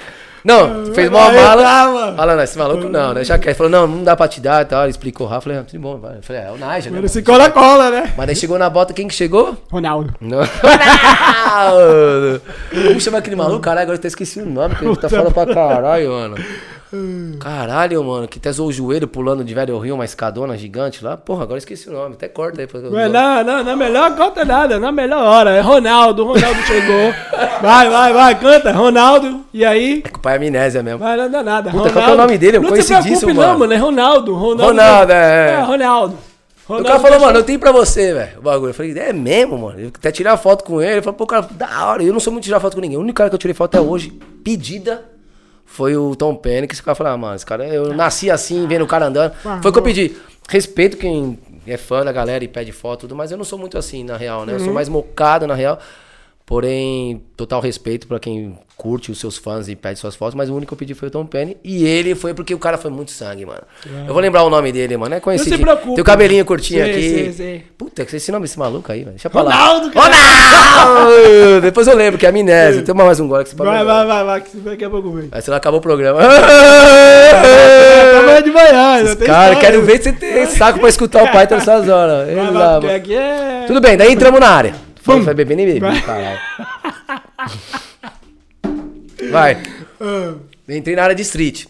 [0.42, 2.14] Não, fez uma mala.
[2.16, 3.24] Fala, não, esse maluco não, né?
[3.24, 3.50] Já quer.
[3.50, 4.84] Ele falou, não, não dá pra te dar e tal.
[4.84, 5.44] Ele explicou rápido.
[5.44, 6.22] Falei, ah, tudo bom, vai.
[6.22, 7.00] Falei, é, é o Nigel, né?
[7.04, 8.14] Esse cola-cola, né?
[8.16, 9.54] Mas daí chegou na bota, quem que chegou?
[9.70, 10.14] Ronaldo.
[10.18, 10.38] Não.
[11.60, 12.40] Ronaldo!
[12.70, 13.60] Como chama aquele maluco?
[13.60, 16.36] Caralho, agora eu até esqueci o nome, porque ele tá falando pra caralho, mano.
[17.38, 21.16] Caralho, mano, que até zoou o joelho pulando de velho rio, uma escadona gigante lá.
[21.16, 22.14] Porra, agora eu esqueci o nome.
[22.14, 22.66] Até corta aí.
[22.66, 22.80] Pra...
[22.80, 25.50] Não, não, não, na melhor conta nada, na melhor hora.
[25.50, 27.12] É Ronaldo, Ronaldo chegou.
[27.60, 29.44] Vai, vai, vai, canta, Ronaldo.
[29.52, 30.02] E aí?
[30.04, 31.00] É que o pai é amnésia mesmo.
[31.00, 31.70] Vai, não dá nada.
[31.70, 32.56] Puta, qual é o nome dele?
[32.56, 33.58] Eu não conheci disso, não, mano.
[33.60, 33.72] mano.
[33.72, 34.34] É Ronaldo.
[34.34, 35.50] Ronaldo, Ronaldo, é.
[35.50, 36.18] É, Ronaldo.
[36.68, 38.70] O Ronaldo cara falou, mano, eu tenho pra você, velho, o bagulho.
[38.70, 39.80] Eu falei, é mesmo, mano.
[39.80, 40.92] Eu até tirei a foto com ele.
[40.92, 42.02] Ele falou, pô, cara, da hora.
[42.02, 42.98] Eu não sou muito tirar foto com ninguém.
[42.98, 45.04] O único cara que eu tirei foto até hoje, pedida,
[45.68, 46.66] foi o Tom Penny.
[46.66, 49.32] Que esse cara falou, ah, mano, esse cara, eu nasci assim, vendo o cara andando.
[49.62, 50.16] Foi o que eu pedi.
[50.48, 53.58] Respeito quem é fã da galera e pede foto e tudo, mas eu não sou
[53.58, 54.54] muito assim, na real, né?
[54.54, 55.78] Eu sou mais mocado, na real.
[56.48, 60.54] Porém, total respeito pra quem curte os seus fãs e pede suas fotos, mas o
[60.54, 61.58] único que eu pedi foi o Tom Penny.
[61.62, 63.60] E ele foi porque o cara foi muito sangue, mano.
[64.06, 65.14] Eu vou lembrar o nome dele, mano.
[65.14, 65.54] É conhecido.
[65.54, 65.96] se preocupe.
[65.96, 67.02] Tem o cabelinho curtinho Sei, aqui.
[67.10, 67.64] sei, sei.
[67.76, 69.10] Puta, que esse nome desse maluco aí, velho.
[69.10, 69.54] Deixa pra lá.
[69.54, 70.14] Ronaldo, cara.
[70.86, 71.60] Ronaldo!
[71.60, 72.80] Depois eu lembro que é amnésia.
[72.80, 75.10] Tem mais um gole que você pode Vai, vai, vai, vai, que daqui a pouco
[75.10, 75.28] vem.
[75.30, 76.18] Aí você não acabou o programa.
[78.08, 81.86] Acabou de manhã, Cara, quero ver se você tem saco pra escutar o Python nessas
[81.90, 82.26] horas.
[82.26, 83.12] Ele Vai lá, lá, mano.
[83.12, 83.64] é...
[83.66, 84.87] Tudo bem, daí entramos na área.
[85.12, 85.24] Vamos.
[85.24, 86.02] foi beber nem beber, Vai.
[86.02, 86.38] caralho.
[89.30, 89.62] Vai.
[90.00, 90.34] Ah,
[90.68, 91.66] Entrei na área de street.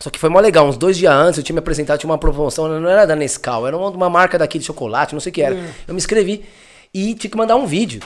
[0.00, 0.66] Só que foi mó legal.
[0.66, 3.66] Uns dois dias antes eu tinha me apresentado, tinha uma promoção, não era da Nescau,
[3.66, 5.54] era uma, uma marca daqui de chocolate, não sei o que era.
[5.54, 5.70] É.
[5.88, 6.44] Eu me inscrevi
[6.92, 8.00] e tinha que mandar um vídeo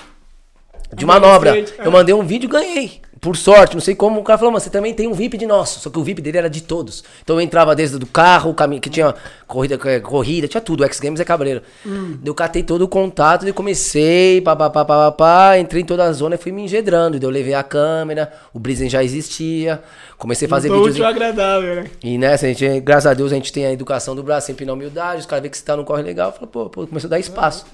[0.94, 1.58] de manobra.
[1.58, 1.64] é.
[1.84, 3.00] Eu mandei um vídeo e ganhei.
[3.20, 4.18] Por sorte, não sei como.
[4.18, 5.78] O cara falou, mas você também tem um VIP de nosso.
[5.80, 7.04] Só que o VIP dele era de todos.
[7.22, 9.14] Então eu entrava desde do carro, o caminho que tinha
[9.46, 10.82] corrida, eh, corrida, tinha tudo.
[10.84, 11.60] X Games é cabreiro.
[11.84, 12.16] Hum.
[12.24, 16.04] Eu catei todo o contato e comecei, pá, pá, pá, pá, pá, entrei em toda
[16.04, 17.18] a zona e fui me engedrando.
[17.18, 19.82] Daí eu levei a câmera, o Brizen já existia.
[20.16, 21.06] Comecei a fazer Tô vídeos.
[21.06, 21.90] agradável, né?
[22.02, 24.64] E nessa, a gente, graças a Deus, a gente tem a educação do braço, sempre
[24.64, 27.08] na humildade, os caras veem que você tá num corre legal, fala, pô, pô, começou
[27.08, 27.66] a dar espaço.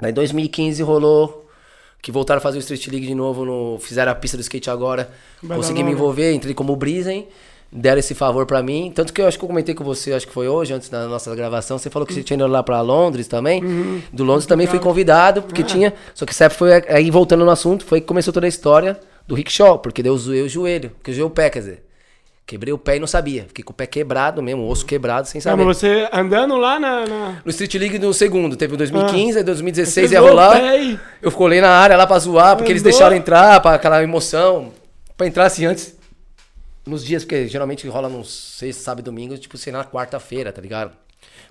[0.00, 1.43] Daí em 2015 rolou
[2.04, 4.68] que voltaram a fazer o Street League de novo, no, fizeram a pista do skate
[4.68, 5.08] agora,
[5.42, 5.56] Badalona.
[5.66, 7.26] consegui me envolver, entrei como Brisen,
[7.72, 10.26] deram esse favor pra mim, tanto que eu acho que eu comentei com você, acho
[10.26, 12.82] que foi hoje, antes da nossa gravação, você falou que você tinha ido lá pra
[12.82, 14.02] Londres também, Uhum.
[14.12, 15.64] do Londres também fui convidado, porque Ah.
[15.64, 18.48] tinha, só que essa época foi, aí voltando no assunto, foi que começou toda a
[18.50, 21.60] história do rickshaw, porque daí eu zoei o joelho, que eu zoei o pé, quer
[21.60, 21.83] dizer,
[22.46, 25.26] quebrei o pé e não sabia, fiquei com o pé quebrado mesmo, o osso quebrado
[25.26, 25.64] sem Ah, saber.
[25.64, 27.06] mas você andando lá na.
[27.06, 27.36] na...
[27.44, 30.76] No Street League no segundo, teve o 2015, aí 2016 Você ia rolar.
[30.76, 32.92] e- Eu colei na área lá pra zoar, porque eles Andou.
[32.92, 34.72] deixaram entrar, pra aquela emoção.
[35.16, 35.94] Pra entrar assim antes.
[36.86, 38.28] Nos dias, porque geralmente rola nos
[38.58, 40.92] sexta, sábado e domingo, tipo, sei lá, na quarta-feira, tá ligado?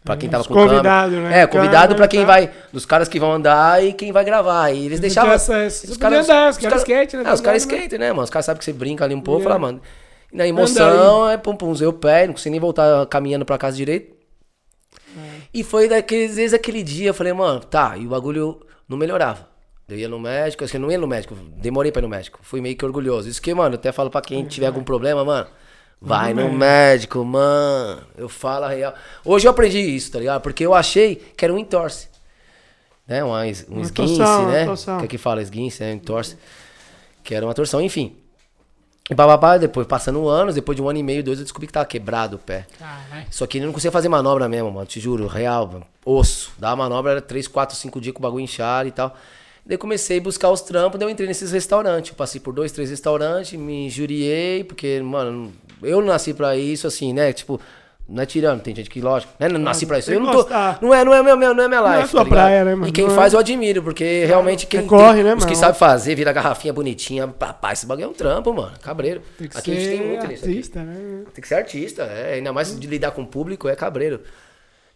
[0.03, 0.73] Pra quem tava Os com câmera.
[0.75, 1.41] convidados, né?
[1.41, 2.51] É, convidado Câmera pra e quem vai.
[2.71, 4.69] Dos caras que vão andar e quem vai gravar.
[4.71, 5.33] E eles deixavam.
[5.33, 7.23] Os caras, os caras caras- skate, né?
[7.25, 8.23] É, os caras Podia andar, skate, né, mano?
[8.23, 9.43] Os caras sabem que você brinca ali um pouco, É.
[9.45, 9.81] fala, mano.
[10.33, 14.15] E na emoção, é pum pum, pé, não consegui nem voltar caminhando pra casa direito.
[15.53, 18.59] E foi daqueles vezes aquele dia, eu falei, mano, tá, e o bagulho
[18.89, 19.47] não melhorava.
[19.87, 22.09] Eu ia no médico, acho que eu não ia no médico, demorei pra ir no
[22.09, 22.39] médico.
[22.41, 23.29] Fui meio que orgulhoso.
[23.29, 25.47] Isso que, mano, eu até falo pra quem tiver algum problema, mano,
[26.01, 28.01] vai no médico, mano.
[28.17, 28.95] Eu falo a real.
[29.23, 30.41] Hoje eu aprendi isso, tá ligado?
[30.41, 32.07] Porque eu achei que era um entorse.
[33.07, 33.23] Né?
[33.23, 34.65] Um, um esguince, torção, né?
[34.99, 35.91] Que aqui fala esguince, né?
[35.91, 36.37] Entorse.
[37.23, 38.22] Que era uma torção, enfim.
[39.09, 41.73] E bababá, depois, passando anos, depois de um ano e meio, dois, eu descobri que
[41.73, 42.65] tava quebrado o pé.
[42.79, 43.27] Caralho.
[43.29, 44.85] Só que ele não conseguia fazer manobra mesmo, mano.
[44.85, 45.85] Te juro, real, mano.
[46.05, 46.53] Osso.
[46.57, 49.13] Dava manobra, era 3, 4, 5 dias com o bagulho inchado e tal.
[49.65, 52.11] Daí comecei a buscar os trampos, daí eu entrei nesses restaurantes.
[52.11, 56.87] Eu passei por dois, três restaurantes, me injuriei, porque, mano, eu não nasci pra isso,
[56.87, 57.31] assim, né?
[57.33, 57.59] Tipo,
[58.07, 59.47] não é tirando, tem gente que, lógico, né?
[59.47, 60.07] Nasci pra isso.
[60.09, 60.37] tem Eu não tô.
[60.39, 60.77] gostar.
[60.81, 62.75] Não é, não é, meu, meu, não é minha Não é sua tá praia, né,
[62.75, 62.87] mano?
[62.87, 63.09] E quem é.
[63.09, 64.85] faz eu admiro, porque realmente quem.
[64.85, 65.55] Corre, tem- né, Os que mano?
[65.59, 68.73] sabem fazer, vira garrafinha bonitinha, papai, esse bagulho é um trampo, mano.
[68.81, 69.21] Cabreiro.
[69.37, 70.43] Tem que Aqui a gente ser tem muito nisso.
[70.43, 70.51] aqui.
[70.53, 71.23] artista, né?
[71.33, 72.33] Tem que ser artista, é.
[72.35, 74.21] Ainda mais de lidar com o público, é cabreiro.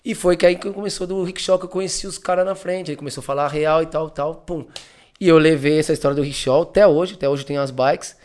[0.04, 2.90] E foi que aí que começou do rickshaw que eu conheci os caras na frente.
[2.92, 4.66] Ele começou a falar real e tal, tal, pum.
[5.20, 8.16] E eu levei essa história do rickshaw até hoje, até hoje eu tenho as bikes.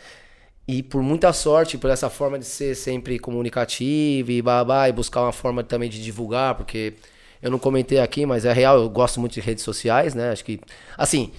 [0.67, 5.21] E por muita sorte, por essa forma de ser sempre comunicativo e babá, e buscar
[5.21, 6.93] uma forma também de divulgar, porque
[7.41, 10.31] eu não comentei aqui, mas é real, eu gosto muito de redes sociais, né?
[10.31, 10.61] Acho que,
[10.97, 11.31] assim,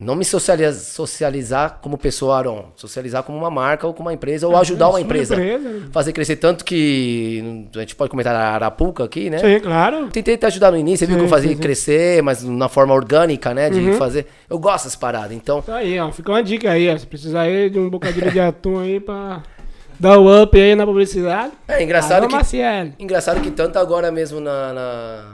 [0.00, 4.46] não me socializa- socializar como pessoa, Aron, socializar como uma marca ou como uma empresa,
[4.46, 5.34] ou ajudar uma empresa.
[5.34, 5.88] empresa, né?
[5.90, 7.66] Fazer crescer tanto que.
[7.74, 9.38] A gente pode comentar a Arapuca aqui, né?
[9.38, 10.06] Sim, claro.
[10.08, 11.60] Tentei te ajudar no início, você viu Sim, que eu fazia sim, sim.
[11.62, 13.68] crescer, mas na forma orgânica, né?
[13.68, 14.26] De fazer.
[14.48, 15.32] Eu gosto dessas paradas.
[15.32, 16.12] Então, Tá aí, ó.
[16.12, 16.96] Fica uma dica aí, ó.
[16.96, 19.42] Se precisar aí de um bocadinho de atum aí pra
[19.98, 21.52] dar o up aí na publicidade.
[21.66, 22.34] é engraçado que.
[22.36, 22.90] Maciel.
[23.00, 25.24] Engraçado que tanto agora mesmo na, na,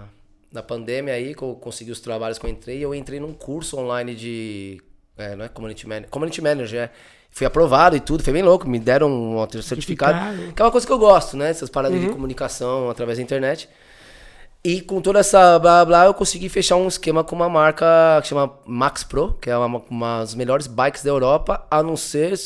[0.54, 3.76] na pandemia aí, que eu consegui os trabalhos que eu entrei, eu entrei num curso
[3.76, 4.80] online de.
[5.18, 6.08] É, não é Community Manager.
[6.08, 6.90] Community Manager, é.
[7.30, 8.68] Fui aprovado e tudo, foi bem louco.
[8.68, 9.66] Me deram um certificado.
[9.66, 10.54] Certificado.
[10.54, 11.50] Que é uma coisa que eu gosto, né?
[11.50, 13.68] Essas paradas de comunicação através da internet.
[14.62, 17.84] E com toda essa blá blá, eu consegui fechar um esquema com uma marca
[18.22, 21.96] que chama Max Pro, que é uma, uma das melhores bikes da Europa, a não
[21.96, 22.38] ser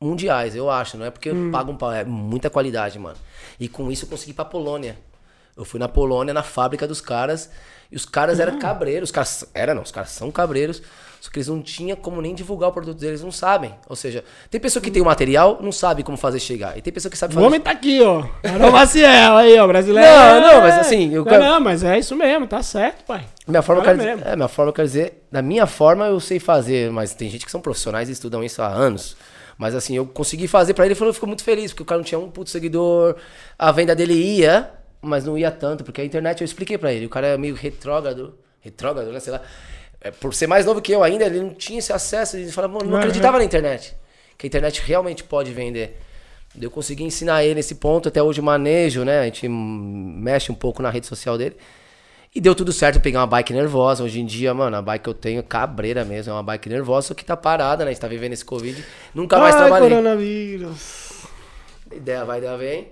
[0.00, 3.16] mundiais, eu acho, não é porque pagam pau, é muita qualidade, mano.
[3.60, 4.96] E com isso eu consegui ir pra Polônia.
[5.58, 7.50] Eu fui na Polônia, na fábrica dos caras,
[7.90, 10.80] e os caras eram cabreiros, os caras, era não, os caras são cabreiros,
[11.20, 13.74] só que eles não tinham como nem divulgar o produto deles, não sabem.
[13.88, 16.92] Ou seja, tem pessoa que tem o material, não sabe como fazer chegar, e tem
[16.92, 18.18] pessoa que sabe O fazer homem tá aqui, ó.
[18.54, 19.66] Alô, Maciel aí, ó.
[19.66, 20.08] Brasileiro.
[20.08, 23.26] Não, não, mas assim, eu Não, quero- não, mas é isso mesmo, tá certo, pai.
[23.46, 26.38] Minha forma, quero dizer, é, minha forma eu quero dizer, da minha forma eu sei
[26.38, 29.16] fazer, mas tem gente que são profissionais e estudam isso há anos.
[29.56, 31.98] Mas assim, eu consegui fazer pra ele, ele falou, ficou muito feliz, porque o cara
[31.98, 33.16] não tinha um puto seguidor,
[33.58, 34.70] a venda dele ia,
[35.08, 37.54] mas não ia tanto, porque a internet eu expliquei pra ele, o cara é meio
[37.54, 39.40] retrógrado, retrógrado, né, sei lá.
[40.00, 42.74] É, por ser mais novo que eu ainda, ele não tinha esse acesso, ele falava,
[42.74, 42.98] "Mano, não Uhum.
[43.00, 43.96] acreditava na internet,
[44.36, 45.98] que a internet realmente pode vender.
[46.60, 49.20] Eu consegui ensinar ele nesse ponto, até hoje manejo, né?
[49.20, 51.56] A gente mexe um pouco na rede social dele.
[52.34, 54.04] E deu tudo certo, peguei uma bike nervosa.
[54.04, 56.68] Hoje em dia, mano, a bike que eu tenho é cabreira mesmo, é uma bike
[56.68, 57.90] nervosa, só que tá parada, né?
[57.90, 58.82] A gente tá vivendo esse Covid.
[59.14, 59.88] Nunca mais Ai, trabalhei.
[59.88, 61.08] coronavírus.
[61.92, 62.88] Ideia vai, ideia vem.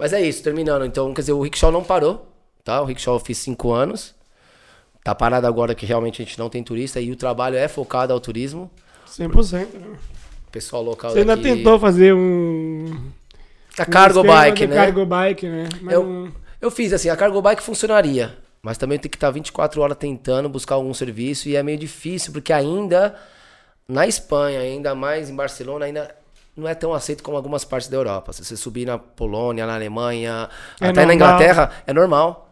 [0.00, 0.84] Mas é isso, terminando.
[0.84, 2.26] Então, quer dizer, o rickshaw não parou,
[2.64, 2.80] tá?
[2.80, 4.14] O rickshaw eu fiz cinco anos.
[5.04, 8.12] Tá parado agora que realmente a gente não tem turista e o trabalho é focado
[8.12, 8.70] ao turismo.
[9.06, 9.74] 100%.
[9.74, 9.96] Né?
[10.48, 13.10] O pessoal local Você ainda daqui- tentou fazer um.
[13.78, 14.74] A cargo bike, né?
[14.76, 15.68] Cargo bike, né?
[15.80, 19.30] Mas Eu- não- Eu fiz assim, a cargo bike funcionaria, mas também tem que estar
[19.30, 23.14] 24 horas tentando buscar algum serviço e é meio difícil, porque ainda
[23.88, 26.14] na Espanha, ainda mais em Barcelona, ainda
[26.60, 28.32] não é tão aceito como algumas partes da Europa.
[28.32, 30.48] Se você subir na Polônia, na Alemanha,
[30.80, 31.14] É até na normal.
[31.14, 32.50] Inglaterra, é normal.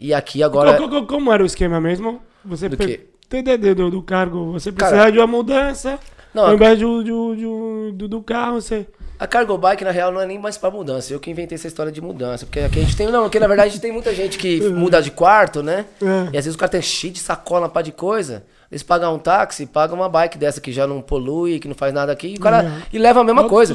[0.00, 0.76] E aqui agora.
[0.76, 2.20] Co- co- Como era o esquema mesmo?
[2.44, 3.06] Você Do pe- quê?
[3.28, 5.98] TDD do, do cargo, você Cara- precisava de uma mudança.
[6.32, 8.86] Não, ao a- invés do, do, do, do, do carro, você.
[9.18, 11.12] A cargo bike, na real, não é nem mais pra mudança.
[11.12, 12.46] Eu que inventei essa história de mudança.
[12.46, 13.08] Porque aqui a gente tem.
[13.08, 15.84] Não, porque na verdade a gente tem muita gente que muda de quarto, né?
[16.00, 16.30] É.
[16.32, 18.44] E às vezes o cara tem cheio de sacola, pá de coisa.
[18.70, 21.92] Eles pagam um táxi, pagam uma bike dessa que já não polui, que não faz
[21.92, 22.28] nada aqui.
[22.28, 22.82] E, o cara, Uhum.
[22.92, 23.72] e leva a mesma coisa.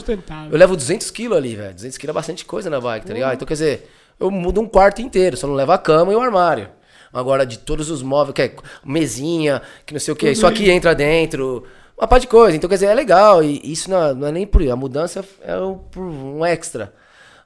[0.51, 1.73] Eu levo 200 quilos ali, velho.
[1.73, 3.33] 200 quilos é bastante coisa na bike, tá ligado?
[3.33, 6.21] Então, quer dizer, eu mudo um quarto inteiro, só não levo a cama e o
[6.21, 6.69] armário.
[7.13, 8.55] Agora, de todos os móveis, que é
[8.85, 11.63] mesinha, que não sei o que, isso aqui entra dentro,
[11.97, 12.55] uma par de coisa.
[12.55, 13.43] Então, quer dizer, é legal.
[13.43, 14.61] E isso não, não é nem por.
[14.69, 16.93] A mudança é um extra.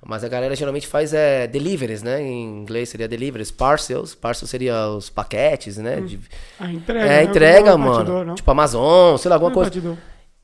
[0.05, 2.21] Mas a galera geralmente faz é, deliveries, né?
[2.21, 3.51] Em inglês seria deliveries.
[3.51, 4.15] Parcels.
[4.15, 5.99] Parcels seria os paquetes, né?
[5.99, 6.19] De-
[6.57, 7.05] A entrega.
[7.05, 7.23] é, né?
[7.23, 7.97] entrega, mano.
[8.13, 8.35] batidor?
[8.35, 9.69] Tipo Amazon, sei lá, alguma Não coisa.
[9.69, 9.97] batidor.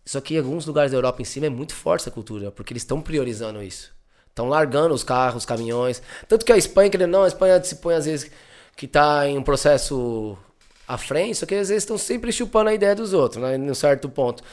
[0.05, 2.73] Só que em alguns lugares da Europa em cima é muito forte essa cultura, porque
[2.73, 3.91] eles estão priorizando isso.
[4.27, 6.01] Estão largando os carros, os caminhões.
[6.27, 8.29] Tanto que a Espanha, querendo não, a Espanha se põe às vezes
[8.75, 10.37] que tá em um processo
[10.85, 13.57] à frente, só que às vezes estão sempre chupando a ideia dos outros, né?
[13.57, 14.43] Num certo ponto.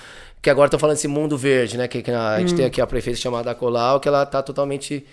[0.43, 1.86] Que agora estão falando desse mundo verde, né?
[1.86, 5.06] Que, que a gente tem aqui a prefeita chamada Colau, que ela tá totalmente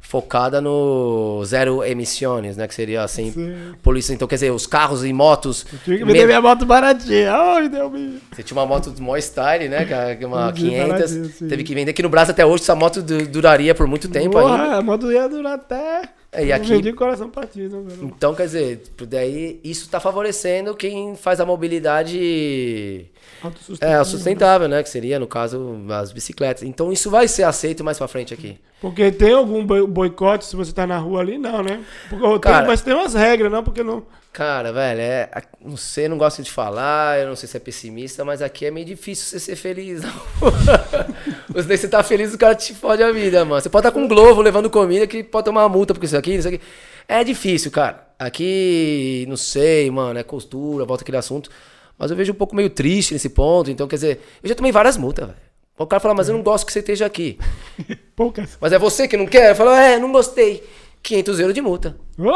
[0.00, 2.66] focada no zero emissões, né?
[2.68, 3.72] Que seria assim, Sim.
[3.82, 4.14] poluição.
[4.14, 5.64] Então, quer dizer, os carros e motos.
[5.84, 7.32] Tive que men- vender minha moto baratinha.
[7.32, 8.20] Ai, deu bicho.
[8.34, 9.86] você tinha uma moto do mó style, né?
[10.20, 10.88] É uma Sim, 500.
[10.90, 11.48] baratinho, sim.
[11.48, 11.92] Teve que vender.
[11.92, 14.76] Aqui no Brasil até hoje essa moto du- duraria por muito tempo Porra, ainda.
[14.76, 16.02] a moto ia durar até.
[16.34, 18.04] É, e aqui- coração partido, velho.
[18.04, 23.06] Então, quer dizer, daí isso tá favorecendo quem faz a mobilidade
[23.42, 24.00] Autossustentável.
[24.00, 24.82] é, sustentável, né?
[24.82, 26.62] Que seria, no caso, as bicicletas.
[26.62, 28.58] Então isso vai ser aceito mais pra frente aqui.
[28.80, 31.38] Porque tem algum boi- boicote se você tá na rua ali?
[31.38, 31.82] Não, né?
[32.10, 33.62] Porque, Cara- tem umas regras, não?
[33.62, 34.04] Porque não.
[34.34, 35.30] Cara, velho, é.
[35.64, 38.70] Não sei, não gosto de falar, eu não sei se é pessimista, mas aqui é
[38.70, 40.02] meio difícil você ser feliz.
[41.54, 43.60] Você você tá feliz, o cara te fode a vida, mano.
[43.60, 46.16] Você pode estar com um globo levando comida que pode tomar uma multa porque isso
[46.16, 46.60] aqui, isso aqui.
[47.06, 48.08] É difícil, cara.
[48.18, 51.48] Aqui, não sei, mano, é costura, volta aquele assunto.
[51.96, 53.70] Mas eu vejo um pouco meio triste nesse ponto.
[53.70, 55.38] Então, quer dizer, eu já tomei várias multas, velho.
[55.78, 57.38] O cara fala, mas eu não gosto que você esteja aqui.
[58.16, 58.58] Poucas.
[58.60, 59.50] Mas é você que não quer?
[59.50, 60.64] Eu falo, é, não gostei.
[61.04, 61.96] 500 euros de multa.
[62.18, 62.32] Ô!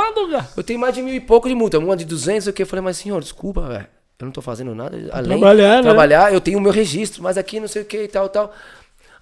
[0.57, 2.63] Eu tenho mais de mil e pouco de multa, uma de 200, o que?
[2.63, 3.87] Eu falei, mas senhor, desculpa, velho.
[4.21, 4.97] Eu não tô fazendo nada.
[5.13, 5.77] Além trabalhar, né?
[5.79, 8.29] de trabalhar, eu tenho o meu registro, mas aqui não sei o que e tal,
[8.29, 8.53] tal.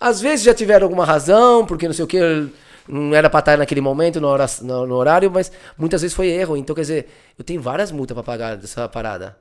[0.00, 2.18] Às vezes já tiveram alguma razão, porque não sei o que,
[2.88, 6.28] não era pra estar naquele momento, no, hora- no- no horário, mas muitas vezes foi
[6.28, 6.56] erro.
[6.56, 7.08] Então, quer dizer,
[7.38, 9.36] eu tenho várias multas pra pagar dessa parada.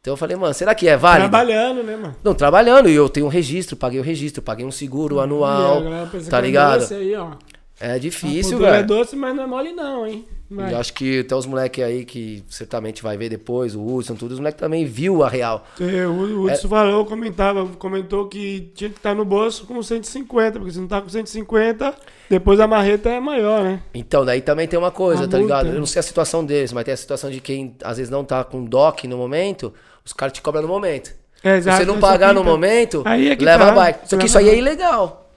[0.00, 1.28] Então eu falei, mano, será que é válido?
[1.28, 2.16] Trabalhando, né, mano?
[2.24, 5.82] Não, trabalhando, e eu tenho um registro, paguei o registro, paguei um seguro anual,
[6.30, 6.80] tá ligado?
[6.94, 7.32] aí, ó.
[7.80, 8.86] É difícil, é velho.
[8.86, 10.24] doce, mas não é mole, não, hein?
[10.52, 14.32] Eu acho que até os moleques aí que certamente vai ver depois, o Hudson, tudo,
[14.32, 15.64] os moleques também viu a real.
[15.80, 20.72] É, O Hudson falou, comentava, comentou que tinha que estar no bolso com 150, porque
[20.72, 21.94] se não tá com 150,
[22.28, 23.80] depois a marreta é maior, né?
[23.94, 25.74] Então, daí também tem uma coisa, A tá multa, ligado?
[25.74, 28.24] Eu não sei a situação deles, mas tem a situação de quem às vezes não
[28.24, 29.72] tá com DOC no momento,
[30.04, 31.12] os caras te cobram no momento.
[31.44, 33.72] É, Se exato, você não pagar no tá- momento, é leva tá.
[33.72, 34.08] a bike.
[34.08, 35.29] Só que isso aí é ilegal.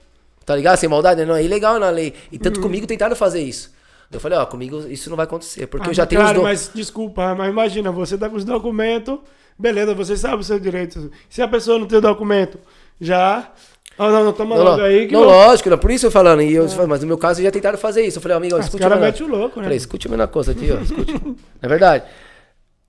[0.45, 0.77] Tá ligado?
[0.77, 2.13] Sem maldade, não é ilegal na lei.
[2.31, 2.63] E tanto Uhum.
[2.63, 3.71] comigo tentaram fazer isso.
[4.11, 6.41] Eu falei, ó, comigo isso não vai acontecer, porque Ah, eu já tenho claro, os
[6.41, 6.43] do...
[6.43, 9.17] mas desculpa, mas imagina, você tá com os documentos,
[9.57, 11.09] beleza, você sabe o seu direito.
[11.29, 12.59] Se a pessoa não tem o documento,
[13.01, 13.51] já.
[13.97, 16.41] Ah, não, não, toma Não, logo aí que não, lógico, não, por isso eu falando.
[16.41, 18.17] E eu, mas no meu caso já tentaram fazer isso.
[18.17, 19.63] Eu falei, amigo, Ah, Os escute caras uma- metem o louco, né?
[19.65, 20.79] Falei, escute a mesma coisa aqui, ó.
[20.81, 21.13] Escute.
[21.61, 22.03] é verdade.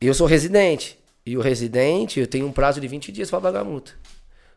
[0.01, 0.99] Eu sou residente.
[1.27, 3.93] E o residente, eu tenho um prazo de 20 dias pra pagar a multa.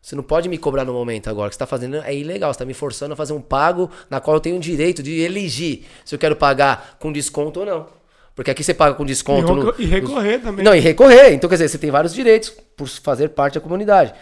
[0.00, 1.48] Você não pode me cobrar no momento agora.
[1.48, 2.52] O que você tá fazendo é ilegal.
[2.52, 5.20] Você tá me forçando a fazer um pago na qual eu tenho o direito de
[5.20, 7.86] elegir se eu quero pagar com desconto ou não.
[8.34, 9.52] Porque aqui você paga com E, desconto.
[9.54, 10.64] no- reco- e recorrer também.
[10.64, 11.32] não, e recorrer.
[11.32, 14.14] Então, quer dizer, você tem vários direitos por fazer parte da comunidade.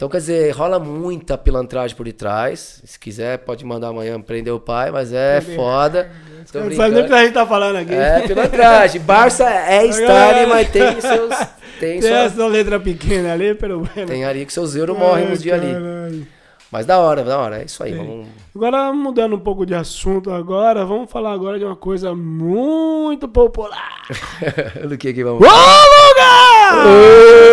[0.00, 2.80] Então, quer dizer, rola muita pilantragem por detrás.
[2.86, 6.10] Se quiser, pode mandar amanhã prender o pai, mas é foda.
[6.50, 7.92] Tô Não sabe nem o que a gente tá falando aqui.
[7.92, 8.98] É pilantragem.
[9.02, 11.34] Barça é style, mas tem seus.
[11.78, 14.10] Tem, Tem sua, essa letra pequena ali, pelo menos.
[14.10, 16.26] tem ali que seus euros morrem nos dias ali.
[16.72, 17.60] Mas da hora, da hora.
[17.60, 17.92] É isso aí.
[17.92, 18.26] Vamos...
[18.56, 24.06] Agora, mudando um pouco de assunto agora, vamos falar agora de uma coisa muito popular.
[24.88, 25.46] Do que que vamos.
[25.46, 27.49] Ô, lugar!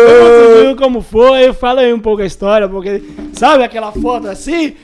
[0.76, 1.52] Como foi?
[1.52, 4.76] Fala aí um pouco a história, porque sabe aquela foto assim?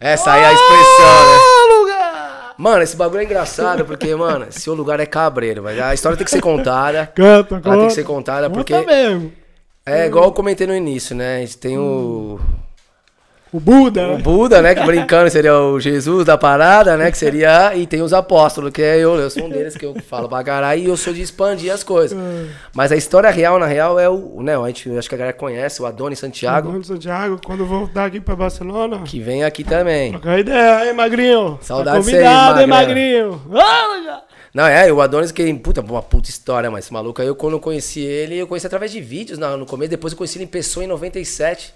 [0.00, 1.78] Essa aí é a expressão, né?
[1.80, 2.54] Lugar!
[2.56, 6.24] Mano, esse bagulho é engraçado porque, mano, seu lugar é cabreiro, mas a história tem
[6.24, 7.06] que ser contada.
[7.14, 9.32] Canta, Ela tem que ser contada porque Conta mesmo.
[9.86, 11.36] É igual eu comentei no início, né?
[11.36, 12.38] A gente tem o,
[13.52, 14.18] O Buda, o?
[14.18, 14.74] Buda, né?
[14.74, 17.10] Que brincando seria o Jesus da parada, né?
[17.10, 17.74] Que seria.
[17.74, 19.14] E tem os apóstolos, que é eu.
[19.16, 21.82] Eu sou um deles que eu falo pra caralho e eu sou de expandir as
[21.82, 22.18] coisas.
[22.74, 24.42] Mas a história real, na real, é o.
[24.42, 28.04] Né, a gente, acho que a galera conhece, o Adonis Santiago, Agora, Santiago, quando voltar
[28.04, 30.12] aqui pra Barcelona, que vem aqui também.
[30.12, 31.58] trocar ideia, hein, Magrinho?
[31.62, 32.66] Saudade tá convidado, hein.
[32.66, 33.42] Magrinho?
[33.48, 34.22] Vamos já!
[34.54, 37.52] Não, é, o Adonis que, puta, uma puta história, mas esse maluco aí, eu quando
[37.54, 40.44] eu conheci ele, eu conheci através de vídeos na- no começo, depois eu conheci ele
[40.44, 41.74] em pessoa em 97,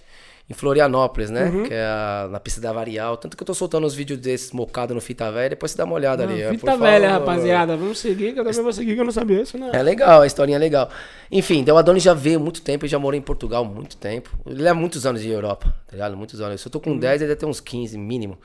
[0.52, 1.46] em Florianópolis, né?
[1.46, 1.62] Uhum.
[1.64, 3.16] Que é a- na pista da Varial.
[3.16, 5.84] Tanto que eu tô soltando uns vídeos desses mocado no Fita Velha, depois você dá
[5.84, 6.42] uma olhada ali.
[6.42, 6.84] é, Fita favor.
[6.86, 7.76] velha, rapaziada.
[7.76, 9.70] Vamos seguir, que eu também vou seguir, que eu não sabia isso, né?
[9.72, 10.88] É legal, a historinha é legal.
[11.30, 13.96] Enfim, então o Adonis já veio muito tempo, ele já morou em Portugal há muito
[13.96, 14.30] tempo.
[14.46, 16.16] Ele é muitos anos de Europa, tá ligado?
[16.16, 16.60] Muitos anos.
[16.60, 18.38] Se eu tô com 10, ele deve ter uns 15, mínimo.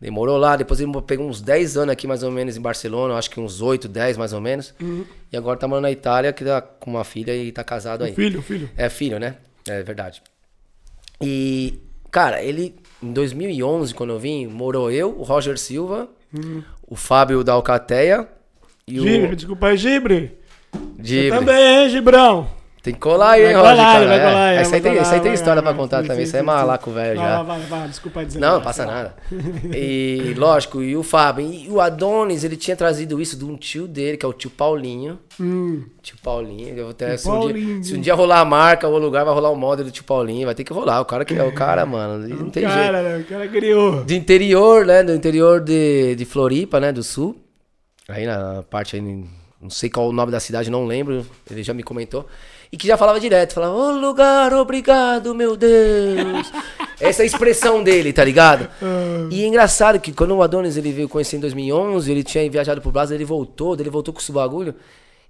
[0.00, 3.28] Demorou lá, depois ele pegou uns 10 anos aqui mais ou menos em Barcelona, acho
[3.28, 4.72] que uns 8, 10 mais ou menos.
[5.32, 8.12] E agora tá morando na Itália, que tá com uma filha e tá casado aí.
[8.14, 8.70] Filho, filho.
[8.76, 9.34] É filho, né?
[9.68, 10.22] É verdade.
[11.20, 11.78] E,
[12.10, 16.08] cara, ele, em 2011, quando eu vim, morou eu, o Roger Silva,
[16.86, 18.28] o Fábio da Alcateia
[18.86, 20.38] e Gibre, o desculpa aí, Gibre.
[21.02, 21.38] Gibre.
[21.38, 22.48] Também, hein, Gibrão?
[22.88, 24.06] Tem que colar aí, hein, Vai Roger, colar, cara.
[24.06, 24.24] vai é.
[24.24, 26.22] colar, é, Essa aí tem, essa aí tem história vai, pra contar também.
[26.22, 27.42] Isso é sim, malaco, velho, Vai, já.
[27.42, 28.38] vai, vai, desculpa aí dizer.
[28.40, 29.14] Não, não passa nada.
[29.74, 31.52] E, lógico, e o Fábio.
[31.52, 34.48] E o Adonis, ele tinha trazido isso de um tio dele, que é o tio
[34.48, 35.18] Paulinho.
[35.38, 36.74] Hum, Tio Paulinho.
[36.74, 39.22] Eu vou Tio se, um dia, se um dia rolar a marca ou o lugar,
[39.22, 40.46] vai rolar o model do tio Paulinho.
[40.46, 41.02] Vai ter que rolar.
[41.02, 42.26] O cara que é o cara, mano.
[42.26, 42.74] Não tem jeito.
[42.74, 43.18] cara, né?
[43.18, 44.02] O cara criou.
[44.02, 45.02] Do interior, né?
[45.02, 46.90] Do interior de, de Floripa, né?
[46.90, 47.36] Do sul.
[48.08, 49.02] Aí na parte aí,
[49.60, 51.26] não sei qual o nome da cidade, não lembro.
[51.50, 52.26] Ele já me comentou.
[52.70, 56.52] E que já falava direto, falava, ô lugar, obrigado, meu Deus.
[57.00, 58.68] Essa é a expressão dele, tá ligado?
[59.30, 62.80] E é engraçado que quando o Adonis ele veio conhecer em 2011, ele tinha viajado
[62.80, 64.74] pro Brasil, ele voltou, ele voltou com esse bagulho.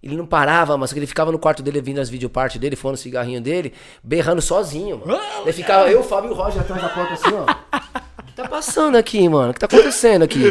[0.02, 2.98] Ele não parava, mas ele ficava no quarto dele vindo as videopartes dele, fumando o
[2.98, 5.20] cigarrinho dele, berrando sozinho, mano.
[5.44, 7.46] Daí ficava eu, Fábio e o Roger atrás da porta assim, ó.
[8.38, 9.50] O que tá passando aqui, mano?
[9.50, 10.44] O que tá acontecendo aqui?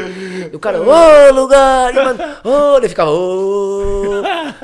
[0.51, 1.93] E o cara, ô, lugar!
[1.93, 4.21] E, mano, ô, ele ficava, ô.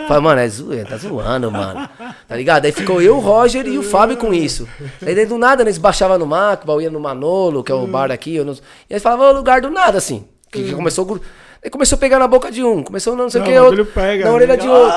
[0.10, 1.88] Falei, mano, é zoeira, tá zoando, mano.
[2.28, 2.66] Tá ligado?
[2.66, 4.68] Aí ficou eu, o Roger e o Fábio com isso.
[5.06, 7.88] Aí daí do nada, né, eles baixavam no Macba, ia no Manolo, que é o
[7.88, 8.36] bar daqui.
[8.36, 8.52] Eu não...
[8.54, 8.58] E
[8.90, 10.26] eles falavam, ô, lugar do nada, assim.
[10.52, 11.06] Que, começou.
[11.06, 11.22] a gru-
[11.64, 14.26] Aí começou a pegar na boca de um, começou não sei o que, outro, pega,
[14.26, 14.92] na orelha de outro.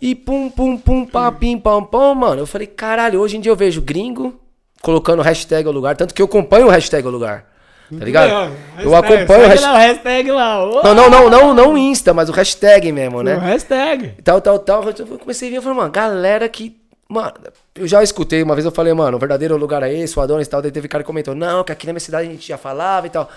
[0.00, 2.40] E pum, pum, pum, pá, pim, pam, pam, mano.
[2.42, 4.38] Eu falei, caralho, hoje em dia eu vejo gringo
[4.82, 7.44] colocando hashtag ao lugar, tanto que eu acompanho o hashtag ao lugar.
[7.90, 8.52] Tá ligado?
[8.78, 9.72] Eu hashtag, acompanho o hashtag.
[9.72, 10.82] lá, o hashtag lá.
[10.84, 13.34] Não, não, não, não, não Insta, mas o hashtag mesmo, O né?
[13.36, 14.14] hashtag.
[14.18, 14.84] E tal, tal, tal.
[14.84, 16.76] Eu comecei a ver, eu falei, mano, galera que.
[17.08, 17.32] Mano,
[17.74, 20.46] eu já escutei, uma vez eu falei, mano, o verdadeiro lugar é esse, o Adonis
[20.46, 20.60] e tal.
[20.60, 23.06] Daí teve cara que comentou, não, que aqui na minha cidade a gente já falava
[23.06, 23.30] e tal.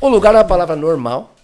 [0.00, 1.34] O lugar é uma palavra normal.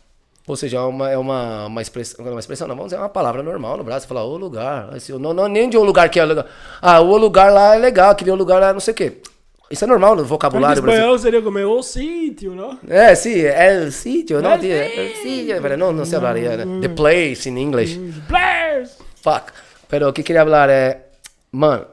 [0.49, 2.25] Ou seja, é uma, é uma, uma expressão.
[2.25, 4.01] Uma expressão, não, vamos dizer, é uma palavra normal no Brasil.
[4.01, 4.97] Você fala, o lugar.
[4.97, 6.47] Esse, não, não, nem de o lugar que é o lugar.
[6.81, 9.20] Ah, o lugar lá é legal, aquele lugar lá não sei o quê.
[9.70, 11.03] Isso é normal no vocabulário brasileiro.
[11.03, 12.79] espanhol seria como é o sítio, não?
[12.89, 14.55] É, sí, el sitio, ¿no?
[14.55, 14.75] El tío?
[14.75, 16.65] El sitio, pero no, no se hablaría.
[16.65, 16.81] ¿no?
[16.81, 17.99] The place in English.
[18.27, 18.97] Players.
[19.23, 19.53] Fuck.
[19.87, 21.09] Pero o que eu queria falar é.
[21.53, 21.85] Mano,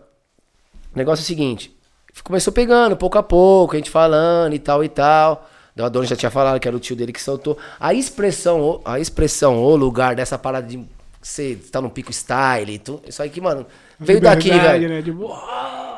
[0.93, 1.75] o negócio é o seguinte.
[2.23, 5.45] Começou pegando, pouco a pouco, a gente falando e tal e tal.
[5.77, 7.57] O Adonis já tinha falado que era o tio dele que soltou.
[7.79, 10.79] A expressão, o- a expressão, o lugar dessa parada de
[11.21, 13.01] você tá no pico style e tudo.
[13.07, 13.65] Isso aí que, mano,
[13.99, 14.87] veio daqui, velho.
[14.89, 15.01] Né?
[15.01, 15.27] Tipo.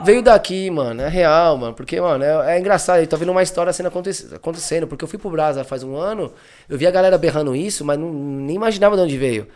[0.04, 1.02] Veio daqui, mano.
[1.02, 1.74] É real, mano.
[1.74, 3.00] Porque, mano, é, é engraçado.
[3.02, 4.88] Eu tô vendo uma história sendo aconte- acontecendo.
[4.88, 6.32] Porque eu fui pro Brasa faz um ano,
[6.70, 9.48] eu vi a galera berrando isso, mas não, nem imaginava de onde veio.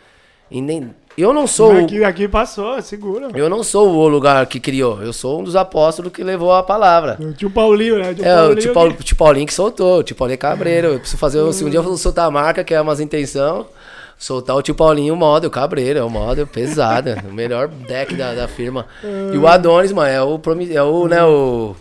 [0.52, 0.90] E nem.
[1.16, 1.74] Eu não sou.
[1.74, 3.28] o- Aqui, aqui passou, segura.
[3.34, 5.02] Eu não sou o lugar que criou.
[5.02, 7.18] Eu sou um dos apóstolos que levou a palavra.
[7.20, 8.14] O tio Paulinho, né?
[8.14, 9.98] Tio É, o Paulinho tio, Paulo, o tio Paulinho que soltou.
[9.98, 10.88] O tio Paulinho é cabreiro.
[10.88, 11.52] Eu preciso fazer.
[11.52, 13.66] Se um dia eu for soltar a marca, que é umas intenção,
[14.18, 15.98] soltar o tio Paulinho, o model, cabreiro.
[15.98, 17.10] É o model pesado.
[17.10, 18.86] é o melhor deck da, da firma.
[19.34, 20.38] E o Adonis, mano, é o.
[20.38, 21.76] promi- É o, né, o.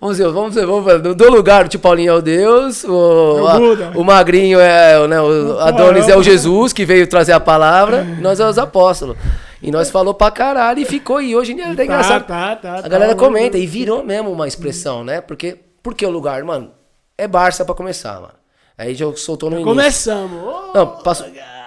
[0.00, 1.00] Vamos dizer, vamos vamos ver.
[1.14, 3.50] Do lugar, o tio Paulinho é o Deus, o, É
[3.84, 7.32] a- o Magrinho é, o, né, o Adonis é é o- Jesus que veio trazer
[7.32, 9.16] a palavra, e nós é os apóstolos.
[9.60, 11.20] E nós falou pra caralho e ficou.
[11.20, 12.24] E hoje em dia é até engraçado.
[12.26, 12.86] Tá, tá, tá.
[12.86, 15.20] A galera tá, comenta e virou mesmo uma expressão, né?
[15.20, 16.70] Porque, porque o lugar, mano,
[17.16, 18.34] é Barça pra começar, mano.
[18.78, 19.74] Aí já soltou no início.
[19.74, 20.40] Começamos.
[20.72, 21.26] Não, passou,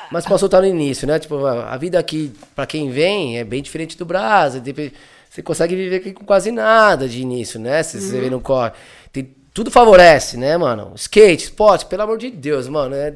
[0.09, 1.19] mas pra soltar no início, né?
[1.19, 4.61] Tipo, a vida aqui, pra quem vem, é bem diferente do Brasa.
[4.61, 4.89] Tipo,
[5.31, 7.81] Você consegue viver aqui com quase nada de início, né?
[7.83, 8.71] Se você vê no corre.
[9.13, 10.91] Tem, tudo favorece, né, mano?
[10.97, 12.93] Skate, esporte, pelo amor de Deus, mano.
[12.93, 13.13] É,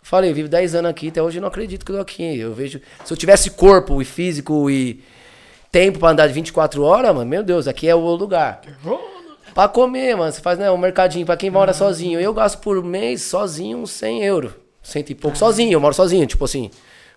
[0.00, 2.38] falei, eu vivo 10 anos aqui, até hoje eu não acredito que eu tô aqui.
[2.38, 2.80] Eu vejo.
[3.04, 5.02] Se eu tivesse corpo e físico e
[5.72, 8.60] tempo pra andar de 24 horas, mano, meu Deus, aqui é o lugar.
[9.52, 12.20] Pra comer, mano, você faz né, um mercadinho pra quem mora sozinho.
[12.20, 14.52] Eu gasto por mês sozinho uns 100 euros.
[14.80, 15.36] Cento e pouco.
[15.36, 16.70] Sozinho, eu moro sozinho, tipo assim.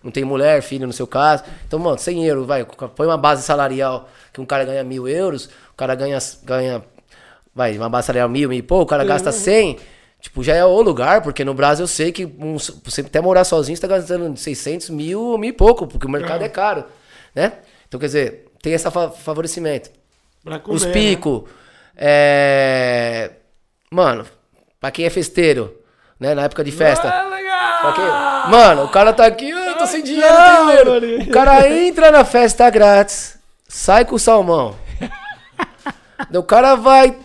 [0.03, 1.43] Não tem mulher, filho no seu caso.
[1.67, 5.45] Então, mano, 100 euros, vai, põe uma base salarial que um cara ganha mil euros,
[5.45, 6.83] o cara ganha, ganha
[7.53, 9.77] vai, uma base salarial mil, mil e pouco, o cara gasta 100,
[10.19, 13.43] tipo, já é o lugar, porque no Brasil eu sei que um, você até morar
[13.43, 16.85] sozinho, você tá gastando 600 mil, mil e pouco, porque o mercado é, é caro,
[17.35, 17.53] né?
[17.87, 19.89] Então, quer dizer, tem esse favorecimento.
[20.43, 21.49] Comer, Os picos, né?
[21.97, 23.31] é...
[23.91, 24.25] Mano,
[24.79, 25.77] pra quem é festeiro,
[26.19, 26.33] né?
[26.33, 27.09] Na época de festa.
[27.09, 28.47] Ah.
[28.49, 29.51] Mano, o cara tá aqui,
[29.81, 31.29] tô sem dinheiro, tem dinheiro.
[31.29, 33.37] O cara entra na festa grátis,
[33.67, 34.75] sai com o salmão.
[36.33, 37.15] o cara vai.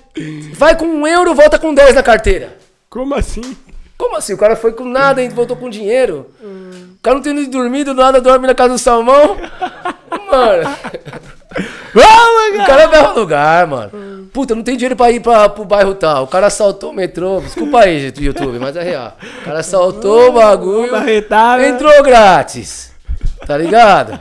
[0.54, 2.56] Vai com um euro, volta com 10 na carteira.
[2.88, 3.56] Como assim?
[3.98, 4.32] Como assim?
[4.32, 6.30] O cara foi com nada e voltou com dinheiro.
[6.40, 9.36] O cara não tem dormido, nada, dorme na casa do salmão.
[10.30, 10.76] Mano.
[11.94, 14.28] Vamos, o cara ao lugar, mano.
[14.32, 16.24] Puta, não tem dinheiro pra ir pra, pro bairro tal.
[16.24, 17.40] O cara assaltou o metrô.
[17.40, 19.16] Desculpa aí, YouTube, mas é real.
[19.40, 20.90] O cara assaltou o bagulho.
[21.64, 22.92] Entrou grátis.
[23.46, 24.18] Tá ligado?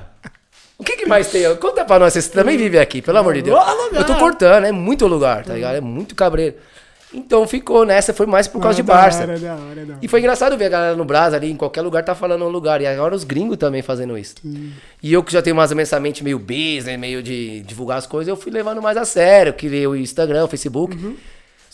[0.77, 1.53] O que, que mais tem?
[1.55, 3.57] Conta pra nós, você também vive aqui, pelo amor de Deus.
[3.93, 5.75] Eu tô cortando, é muito lugar, tá ligado?
[5.75, 6.55] É muito cabreiro.
[7.15, 9.23] Então ficou nessa, foi mais por causa ah, de Barça.
[9.23, 9.99] Hora, da hora, da hora.
[10.01, 12.49] E foi engraçado ver a galera no Brasa ali, em qualquer lugar tá falando um
[12.49, 12.81] lugar.
[12.81, 14.35] E agora os gringos também fazendo isso.
[14.45, 14.71] Hum.
[15.01, 17.97] E eu que já tenho mais ou menos essa mente meio business, meio de divulgar
[17.97, 19.53] as coisas, eu fui levando mais a sério.
[19.53, 20.95] Criei o Instagram, o Facebook.
[20.95, 21.15] Uhum.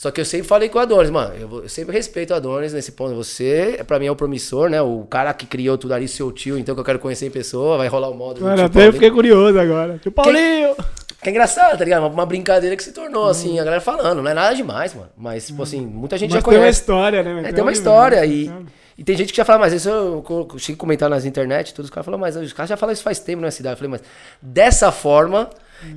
[0.01, 1.31] Só que eu sempre falei com o Adonis, mano.
[1.39, 3.13] Eu, eu sempre respeito o Adonis nesse ponto.
[3.13, 4.81] Você, pra mim, é o promissor, né?
[4.81, 7.77] O cara que criou tudo ali, seu tio, então que eu quero conhecer em pessoa,
[7.77, 8.41] vai rolar o modo.
[8.41, 9.99] Mano, até eu fiquei curioso agora.
[10.01, 10.73] Tio Paulinho!
[10.76, 10.85] Quem...
[11.22, 12.07] Que é engraçado, tá ligado?
[12.07, 14.23] Uma, brincadeira que se tornou, assim, a galera falando.
[14.23, 15.10] Não é nada demais, mano.
[15.15, 16.60] Mas, tipo assim, muita gente Mas já conhece.
[16.60, 17.49] tem uma história, né?
[17.49, 18.26] É, tem uma história.
[18.26, 18.52] E,
[18.98, 21.76] e tem gente que já fala, mas isso eu, eu cheguei a comentar nas internet,
[21.76, 23.73] todos os caras falam, mas os caras já falam isso faz tempo na cidade.
[23.73, 24.02] Eu falei, mas
[24.41, 25.49] dessa forma,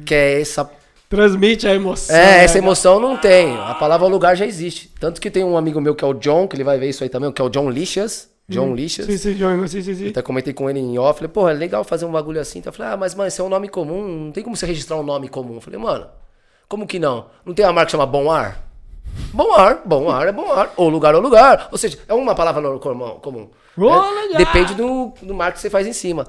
[0.04, 0.70] que é essa
[1.08, 2.16] Transmite a emoção.
[2.16, 2.44] É, né?
[2.44, 3.56] essa emoção não tem.
[3.56, 4.90] A palavra lugar já existe.
[4.98, 7.04] Tanto que tem um amigo meu que é o John, que ele vai ver isso
[7.04, 8.28] aí também, que é o John Lixas.
[8.48, 8.74] John hum.
[8.74, 9.06] Lixas.
[9.06, 10.08] Sim, sim, John, sim, sim, sim.
[10.08, 11.18] Até comentei com ele em off.
[11.18, 12.58] Falei, porra, é legal fazer um bagulho assim.
[12.58, 14.06] Então eu falei, ah, mas, mano, esse é um nome comum.
[14.06, 15.54] Não tem como você registrar um nome comum.
[15.54, 16.06] Eu falei, mano,
[16.68, 17.26] como que não?
[17.44, 18.64] Não tem uma marca que chama Bom Ar?
[19.32, 20.72] Bom ar, bom ar é bom ar.
[20.76, 21.68] Ou lugar ou lugar.
[21.70, 23.48] Ou seja, é uma palavra comum.
[23.76, 26.26] Oh, é, depende do, do marketing que você faz em cima.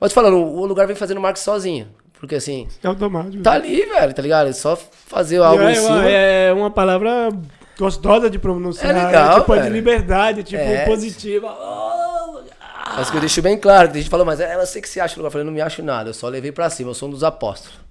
[0.00, 1.88] Mas falando, o lugar vem fazendo marketing sozinho.
[2.18, 2.66] Porque assim.
[2.82, 3.42] É automático.
[3.42, 4.48] Tá ali, velho, tá ligado?
[4.48, 6.08] É só fazer algo é, em cima.
[6.08, 7.28] É uma palavra
[7.78, 8.96] gostosa de pronunciar.
[8.96, 9.40] É legal.
[9.40, 10.84] Tipo, de liberdade, tipo, é.
[10.84, 11.48] positiva.
[11.48, 12.40] Oh,
[12.96, 15.16] mas que eu deixo bem claro, a gente falou, mas ela sei que se acha
[15.16, 15.28] lugar.
[15.28, 17.24] Eu falei, não me acho nada, eu só levei pra cima, eu sou um dos
[17.24, 17.84] apóstolos.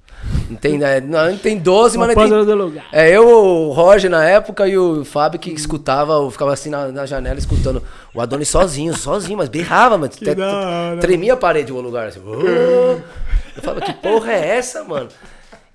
[0.49, 1.01] Não tem, né?
[1.01, 2.53] não, tem 12, mas não tem.
[2.55, 2.85] Lugar.
[2.93, 6.87] É eu, o Roger na época e o Fábio que escutava, eu ficava assim na,
[6.87, 7.83] na janela escutando
[8.13, 10.35] o Adonis sozinho, sozinho, mas berrava, até,
[11.01, 12.07] tremia a parede o lugar.
[12.07, 13.01] Assim, oh.
[13.55, 15.09] Eu falava, que porra é essa, mano?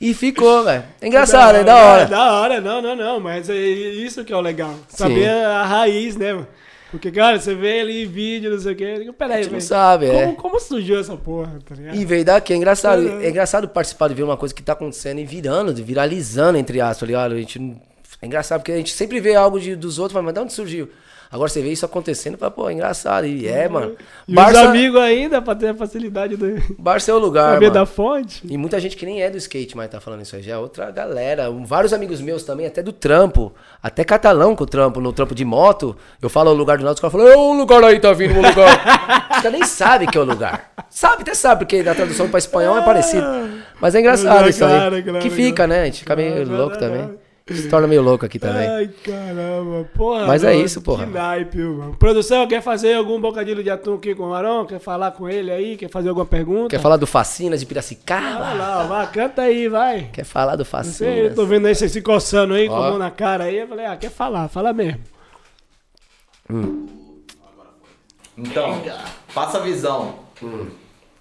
[0.00, 0.84] E ficou, velho.
[1.00, 2.02] É engraçado, é da hora.
[2.02, 3.20] É da hora, não, não, não.
[3.20, 4.74] Mas é isso que é o legal.
[4.88, 5.44] Saber Sim.
[5.44, 6.46] a raiz, né, mano?
[6.90, 9.12] Porque, cara, você vê ali vídeo, não sei o quê.
[9.18, 9.52] Peraí, velho.
[9.52, 10.34] não sabe, como, é.
[10.34, 11.96] Como surgiu essa porra, tá ligado?
[11.96, 13.06] E veio daqui, é engraçado.
[13.06, 16.80] É, é engraçado participar de ver uma coisa que tá acontecendo e virando, viralizando, entre
[16.80, 17.34] aspas, tá ligado?
[17.34, 17.76] A gente.
[18.20, 20.88] É engraçado porque a gente sempre vê algo de, dos outros, mas de onde surgiu?
[21.30, 23.26] Agora você vê isso acontecendo, fala, pô, é engraçado.
[23.26, 23.72] E é, uhum.
[23.72, 23.96] mano.
[24.26, 24.62] E Barça...
[24.62, 26.46] os amigos ainda, pra ter a facilidade do.
[26.78, 27.52] Barça é o lugar.
[27.52, 27.74] Saber mano.
[27.74, 28.42] da fonte.
[28.48, 30.42] E muita gente que nem é do skate, mas tá falando isso aí.
[30.42, 31.50] Já é outra galera.
[31.50, 33.52] Vários amigos meus também, até do trampo.
[33.82, 35.94] Até catalão com o trampo, no trampo de moto.
[36.20, 38.32] Eu falo o lugar do lado, os caras falam, é o lugar aí, tá vindo
[38.32, 39.28] o lugar.
[39.30, 40.72] os caras nem sabem que é o lugar.
[40.88, 43.26] Sabe, até sabe, porque na tradução para espanhol é parecido.
[43.78, 44.98] Mas é engraçado é, isso aí.
[44.98, 45.82] É que fica, né?
[45.82, 47.18] A gente fica meio louco também.
[47.54, 48.68] Se torna meio louco aqui também.
[48.68, 49.88] Ai, caramba.
[49.94, 51.06] Porra, Mas é isso, porra.
[51.06, 51.96] Que naipe, mano.
[51.96, 54.66] Produção, quer fazer algum bocadilho de atum aqui com o Marão?
[54.66, 55.76] Quer falar com ele aí?
[55.76, 56.68] Quer fazer alguma pergunta?
[56.68, 58.38] Quer falar do Facinas de Piracicaba?
[58.38, 60.10] Vai lá, vai, canta aí, vai.
[60.12, 60.96] Quer falar do Facinas?
[60.96, 62.76] Sei, eu tô vendo aí você se coçando aí, Ó.
[62.76, 63.58] com a mão na cara aí.
[63.58, 65.00] Eu falei, ah, quer falar, fala mesmo.
[66.50, 66.86] Hum.
[68.36, 68.82] Então,
[69.34, 70.14] passa a visão.
[70.42, 70.66] Hum.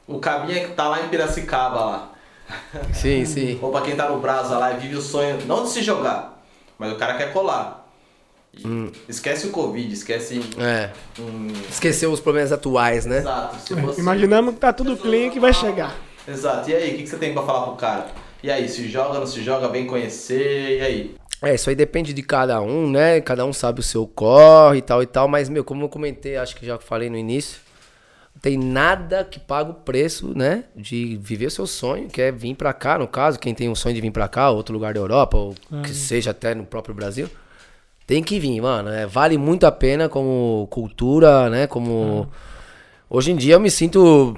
[0.07, 2.11] O cabinha que tá lá em Piracicaba lá.
[2.93, 3.59] Sim, sim.
[3.61, 6.41] Ou pra quem tá no Brasa lá e vive o sonho, não de se jogar,
[6.77, 7.85] mas o cara quer colar.
[8.65, 8.91] Hum.
[9.07, 10.41] Esquece o Covid, esquece.
[10.57, 10.91] É.
[11.69, 13.19] Esqueceu os problemas atuais, né?
[13.19, 13.57] Exato.
[13.57, 14.01] Você...
[14.01, 15.95] Imaginamos que tá tudo clean que vai chegar.
[16.27, 16.69] Exato.
[16.69, 18.07] E aí, o que, que você tem pra falar pro cara?
[18.41, 21.15] E aí, se joga, não se joga, vem conhecer, e aí?
[21.41, 23.21] É, isso aí depende de cada um, né?
[23.21, 26.35] Cada um sabe o seu corre e tal e tal, mas, meu, como eu comentei,
[26.35, 27.59] acho que já falei no início,
[28.41, 32.55] tem nada que paga o preço, né, de viver o seu sonho, que é vir
[32.55, 34.99] para cá, no caso, quem tem um sonho de vir para cá, outro lugar da
[34.99, 35.81] Europa, ou é.
[35.81, 37.29] que seja até no próprio Brasil,
[38.05, 38.89] tem que vir, mano.
[38.89, 42.29] É, vale muito a pena como cultura, né, como...
[42.31, 42.57] É.
[43.09, 44.37] Hoje em dia eu me sinto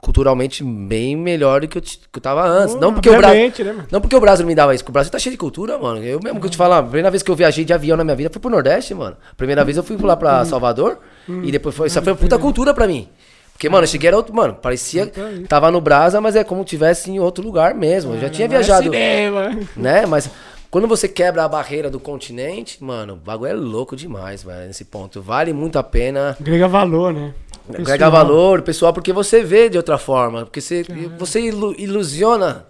[0.00, 2.76] culturalmente bem melhor do que eu, que eu tava antes.
[2.76, 5.10] não, porque o Brasil, né, não porque o Brasil me dava isso, porque o Brasil
[5.10, 6.02] tá cheio de cultura, mano.
[6.02, 8.04] Eu mesmo que eu te falar, a primeira vez que eu viajei de avião na
[8.04, 9.16] minha vida foi pro Nordeste, mano.
[9.36, 10.44] Primeira vez eu fui lá pra hum.
[10.44, 10.98] Salvador
[11.28, 11.42] hum.
[11.42, 11.88] e depois foi.
[11.88, 13.08] Isso foi puta cultura pra mim.
[13.54, 14.34] Porque, mano, eu cheguei era outro.
[14.34, 15.10] Mano, parecia.
[15.48, 18.14] Tava no Brasa, mas é como se tivesse em outro lugar mesmo.
[18.14, 18.90] Eu já tinha Não é viajado.
[19.76, 20.04] Né?
[20.06, 20.28] Mas
[20.70, 24.84] quando você quebra a barreira do continente, mano, o bagulho é louco demais, velho, nesse
[24.84, 25.22] ponto.
[25.22, 26.36] Vale muito a pena.
[26.38, 27.32] Agrega valor, né?
[27.68, 28.10] Agrega Pessoal.
[28.10, 30.42] valor, pessoal, porque você vê de outra forma.
[30.44, 30.84] Porque você,
[31.16, 32.66] você ilu- ilusiona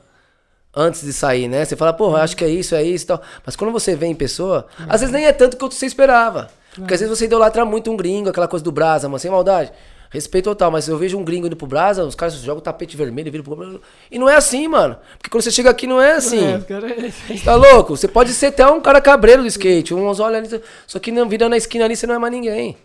[0.77, 1.65] antes de sair, né?
[1.65, 3.23] Você fala, porra, acho que é isso, é isso e tal.
[3.45, 6.49] Mas quando você vê em pessoa, às vezes nem é tanto quanto você esperava.
[6.75, 9.73] Porque às vezes você idolatra muito um gringo, aquela coisa do Brasa, mano, sem maldade.
[10.15, 12.97] Respeito total, mas eu vejo um gringo indo pro Brasa, os caras jogam o tapete
[12.97, 13.81] vermelho e viram pro.
[14.11, 14.97] E não é assim, mano.
[15.19, 16.53] Porque quando você chega aqui não é assim.
[16.53, 17.97] É, os caras- Você tá louco?
[17.97, 19.93] Você pode ser até um cara cabreiro do skate.
[19.93, 20.49] Uns olham ali,
[20.87, 22.77] só que não, virando na esquina ali você não é mais ninguém.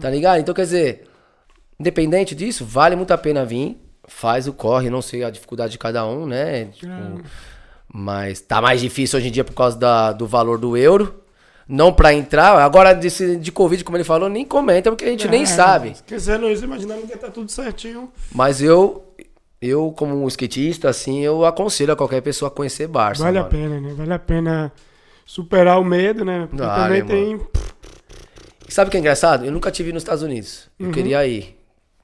[0.00, 0.38] Tá ligado?
[0.40, 1.08] Então quer dizer,
[1.78, 3.76] independente disso, vale muito a pena vir.
[4.06, 6.66] Faz o corre, não sei a dificuldade de cada um, né?
[6.66, 6.92] Tipo,
[7.92, 11.22] mas tá mais difícil hoje em dia por causa da- do valor do euro.
[11.70, 12.58] Não pra entrar.
[12.58, 15.90] Agora, desse, de Covid, como ele falou, nem comenta, porque a gente nem É, sabe.
[15.92, 18.10] Esquecendo isso, imaginando que tá tudo certinho.
[18.34, 19.04] Mas eu,
[19.62, 23.22] eu como um skatista, assim, eu aconselho a qualquer pessoa a conhecer Barça.
[23.22, 23.50] Vale a mano.
[23.52, 23.94] pena, né?
[23.94, 24.72] Vale a pena
[25.24, 26.48] superar o medo, né?
[26.50, 27.46] Porque Vale, também tem.
[28.68, 29.44] E sabe o que é engraçado?
[29.44, 30.68] Eu nunca tive nos Estados Unidos.
[30.78, 30.92] Eu Uhum.
[30.92, 31.56] queria ir.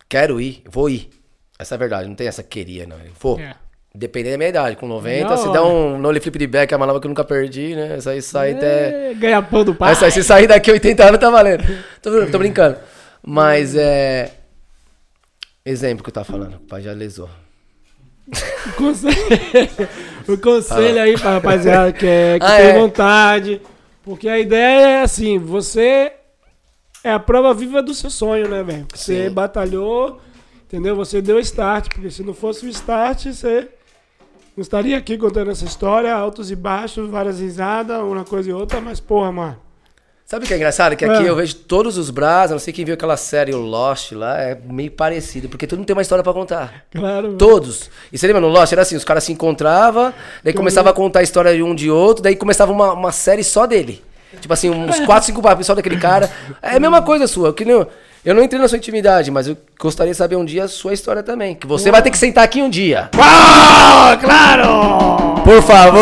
[0.08, 1.10] Quero ir, vou ir.
[1.58, 2.96] Essa é a verdade, não tem essa queria, não.
[2.98, 3.40] Eu vou.
[3.40, 3.54] É.
[3.98, 6.76] Dependendo da minha idade, com 90, Da se dá um nole flip de back, é
[6.76, 7.96] uma nova que eu nunca perdi, né?
[7.96, 9.10] Essa aí sai até.
[9.10, 9.92] É, ganha pão do pai.
[9.92, 11.64] Essa aí, se sair daqui 80 anos, tá valendo.
[12.02, 12.76] Tô, tô brincando.
[13.22, 14.32] Mas é.
[15.64, 17.28] Exemplo que eu tava falando, o pai já lesou.
[18.66, 19.16] O conselho,
[20.28, 22.78] o conselho aí pra rapaziada que, é, que Ah, tem é.
[22.78, 23.62] vontade.
[24.04, 26.12] Porque a ideia é assim, você
[27.02, 28.86] é a prova viva do seu sonho, né, velho?
[28.94, 29.30] Você Sim.
[29.34, 30.20] batalhou,
[30.66, 30.94] entendeu?
[30.96, 33.68] Você deu start, porque se não fosse o start, você
[34.56, 38.80] não estaria aqui contando essa história, altos e baixos, várias risadas, uma coisa e outra,
[38.80, 39.56] mas porra, mano.
[40.24, 40.96] Sabe o que é engraçado?
[40.96, 41.26] Que aqui Ah.
[41.26, 44.58] eu vejo todos os Bras, não sei quem viu aquela série, o Lost lá, é
[44.68, 46.84] meio parecido, porque todo mundo tem uma história pra contar.
[46.90, 47.34] Claro.
[47.34, 47.88] Todos.
[48.12, 48.72] E você lembra no Lost?
[48.72, 50.12] Era assim, os caras se encontravam,
[50.42, 53.44] daí começava a contar a história de um de outro, daí começava uma, uma série
[53.44, 54.02] só dele.
[54.40, 56.28] Tipo assim, uns 4, 5 papos só daquele cara.
[56.60, 57.54] É a mesma coisa sua.
[57.54, 57.86] Que nem,
[58.26, 60.92] eu- não entrei na sua intimidade, mas eu gostaria de saber um dia a sua
[60.92, 61.54] história também.
[61.54, 63.08] Que você vai ter que sentar aqui um dia.
[63.18, 65.42] Ah, claro!
[65.42, 66.00] Por favor!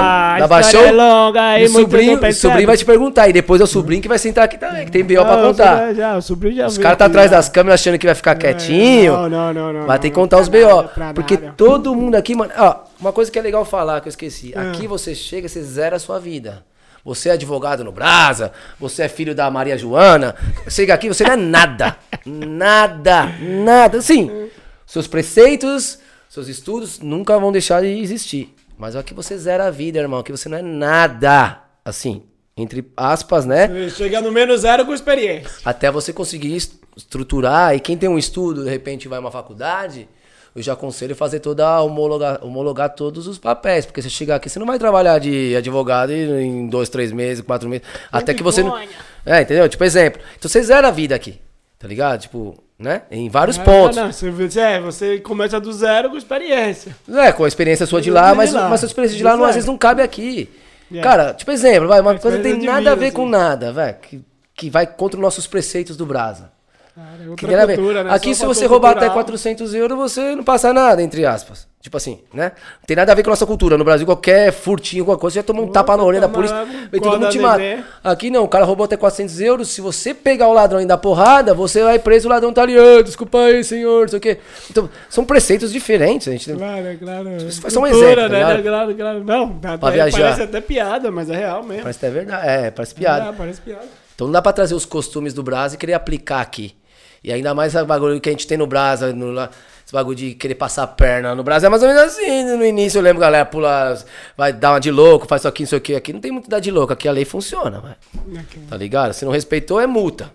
[0.00, 0.80] Ah, Baixou?
[0.80, 2.40] história é longa, E o sobrinho, o percebe.
[2.50, 3.28] sobrinho vai te perguntar.
[3.28, 5.24] E depois é o sobrinho que vai sentar aqui também, que tem B.O.
[5.24, 5.76] pra contar.
[5.88, 7.36] Já, já, o sobrinho já Os caras tá atrás já.
[7.36, 9.12] das câmeras achando que vai ficar quietinho.
[9.12, 9.86] Não, não, não, não.
[9.86, 10.88] Vai ter que contar os BO.
[11.14, 12.50] Porque todo mundo aqui, mano.
[12.58, 14.52] Ó, uma coisa que é legal falar, que eu esqueci.
[14.56, 14.70] Ah.
[14.70, 16.64] Aqui você chega, você zera a sua vida.
[17.04, 20.36] Você é advogado no Brasa, você é filho da Maria Joana.
[20.68, 21.96] Chega aqui, você não é nada.
[22.24, 24.00] nada, nada.
[24.00, 24.48] Sim,
[24.86, 25.98] seus preceitos,
[26.28, 28.54] seus estudos nunca vão deixar de existir.
[28.78, 30.20] Mas aqui você zera a vida, irmão.
[30.20, 31.60] Aqui você não é nada.
[31.84, 32.22] Assim,
[32.56, 33.66] entre aspas, né?
[33.68, 35.50] Você Chega no menos zero com experiência.
[35.64, 37.74] até você conseguir est- estruturar.
[37.74, 40.08] E quem tem um estudo, de repente vai a uma faculdade,
[40.54, 43.86] eu já aconselho fazer toda a homologar, homologar todos os papéis.
[43.86, 47.68] Porque você chegar aqui, você não vai trabalhar de advogado em dois, três meses, quatro
[47.68, 47.86] meses.
[48.10, 48.78] até que você não.
[49.24, 49.68] É, entendeu?
[49.68, 50.20] Tipo, exemplo.
[50.38, 51.40] Então você zera a vida aqui.
[51.78, 52.20] Tá ligado?
[52.20, 53.02] Tipo, né?
[53.10, 53.96] Em vários Ah, pontos.
[53.96, 56.94] Não, você, é, você começa do zero com experiência.
[57.08, 58.68] É, com a experiência sua de lá, mas, lá.
[58.68, 60.48] mas a sua experiência de lá não, às vezes não cabe aqui.
[60.90, 61.08] Yeah.
[61.10, 63.30] Cara, tipo exemplo, vai, uma A coisa que tem nada a vida, ver com assim.
[63.30, 63.96] nada, velho.
[64.02, 64.20] Que,
[64.54, 66.52] que vai contra os nossos preceitos do Brasa.
[66.94, 68.10] Cara, é Que outra cultura, né?
[68.12, 69.24] Aqui, Só se você roubar até cultural.
[69.24, 71.66] 400 euros, você não passa nada, entre aspas.
[71.80, 72.52] Tipo assim, né?
[72.80, 73.76] Não tem nada a ver com a nossa cultura.
[73.78, 76.64] No Brasil, qualquer furtinho, qualquer coisa, você já toma um tapa na orelha da polícia,
[76.92, 77.62] vem todo mundo te mata.
[78.04, 79.68] Aqui não, o cara roubou até 400 euros.
[79.68, 82.76] Se você pegar o ladrão e dar porrada, você vai preso, o ladrão tá ali,
[82.78, 84.38] "Ah, desculpa aí, senhor, não sei o quê.
[84.70, 86.28] Então, são preceitos diferentes.
[86.28, 87.36] A gente Claro, claro.
[87.38, 88.38] Isso foi só um exemplo, tá né?
[88.38, 88.62] ligado?
[88.62, 89.24] Claro, claro.
[89.24, 90.20] Não, até, Pra viajar.
[90.20, 91.82] parece até piada, mas é real mesmo.
[91.82, 92.46] Parece até verdade.
[92.48, 93.28] É, parece piada.
[93.30, 93.86] É, parece piada.
[94.14, 96.76] Então não dá pra trazer os costumes do Brasa e querer aplicar aqui.
[97.24, 99.48] E ainda mais o bagulho que a gente tem no Brasa, no, lá,
[99.84, 101.34] esse bagulho de querer passar a perna.
[101.34, 102.44] No Brasa é mais ou menos assim.
[102.56, 103.96] No início eu lembro, galera, pula,
[104.36, 105.94] vai dar uma de louco, faz isso aqui, isso aqui.
[105.94, 108.44] Aqui não tem muito dar de louco, aqui a lei funciona, velho.
[108.68, 109.12] Tá ligado?
[109.12, 110.32] Se não respeitou, é multa.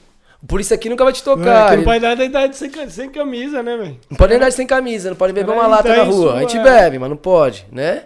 [0.48, 1.68] Por isso aqui nunca vai te É, tocar.
[1.74, 4.00] Ele- não pode dar idade sem, sem camisa, né, velho?
[4.10, 6.34] Não pode andar sem camisa, não pode beber Cara, uma lata então na isso, rua.
[6.36, 6.64] A gente é.
[6.64, 8.04] bebe, mas não pode, né?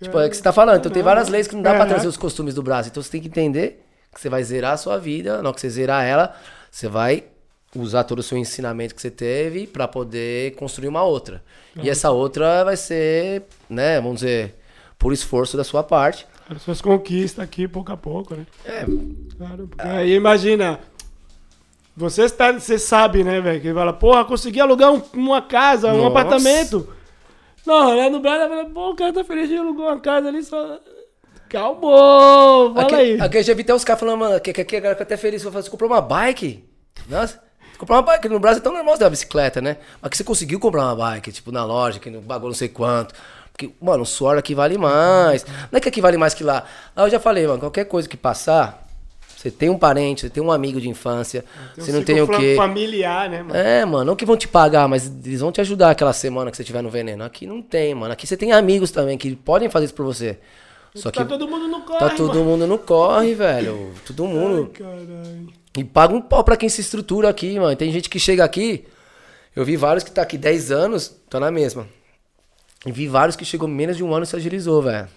[0.00, 0.78] Tipo, é o que você tá falando.
[0.78, 1.88] Então tem várias leis que não dá pra É.
[1.88, 2.90] trazer os costumes do Brasil.
[2.90, 3.84] Então você tem que entender
[4.14, 5.38] que você vai zerar a sua vida.
[5.42, 6.34] Na hora que você zerar ela,
[6.70, 7.24] você vai
[7.74, 11.42] usar todo o seu ensinamento que você teve pra poder construir uma outra.
[11.82, 14.56] E essa outra vai ser, né, vamos dizer,
[14.98, 16.26] por esforço da sua parte.
[16.50, 18.46] As suas conquistas aqui, pouco a pouco, né?
[18.64, 18.84] É,
[19.38, 19.68] Claro.
[19.68, 20.80] porque Aí imagina.
[21.96, 23.60] Você, está, você sabe, né, velho?
[23.60, 26.08] Que fala, porra, consegui alugar um- uma casa, um Nossa.
[26.08, 26.88] apartamento.
[27.66, 30.42] Não, lá no Brasil, fala, pô, o cara tá feliz de alugar uma casa ali
[30.42, 30.78] só.
[31.48, 32.72] Calmou!
[32.74, 33.20] Fala aqui, aí.
[33.20, 35.42] aqui eu já vi até os caras falando, mano, que, que, que, que até feliz.
[35.44, 36.64] Eu falei, você comprou uma bike?
[37.08, 37.42] Nossa,
[37.82, 39.76] Comprar uma bike no Brasil é tão normal você ter uma bicicleta, né?
[40.00, 42.68] Mas que você conseguiu comprar uma bike, tipo, na loja, que no bagulho não sei
[42.68, 43.12] quanto.
[43.52, 45.44] Porque, mano, o suor aqui vale mais.
[45.68, 46.62] Não é que aqui vale mais que lá.
[46.94, 48.86] Lá eu já falei, mano, qualquer coisa que passar,
[49.36, 51.44] você tem um parente, você tem um amigo de infância,
[51.76, 52.54] você não tem o quê.
[52.56, 53.56] familiar, né, mano?
[53.56, 56.56] É, mano, não que vão te pagar, mas eles vão te ajudar aquela semana que
[56.56, 57.24] você tiver no veneno.
[57.24, 58.12] Aqui não tem, mano.
[58.12, 60.38] Aqui você tem amigos também que podem fazer isso por você.
[60.94, 62.44] Só que tá todo mundo no corre, tá todo mano.
[62.44, 63.92] mundo no corre, velho.
[64.06, 64.70] Todo mundo.
[64.72, 65.61] Ai, caralho.
[65.76, 67.74] E paga um pau pra quem se estrutura aqui, mano.
[67.76, 68.84] Tem gente que chega aqui.
[69.54, 71.86] Eu vi vários que tá aqui 10 anos, tá na mesma.
[72.84, 75.08] E vi vários que chegou menos de um ano e se agilizou, velho.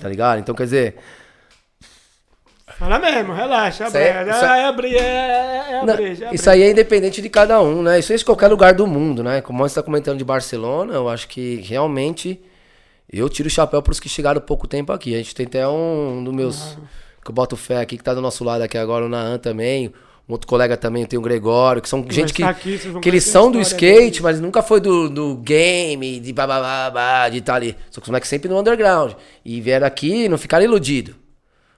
[0.00, 0.38] Tá ligado?
[0.38, 0.96] Então, quer dizer,
[2.78, 6.34] Fala mesmo, relaxa, Isso aí- abre, isso é, aí- é é, é, é Não, abrir,
[6.34, 7.98] isso aí é independente de cada um, né?
[7.98, 9.40] Isso é de qualquer lugar do mundo, né?
[9.42, 12.40] Como você está comentando de Barcelona, eu acho que realmente
[13.12, 15.14] eu tiro o chapéu para os que chegaram pouco tempo aqui.
[15.14, 16.78] A gente tem até um dos meus
[17.24, 19.92] que eu boto fé aqui, que tá do nosso lado aqui agora, o Naan também.
[20.28, 23.24] Um outro colega também, tem o Gregório, que são gente que, tá aqui, que eles
[23.24, 27.76] são do skate, mas nunca foi do, do game, de bababá, de estar ali.
[27.90, 29.12] Só que os moleques sempre no underground.
[29.44, 31.16] E vieram aqui e não ficaram iludidos.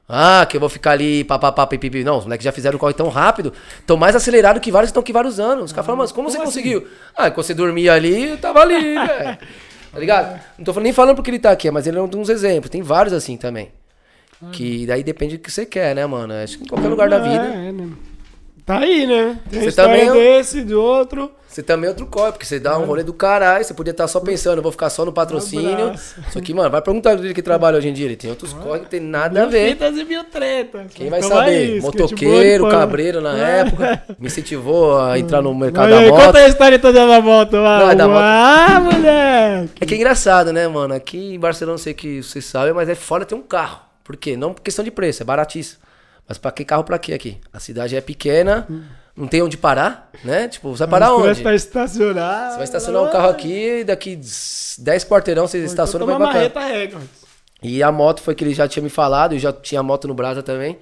[0.07, 2.05] Ah, que eu vou ficar ali, papapá, pipipi.
[2.05, 3.53] Não, os moleques já fizeram o corre tão rápido,
[3.87, 5.65] tão mais acelerado que vários que estão aqui vários anos.
[5.67, 6.87] Os caras falam, mas como, você conseguiu?
[7.17, 9.39] Ah, quando você dormia ali, eu tava ali, velho.
[9.91, 10.41] Tá ligado?
[10.59, 12.69] Não tô nem falando porque ele tá aqui, mas ele é um dos exemplos.
[12.69, 13.73] Tem vários assim também.
[14.53, 16.33] Que daí depende do que você quer, né, mano?
[16.35, 17.45] Acho que em qualquer lugar da vida.
[17.45, 17.89] É, né?
[18.67, 19.39] Tá aí, né?
[19.51, 21.31] Tem Você também é um- desse, do outro.
[21.47, 24.09] Você também é outro corre, porque você dá um rolê do caralho, você podia estar
[24.09, 25.71] só pensando, eu vou ficar só no patrocínio.
[25.89, 26.17] abraço.
[26.33, 28.07] Só que, mano, vai perguntar dele que trabalha hoje em dia.
[28.07, 29.69] Ele tem outros corre que tem nada a ver.
[29.69, 30.87] fitas e mil tretas.
[30.95, 31.51] Quem vai Então saber?
[31.53, 32.71] é isso, Motoqueiro, pô.
[32.71, 36.25] cabreiro na época, me incentivou a entrar no mercado Aí, da moto.
[36.25, 37.79] Conta a história toda da moto, vai.
[37.85, 38.19] Não, é da moto.
[38.21, 39.73] Ah, moleque.
[39.81, 40.95] É que é engraçado, né, mano?
[40.95, 43.81] Aqui em Barcelona, não sei que vocês sabem, mas é foda ter um carro.
[44.05, 44.37] Por quê?
[44.37, 45.83] Não por questão de preço, é baratíssimo.
[46.29, 47.39] Mas pra que carro pra quê aqui?
[47.53, 48.69] A cidade é pequena,
[49.17, 50.47] não tem onde parar, né?
[50.49, 51.43] Tipo, você vai parar Mas onde?
[51.43, 52.51] Pra estacionar.
[52.51, 56.25] Você vai estacionar o carro aqui, daqui 10 quarteirão você estaciona e vai cá.
[56.25, 57.09] marreta records.
[57.63, 60.15] E a moto foi que ele já tinha me falado, eu já tinha moto no
[60.15, 60.79] Brasa também.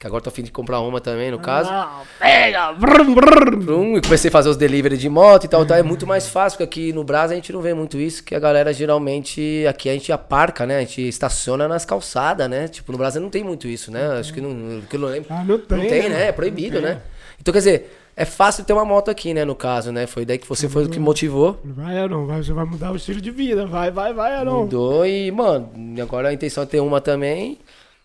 [0.00, 1.68] Que agora tô afim de comprar uma também, no caso.
[1.70, 2.72] Ah, pega!
[2.72, 3.58] Brum, brum.
[3.58, 5.76] Brum, e comecei a fazer os delivery de moto e tal, tal.
[5.76, 8.34] É muito mais fácil, porque aqui no Brasa a gente não vê muito isso, que
[8.34, 10.78] a galera geralmente, aqui a gente aparca, né?
[10.78, 12.66] A gente estaciona nas calçadas, né?
[12.66, 14.18] Tipo, no Brasa não tem muito isso, né?
[14.18, 15.28] Acho que não, que eu não lembro.
[15.28, 16.28] Ah, não tem, Não tem, né, né?
[16.28, 17.02] É proibido, né?
[17.38, 19.44] Então, quer dizer, é fácil ter uma moto aqui, né?
[19.44, 20.06] No caso, né?
[20.06, 21.60] Foi daí que você foi o que motivou.
[21.62, 23.66] Vai, Aaron, vai, você vai mudar o estilo de vida.
[23.66, 24.62] Vai, vai, vai, Aaron.
[24.62, 25.70] Mudou e, mano,
[26.02, 27.58] agora a intenção é ter uma também.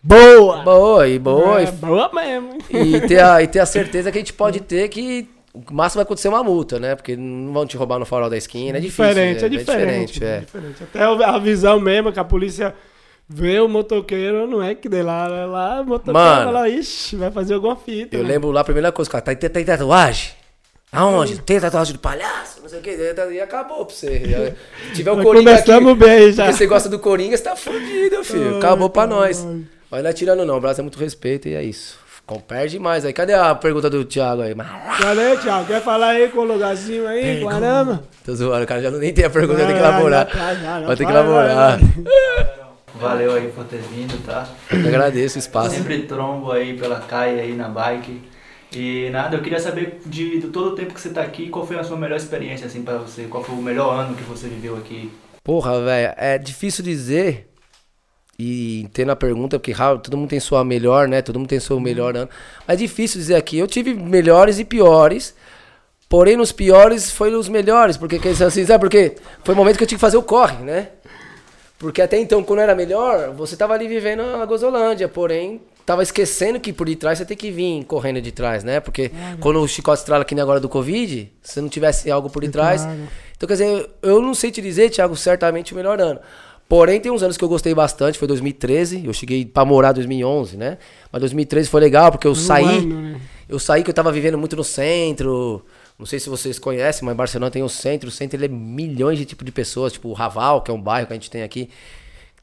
[0.06, 0.62] Boa!
[0.62, 1.60] Boa, e boa.
[1.60, 2.58] É, e boa mesmo.
[2.70, 5.98] E ter, a, e ter a certeza que a gente pode ter que o máximo
[5.98, 6.94] vai acontecer uma multa, né?
[6.94, 8.78] Porque não vão te roubar no farol da esquina.
[8.78, 9.04] É difícil.
[9.04, 9.46] diferente, né?
[9.46, 10.36] é diferente, é.
[10.36, 10.82] é diferente.
[10.82, 12.72] Até a visão mesmo que a polícia
[13.28, 16.52] vê o motoqueiro, não é que de lá, é lá, o motoqueiro Mano.
[16.52, 18.14] fala, ixi, vai fazer alguma fita.
[18.14, 18.28] Eu né?
[18.28, 20.30] lembro lá a primeira coisa, cara, tá, tem, tem tatuagem?
[20.92, 21.40] Aonde?
[21.40, 22.60] Tem tatuagem de palhaço?
[22.62, 22.90] Não sei o que.
[23.32, 24.54] E acabou pra você.
[24.88, 26.44] Se tiver o Coringa aqui, Começamos bem já.
[26.44, 28.58] porque você gosta do Coringa, você tá fudido, filho.
[28.58, 29.44] Acabou pra nós.
[29.90, 31.98] Mas não é tirando não, o Brasil é muito respeito e é isso.
[32.26, 33.12] Com- Perde mais aí.
[33.12, 34.52] Cadê a pergunta do Thiago aí?
[34.54, 35.64] Cadê, Thiago?
[35.66, 37.44] Quer falar aí com o lugarzinho aí?
[37.48, 38.02] Caramba.
[38.24, 40.26] Tô zoando, o cara já não nem tem a pergunta, tem que elaborar.
[40.84, 41.78] Vai ter que elaborar.
[42.98, 44.48] Valeu aí por ter vindo, tá?
[44.72, 45.76] Eu agradeço o espaço.
[45.76, 48.22] Sempre trombo aí pela caia aí na bike.
[48.72, 51.64] E nada, eu queria saber de, de todo o tempo que você tá aqui, qual
[51.66, 53.24] foi a sua melhor experiência assim para você?
[53.24, 55.12] Qual foi o melhor ano que você viveu aqui?
[55.44, 57.46] Porra, velho, é difícil dizer
[58.38, 61.22] e tendo a pergunta, porque ah, todo mundo tem sua melhor, né?
[61.22, 62.28] Todo mundo tem seu melhor ano.
[62.66, 63.58] Mas é difícil dizer aqui.
[63.58, 65.34] Eu tive melhores e piores.
[66.08, 67.96] Porém, nos piores foi os melhores.
[67.96, 69.16] Porque, quer dizer assim, sabe por quê?
[69.42, 70.88] Foi o momento que eu tinha que fazer o corre, né?
[71.78, 75.08] Porque até então, quando era melhor, você tava ali vivendo a Gozolândia.
[75.08, 78.80] Porém, tava esquecendo que por detrás você tem que vir correndo de trás, né?
[78.80, 79.10] Porque
[79.40, 82.82] quando o chicote estrala aqui nem agora do Covid, se não tivesse algo por detrás.
[82.82, 82.98] Claro.
[83.34, 86.20] Então, quer dizer, eu não sei te dizer, Thiago, certamente o melhor ano.
[86.68, 89.06] Porém, tem uns anos que eu gostei bastante, foi 2013.
[89.06, 90.78] Eu cheguei pra morar em 2011, né?
[91.12, 92.64] Mas 2013 foi legal, porque eu saí.
[92.64, 93.20] ano, né?
[93.48, 95.64] Eu saí que eu tava vivendo muito no centro.
[95.96, 98.08] Não sei se vocês conhecem, mas em Barcelona tem o centro.
[98.08, 100.80] O centro ele é milhões de tipo de pessoas, tipo o Raval, que é um
[100.80, 101.70] bairro que a gente tem aqui.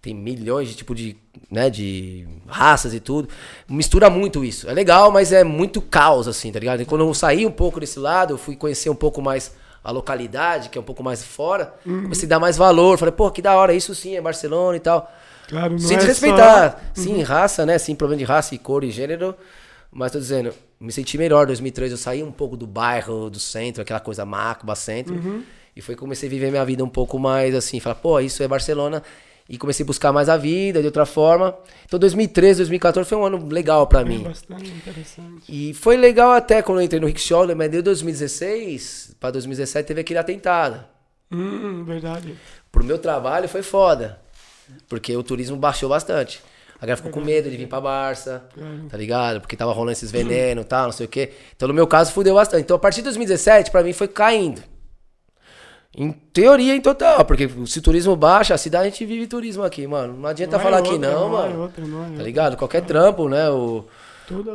[0.01, 1.15] Tem milhões de tipo de,
[1.51, 3.27] né, de raças e tudo.
[3.67, 4.69] Mistura muito isso.
[4.69, 6.81] É legal, mas é muito caos, assim, tá ligado?
[6.81, 9.51] E quando eu saí um pouco desse lado, eu fui conhecer um pouco mais
[9.83, 11.73] a localidade, que é um pouco mais fora.
[11.83, 12.97] Comecei a dar mais valor.
[12.97, 15.11] Falei, pô, que da hora, isso sim, é Barcelona e tal.
[15.47, 16.81] Claro, não Sem é desrespeitar.
[16.93, 17.77] Sim, raça, né?
[17.77, 19.35] Sim, problema de raça e cor e gênero.
[19.91, 21.91] Mas tô dizendo, me senti melhor em 2003.
[21.91, 25.43] Eu saí um pouco do bairro, do centro, aquela coisa macba, centro.
[25.75, 27.79] E foi que comecei a viver minha vida um pouco mais assim.
[27.79, 29.03] Falar, pô, isso é Barcelona.
[29.49, 31.53] E comecei a buscar mais a vida de outra forma.
[31.85, 34.23] Então 2013, 2014 foi um ano legal pra É mim.
[34.23, 35.43] bastante interessante.
[35.49, 40.01] E foi legal até quando eu entrei no Rickshaw, mas de 2016 pra 2017 teve
[40.01, 40.83] aquele atentado.
[41.31, 42.35] Hum, verdade.
[42.69, 44.19] Pro meu trabalho foi foda.
[44.89, 46.41] Porque o turismo baixou bastante.
[46.75, 48.43] A galera ficou com medo de vir pra Barça,
[48.89, 49.39] tá ligado?
[49.39, 51.31] Porque tava rolando esses venenos e tal, não sei o quê.
[51.55, 52.63] Então, no meu caso, fudeu bastante.
[52.63, 54.61] Então, a partir de 2017, pra mim, foi caindo.
[55.95, 57.23] Em teoria, em total.
[57.23, 60.17] Porque se o turismo baixa, a cidade a gente vive turismo aqui, mano.
[60.17, 61.61] Não adianta Não é falar que outra, não, não é mano.
[61.61, 62.23] outra, não é Tá outra.
[62.25, 62.57] ligado?
[62.57, 63.49] Qualquer trampo, né?
[63.49, 64.02] O, é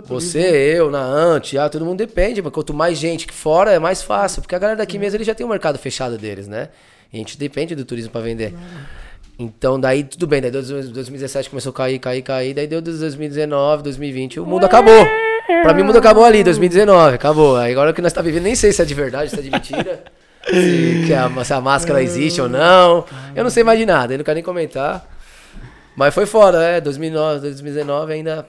[0.05, 3.78] você, eu, na Ante, ah, todo mundo depende, mas quanto mais gente que fora é
[3.78, 6.69] mais fácil, porque a galera daqui mesmo ele já tem um mercado fechado deles, né?
[7.12, 8.55] E a gente depende do turismo pra vender.
[9.39, 14.40] Então daí tudo bem, daí 2017 começou a cair, cair, cair, daí deu 2019, 2020,
[14.40, 15.07] o mundo acabou.
[15.62, 17.57] Pra mim o mundo acabou ali, 2019, acabou.
[17.57, 19.43] Aí agora o que nós tá vivendo, nem sei se é de verdade, se é
[19.43, 20.05] de mentira.
[20.49, 23.05] se, a, se a máscara existe ou não.
[23.35, 25.07] Eu não sei mais de nada, eu não quero nem comentar.
[25.95, 28.47] Mas foi foda, é, 2009, 2019 ainda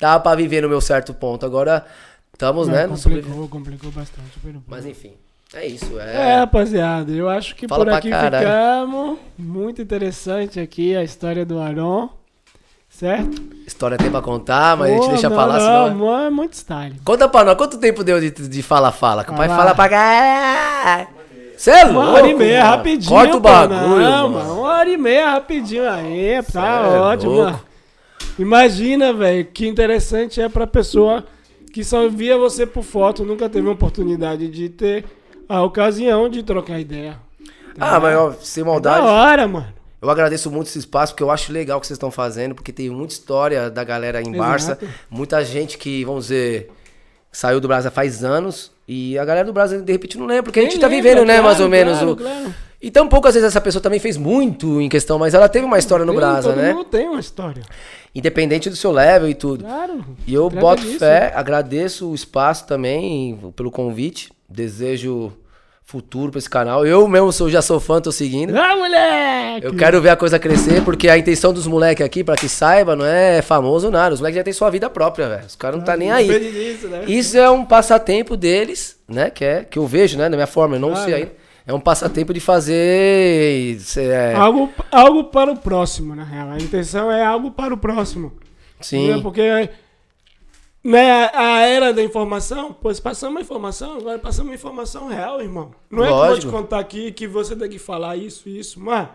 [0.00, 1.44] dá pra viver no meu certo ponto.
[1.46, 1.84] Agora
[2.32, 4.30] estamos, né, no sobrevi- complicou, complicou bastante.
[4.66, 5.12] Mas enfim,
[5.54, 6.36] é isso, É, é.
[6.40, 8.46] rapaziada, eu acho que Fala por aqui caralho.
[8.46, 9.18] ficamos.
[9.38, 12.08] Muito interessante aqui a história do Aron.
[12.88, 13.42] Certo?
[13.66, 15.94] História tem pra contar, mas a gente deixa não, lá, não, senão...
[16.06, 16.94] mano, é muito style.
[17.04, 19.22] Conta pra nós, quanto tempo deu de, de fala-fala?
[19.22, 21.08] Que o pai fala pra caralho.
[21.58, 22.76] Você é louco, Uma hora e meia, mano.
[22.76, 23.10] rapidinho.
[23.10, 24.54] Corta o bagulho, não, mano.
[24.54, 25.90] Uma hora e meia, rapidinho.
[25.90, 27.50] Aí, tá é ótimo, louco.
[27.52, 27.60] mano.
[28.38, 31.24] Imagina, velho, que interessante é pra pessoa
[31.72, 35.04] que só via você por foto, nunca teve a oportunidade de ter
[35.48, 37.18] a ocasião de trocar ideia.
[37.78, 39.66] Ah, mas ó, sem Da maldade, hora, mano.
[40.00, 42.72] eu agradeço muito esse espaço, porque eu acho legal o que vocês estão fazendo, porque
[42.72, 44.88] tem muita história da galera em Barça, Exato.
[45.10, 46.70] muita gente que, vamos dizer,
[47.30, 50.60] saiu do Brasil faz anos, e a galera do Brasil, de repente, não lembra, porque
[50.60, 52.12] a gente Nem tá lembra, vivendo, né, claro, mais ou menos, claro,
[52.48, 52.54] o...
[52.80, 55.78] E tão poucas vezes essa pessoa também fez muito em questão, mas ela teve uma
[55.78, 56.72] história no Tem, Brasa, todo né?
[56.72, 57.62] mundo tem uma história.
[58.14, 59.64] Independente do seu level e tudo.
[59.64, 60.04] Claro.
[60.26, 60.98] E eu boto disso.
[60.98, 64.30] fé, agradeço o espaço também pelo convite.
[64.48, 65.32] Desejo
[65.84, 66.84] futuro pra esse canal.
[66.86, 68.56] Eu mesmo sou, já sou fã, tô seguindo.
[68.56, 69.66] Ah, moleque!
[69.66, 72.96] Eu quero ver a coisa crescer, porque a intenção dos moleques aqui, pra que saiba,
[72.96, 74.14] não é famoso nada.
[74.14, 75.46] Os moleques já têm sua vida própria, velho.
[75.46, 76.26] Os caras não tá nem aí.
[76.26, 77.04] Disso, né?
[77.06, 79.30] Isso é um passatempo deles, né?
[79.30, 80.28] Que, é, que eu vejo, né?
[80.28, 81.32] Da minha forma, eu não Ah, sei ainda.
[81.66, 83.76] É um passatempo de fazer.
[83.96, 86.50] é, Algo, algo para o próximo, na real.
[86.50, 88.32] A intenção é algo para o próximo.
[88.80, 89.20] Sim.
[89.20, 89.68] Porque
[90.84, 95.72] né, a era da informação, pois passamos a informação, agora passamos a informação real, irmão.
[95.90, 96.52] Não é que eu vou te Lógico.
[96.52, 99.08] contar aqui que você tem que falar isso, isso, mano.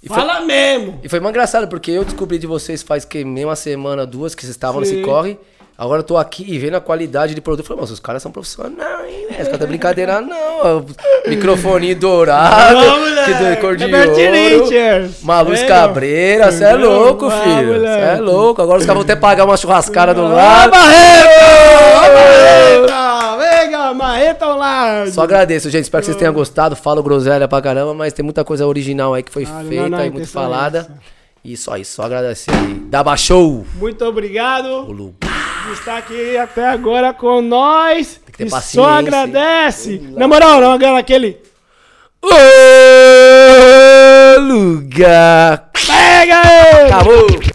[0.00, 1.00] E foi- Fala mesmo!
[1.02, 4.32] E foi mais engraçado, porque eu descobri de vocês faz que meia uma semana, duas,
[4.32, 4.92] que vocês estavam Sim.
[4.92, 5.36] nesse corre.
[5.78, 7.64] Agora eu tô aqui e vendo a qualidade de produto.
[7.64, 9.28] Falei, nossa, os caras são profissionais, hein?
[9.40, 10.84] Os caras brincadeira, não.
[11.28, 12.80] Microfone dourado,
[13.24, 13.96] que do cor de ouro.
[15.22, 17.78] Uma luz cabreira, você é louco, filho.
[17.78, 18.60] Você é louco.
[18.60, 20.72] Agora os caras vão até pagar uma churrascara do lado.
[20.72, 22.18] Marreta!
[23.38, 25.12] Vega, Marreta online!
[25.12, 25.84] Só agradeço, gente.
[25.84, 26.74] Espero que vocês tenham gostado.
[26.74, 30.04] Falo groselha pra caramba, mas tem muita coisa original aí que foi não, feita não,
[30.04, 30.88] e muito é falada.
[31.50, 32.74] E só isso, só agradecer aí.
[32.90, 33.64] Daba Show!
[33.76, 35.14] Muito obrigado O Lu.
[35.18, 38.20] por estar aqui até agora com nós.
[38.26, 39.98] que ter e paciência, só agradece.
[40.14, 41.38] Na moral, não agora aquele.
[42.22, 42.28] Ô,
[44.42, 45.70] lugar.
[45.72, 46.86] Pega aí!
[46.92, 47.47] Acabou!